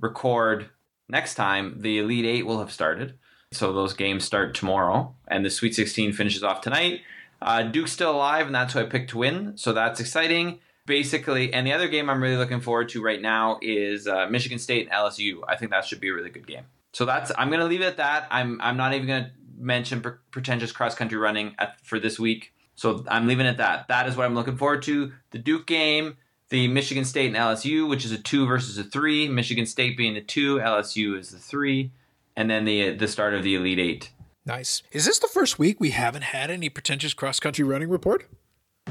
record 0.01 0.71
next 1.09 1.35
time, 1.35 1.81
the 1.81 1.99
Elite 1.99 2.25
Eight 2.25 2.47
will 2.47 2.59
have 2.59 2.73
started. 2.73 3.19
So 3.53 3.73
those 3.73 3.95
games 3.95 4.25
start 4.25 4.55
tomorrow, 4.55 5.15
and 5.27 5.45
the 5.45 5.51
Sweet 5.51 5.75
16 5.75 6.13
finishes 6.13 6.43
off 6.43 6.61
tonight. 6.61 7.01
Uh, 7.41 7.63
Duke's 7.63 7.93
still 7.93 8.11
alive, 8.11 8.47
and 8.47 8.55
that's 8.55 8.75
who 8.75 8.81
I 8.81 8.85
picked 8.85 9.11
to 9.11 9.19
win. 9.19 9.57
So 9.57 9.73
that's 9.73 10.01
exciting. 10.01 10.61
Basically, 10.87 11.53
and 11.53 11.67
the 11.67 11.73
other 11.73 11.89
game 11.89 12.09
I'm 12.09 12.23
really 12.23 12.37
looking 12.37 12.61
forward 12.61 12.89
to 12.91 13.03
right 13.03 13.21
now 13.21 13.59
is 13.61 14.09
uh, 14.09 14.27
Michigan 14.31 14.59
State 14.59 14.87
and 14.87 14.91
LSU. 14.91 15.41
I 15.47 15.57
think 15.57 15.71
that 15.71 15.85
should 15.85 16.01
be 16.01 16.09
a 16.09 16.15
really 16.15 16.31
good 16.31 16.47
game. 16.47 16.65
So 16.93 17.05
that's 17.05 17.31
I'm 17.37 17.49
going 17.49 17.61
to 17.61 17.67
leave 17.67 17.83
it 17.83 17.87
at 17.87 17.99
that. 17.99 18.27
I'm 18.31 18.59
I'm 18.63 18.79
not 18.79 18.95
even 18.95 19.07
going 19.07 19.25
to 19.25 19.31
mention 19.59 20.01
pre- 20.01 20.13
pretentious 20.31 20.73
cross 20.73 20.95
country 20.95 21.19
running 21.19 21.55
at, 21.59 21.79
for 21.85 21.99
this 21.99 22.19
week. 22.19 22.55
So 22.75 23.05
I'm 23.09 23.27
leaving 23.27 23.45
it 23.45 23.51
at 23.51 23.57
that. 23.59 23.89
That 23.89 24.09
is 24.09 24.17
what 24.17 24.25
I'm 24.25 24.35
looking 24.35 24.57
forward 24.57 24.83
to. 24.85 25.13
The 25.31 25.39
Duke 25.39 25.67
game, 25.67 26.17
the 26.51 26.69
Michigan 26.69 27.05
State 27.05 27.27
and 27.27 27.37
LSU, 27.37 27.89
which 27.89 28.05
is 28.05 28.13
a 28.13 28.19
two 28.19 28.47
versus 28.47 28.79
a 28.79 28.85
three. 28.85 29.29
Michigan 29.29 29.67
State 29.67 29.97
being 29.97 30.15
the 30.15 30.21
two, 30.21 30.57
LSU 30.59 31.19
is 31.19 31.31
the 31.31 31.39
three, 31.39 31.91
and 32.37 32.49
then 32.51 32.65
the 32.65 32.91
the 32.95 33.09
start 33.09 33.35
of 33.35 33.43
the 33.43 33.55
Elite 33.55 33.79
Eight. 33.79 34.11
Nice. 34.47 34.83
Is 34.93 35.05
this 35.05 35.19
the 35.19 35.29
first 35.29 35.59
week 35.59 35.79
we 35.79 35.91
haven't 35.91 36.23
had 36.23 36.51
any 36.51 36.69
pretentious 36.71 37.13
cross 37.13 37.39
country 37.39 37.65
running 37.65 37.91
report? 37.91 38.25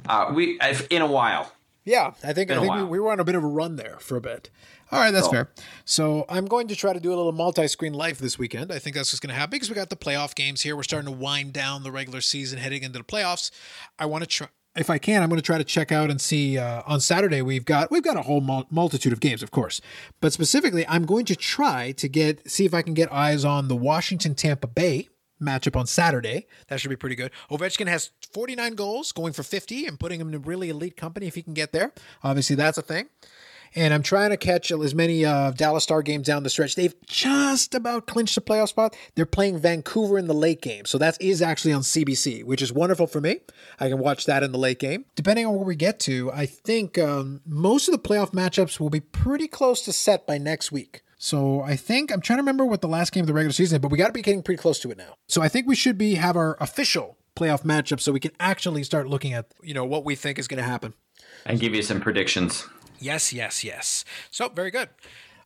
Uh, 0.08 0.32
we 0.34 0.60
I've- 0.62 0.86
in 0.90 1.02
a 1.02 1.08
while. 1.08 1.52
Yeah, 1.84 2.12
I 2.22 2.34
think 2.34 2.52
I 2.52 2.60
think 2.60 2.76
we, 2.76 2.84
we 2.84 3.00
were 3.00 3.14
on 3.14 3.22
a 3.22 3.24
bit 3.24 3.36
of 3.36 3.46
a 3.46 3.48
run 3.48 3.78
there 3.78 3.96
for 4.00 4.18
a 4.18 4.22
bit. 4.22 4.50
All 4.92 5.00
right, 5.00 5.12
that's 5.12 5.28
Cool. 5.28 5.32
fair. 5.34 5.50
So 5.86 6.26
I'm 6.28 6.46
going 6.46 6.68
to 6.68 6.76
try 6.76 6.92
to 6.92 7.00
do 7.00 7.14
a 7.14 7.16
little 7.16 7.32
multi-screen 7.32 7.94
life 7.94 8.18
this 8.20 8.38
weekend. 8.38 8.74
I 8.74 8.80
think 8.80 8.94
that's 8.96 9.12
what's 9.14 9.22
going 9.22 9.30
to 9.34 9.40
happen 9.40 9.52
because 9.52 9.70
we 9.70 9.76
got 9.76 9.90
the 9.90 9.96
playoff 9.96 10.36
games 10.36 10.62
here. 10.64 10.76
We're 10.76 10.84
starting 10.84 11.10
to 11.10 11.18
wind 11.18 11.54
down 11.54 11.84
the 11.84 11.92
regular 11.92 12.20
season, 12.20 12.60
heading 12.60 12.84
into 12.84 12.98
the 13.00 13.06
playoffs. 13.06 13.52
I 13.98 14.06
want 14.06 14.24
to 14.26 14.28
try. 14.28 14.48
If 14.78 14.90
I 14.90 14.98
can, 15.00 15.24
I'm 15.24 15.30
going 15.30 15.40
to 15.40 15.46
try 15.46 15.58
to 15.58 15.64
check 15.64 15.92
out 15.92 16.12
and 16.12 16.22
see 16.22 16.58
uh, 16.58 16.84
on 16.86 17.00
Saturday. 17.00 17.42
We've 17.42 17.66
got 17.66 17.90
we've 17.90 18.04
got 18.04 18.16
a 18.16 18.22
whole 18.22 18.42
mul- 18.42 18.68
multitude 18.70 19.12
of 19.12 19.20
games, 19.20 19.42
of 19.42 19.52
course, 19.52 19.82
but 20.22 20.34
specifically, 20.34 20.86
I'm 20.88 21.06
going 21.06 21.26
to 21.26 21.36
try 21.36 21.92
to 21.94 22.08
get 22.08 22.50
see 22.50 22.66
if 22.66 22.74
I 22.74 22.82
can 22.82 22.94
get 22.94 23.12
eyes 23.12 23.44
on 23.44 23.68
the 23.68 23.76
Washington 23.76 24.36
Tampa 24.36 24.68
Bay 24.68 25.10
matchup 25.42 25.76
on 25.76 25.88
Saturday. 25.88 26.48
That 26.68 26.80
should 26.80 26.90
be 26.90 26.96
pretty 26.96 27.16
good. 27.16 27.32
Ovechkin 27.50 27.88
has 27.88 28.12
49 28.34 28.76
goals, 28.76 29.12
going 29.12 29.34
for 29.34 29.44
50, 29.44 29.86
and 29.86 30.00
putting 30.00 30.20
him 30.20 30.34
in 30.34 30.42
really 30.42 30.70
elite 30.70 30.98
company 30.98 31.28
if 31.28 31.36
he 31.36 31.42
can 31.42 31.54
get 31.54 31.72
there. 31.72 31.94
Obviously, 32.24 32.56
that's 32.56 32.78
a 32.78 32.82
thing. 32.82 33.10
And 33.76 33.94
I'm 33.94 34.04
trying 34.04 34.32
to 34.32 34.38
catch 34.38 34.72
as 34.72 34.96
many 34.96 35.26
uh, 35.26 35.52
Dallas 35.52 35.84
Star 35.84 36.02
games 36.02 36.28
down 36.28 36.44
the 36.44 36.50
stretch. 36.50 36.76
They've 36.76 36.96
just 37.06 37.76
about 37.76 38.08
clinched 38.08 38.36
the 38.36 38.42
playoff 38.42 38.70
spot. 38.70 38.96
They're 39.16 39.26
playing 39.26 39.60
Vancouver 39.60 40.18
in 40.18 40.28
the 40.28 40.34
late 40.34 40.62
game. 40.62 40.86
So 40.86 40.98
that 40.98 41.22
is 41.22 41.42
actually 41.42 41.74
on 41.74 41.82
CBC, 41.82 42.44
which 42.44 42.62
is 42.62 42.74
wonderful 42.74 43.08
for 43.08 43.22
me. 43.22 43.40
I 43.80 43.90
can 43.90 44.00
watch 44.00 44.26
that 44.26 44.44
in 44.44 44.52
the 44.52 44.58
late 44.58 44.80
game. 44.80 45.06
Depending 45.16 45.46
on 45.46 45.56
where 45.56 45.66
we 45.66 45.76
get 45.76 46.00
to, 46.02 46.32
I 46.32 46.46
think 46.46 46.98
um, 46.98 47.42
most 47.46 47.88
of 47.88 47.92
the 47.92 48.00
playoff 48.00 48.32
matchups 48.32 48.80
will 48.80 48.90
be 48.90 49.00
pretty 49.00 49.48
close 49.48 49.82
to 49.84 49.94
set 49.94 50.26
by 50.26 50.38
next 50.38 50.72
week. 50.72 51.02
So 51.18 51.62
I 51.62 51.76
think 51.76 52.12
I'm 52.12 52.22
trying 52.22 52.38
to 52.38 52.42
remember 52.42 52.66
what 52.66 52.82
the 52.82 52.88
last 52.88 53.12
game 53.12 53.22
of 53.22 53.28
the 53.28 53.34
regular 53.34 53.54
season, 53.54 53.78
is, 53.78 53.82
but 53.82 53.92
we 53.92 53.98
got 53.98 54.08
to 54.08 54.14
be 54.14 54.22
getting 54.22 54.44
pretty 54.44 54.62
close 54.62 54.80
to 54.80 54.92
it 54.92 54.98
now. 54.98 55.16
So 55.28 55.42
I 55.42 55.50
think 55.50 55.68
we 55.68 55.76
should 55.76 55.98
be 55.98 56.16
have 56.16 56.36
our 56.36 56.58
official 56.60 57.18
playoff 57.36 57.64
matchup 57.64 58.00
so 58.00 58.12
we 58.12 58.20
can 58.20 58.32
actually 58.40 58.84
start 58.84 59.08
looking 59.08 59.34
at 59.34 59.46
you 59.62 59.74
know 59.74 59.86
what 59.86 60.04
we 60.04 60.16
think 60.16 60.40
is 60.40 60.48
going 60.48 60.62
to 60.62 60.68
happen. 60.68 60.94
And 61.46 61.60
give 61.60 61.74
you 61.74 61.82
some 61.82 62.02
predictions. 62.02 62.68
Yes, 63.00 63.32
yes, 63.34 63.64
yes. 63.64 64.06
So 64.32 64.50
very 64.50 64.72
good. 64.72 64.90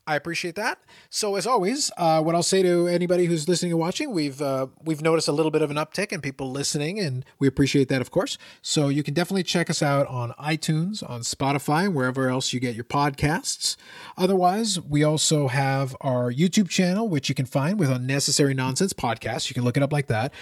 I 0.08 0.16
appreciate 0.16 0.56
that. 0.56 0.80
So 1.12 1.36
as 1.36 1.46
always, 1.46 1.92
uh, 1.96 2.22
what 2.22 2.34
I'll 2.34 2.42
say 2.42 2.64
to 2.64 2.88
anybody 2.88 3.26
who's 3.26 3.48
listening 3.48 3.72
and 3.72 3.80
watching, 3.80 4.12
we've 4.12 4.42
uh, 4.42 4.68
we've 4.84 5.02
noticed 5.02 5.28
a 5.28 5.32
little 5.32 5.52
bit 5.52 5.62
of 5.62 5.70
an 5.70 5.78
uptick 5.78 6.12
in 6.12 6.22
people 6.22 6.50
listening, 6.50 7.00
and 7.00 7.24
we 7.38 7.48
appreciate 7.48 7.88
that, 7.90 8.02
of 8.02 8.10
course. 8.10 8.38
So 8.64 8.90
you 8.90 9.04
can 9.04 9.14
definitely 9.14 9.44
check 9.44 9.70
us 9.70 9.84
out 9.84 10.08
on 10.08 10.32
iTunes, 10.40 11.08
on 11.08 11.22
Spotify, 11.22 11.92
wherever 11.92 12.30
else 12.30 12.52
you 12.52 12.60
get 12.60 12.74
your 12.74 12.84
podcasts. 12.84 13.76
Otherwise, 14.18 14.82
we 14.82 15.04
also 15.04 15.48
have 15.50 15.96
our 16.02 16.32
YouTube 16.32 16.70
channel, 16.70 17.08
which 17.08 17.30
you 17.30 17.36
can 17.36 17.46
find 17.46 17.80
with 17.80 17.92
Unnecessary 17.92 18.56
Nonsense 18.56 18.94
Podcast. 18.94 19.50
You 19.50 19.54
can 19.54 19.64
look 19.64 19.78
it 19.78 19.84
up 19.84 19.94
like 19.94 20.08
that. 20.08 20.34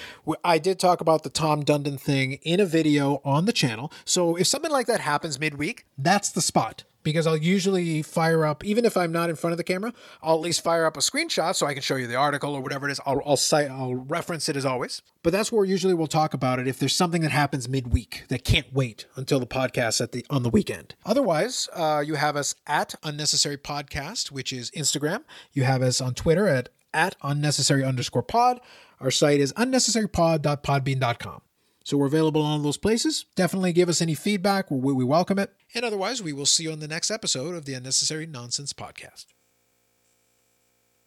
I 0.44 0.58
did 0.58 0.80
talk 0.80 1.02
about 1.02 1.24
the 1.24 1.30
Tom 1.30 1.64
Dundon 1.64 2.00
thing 2.00 2.34
in 2.44 2.62
a 2.62 2.66
video 2.66 3.22
on 3.26 3.44
the 3.46 3.54
channel. 3.54 3.92
So 4.06 4.38
if 4.38 4.48
something 4.48 4.72
like 4.72 4.88
that 4.88 5.02
happens 5.02 5.38
midweek, 5.38 5.86
that's 5.98 6.30
the 6.30 6.42
spot 6.42 6.86
because 7.04 7.28
I'll 7.28 7.38
usually 7.38 8.02
fire 8.02 8.46
up, 8.46 8.64
even 8.66 8.86
if 8.86 8.98
I'm 8.98 9.12
not 9.12 9.30
in 9.30 9.36
front 9.36 9.52
of 9.54 9.58
the 9.58 9.64
camera, 9.64 9.94
I'll 10.22 10.36
at 10.36 10.42
least 10.42 10.64
fire 10.64 10.86
up 10.86 10.98
a 10.98 11.00
screenshot 11.00 11.56
so 11.56 11.66
I 11.66 11.74
can 11.74 11.82
show 11.82 11.96
you 11.96 12.08
the 12.08 12.16
article 12.16 12.54
or 12.54 12.62
whatever 12.62 12.88
it 12.88 12.92
is. 12.92 13.00
I'll, 13.06 13.22
I'll 13.26 13.38
cite, 13.38 13.70
I'll 13.70 13.96
reference 13.96 14.50
it 14.50 14.56
as 14.56 14.66
always. 14.66 15.02
But 15.24 15.34
that's 15.34 15.52
where 15.52 15.66
usually 15.66 15.94
we'll 15.94 16.08
talk 16.08 16.34
about 16.34 16.60
it 16.60 16.68
if 16.68 16.80
there's 16.80 16.96
something 16.96 17.22
that 17.22 17.32
happens 17.32 17.68
midweek 17.68 18.26
that 18.30 18.44
can't 18.44 18.72
wait 18.74 19.06
until 19.16 19.40
the 19.40 19.48
podcast 19.48 20.02
at 20.02 20.12
the 20.12 20.26
on 20.30 20.44
the 20.44 20.50
weekend. 20.50 20.96
Otherwise, 21.06 21.68
uh, 21.74 22.04
you 22.06 22.16
have 22.16 22.36
us 22.36 22.56
at 22.68 22.96
Unnecessary 23.04 23.58
Podcast, 23.58 24.32
which 24.32 24.54
is 24.54 24.72
Instagram. 24.72 25.24
You 25.52 25.64
have 25.64 25.82
us 25.82 26.02
on 26.02 26.14
Twitter 26.14 26.48
at 26.48 26.70
at 26.94 27.16
unnecessary 27.22 27.84
underscore 27.84 28.24
pod. 28.24 28.60
Our 29.00 29.12
site 29.12 29.40
is 29.40 29.54
unnecessarypod.podbean.com. 29.54 31.42
So 31.90 31.98
we're 31.98 32.06
available 32.06 32.44
on 32.44 32.62
those 32.62 32.78
places. 32.78 33.26
Definitely 33.36 33.74
give 33.74 33.90
us 33.90 34.00
any 34.00 34.14
feedback. 34.14 34.70
We 34.70 35.04
welcome 35.04 35.40
it. 35.40 35.56
And 35.74 35.84
otherwise, 35.84 36.22
we 36.22 36.34
will 36.34 36.46
see 36.46 36.66
you 36.66 36.72
on 36.72 36.82
the 36.82 36.88
next 36.88 37.10
episode 37.10 37.56
of 37.56 37.66
the 37.66 37.74
Unnecessary 37.74 38.28
Nonsense 38.28 38.74
Podcast. 38.74 39.26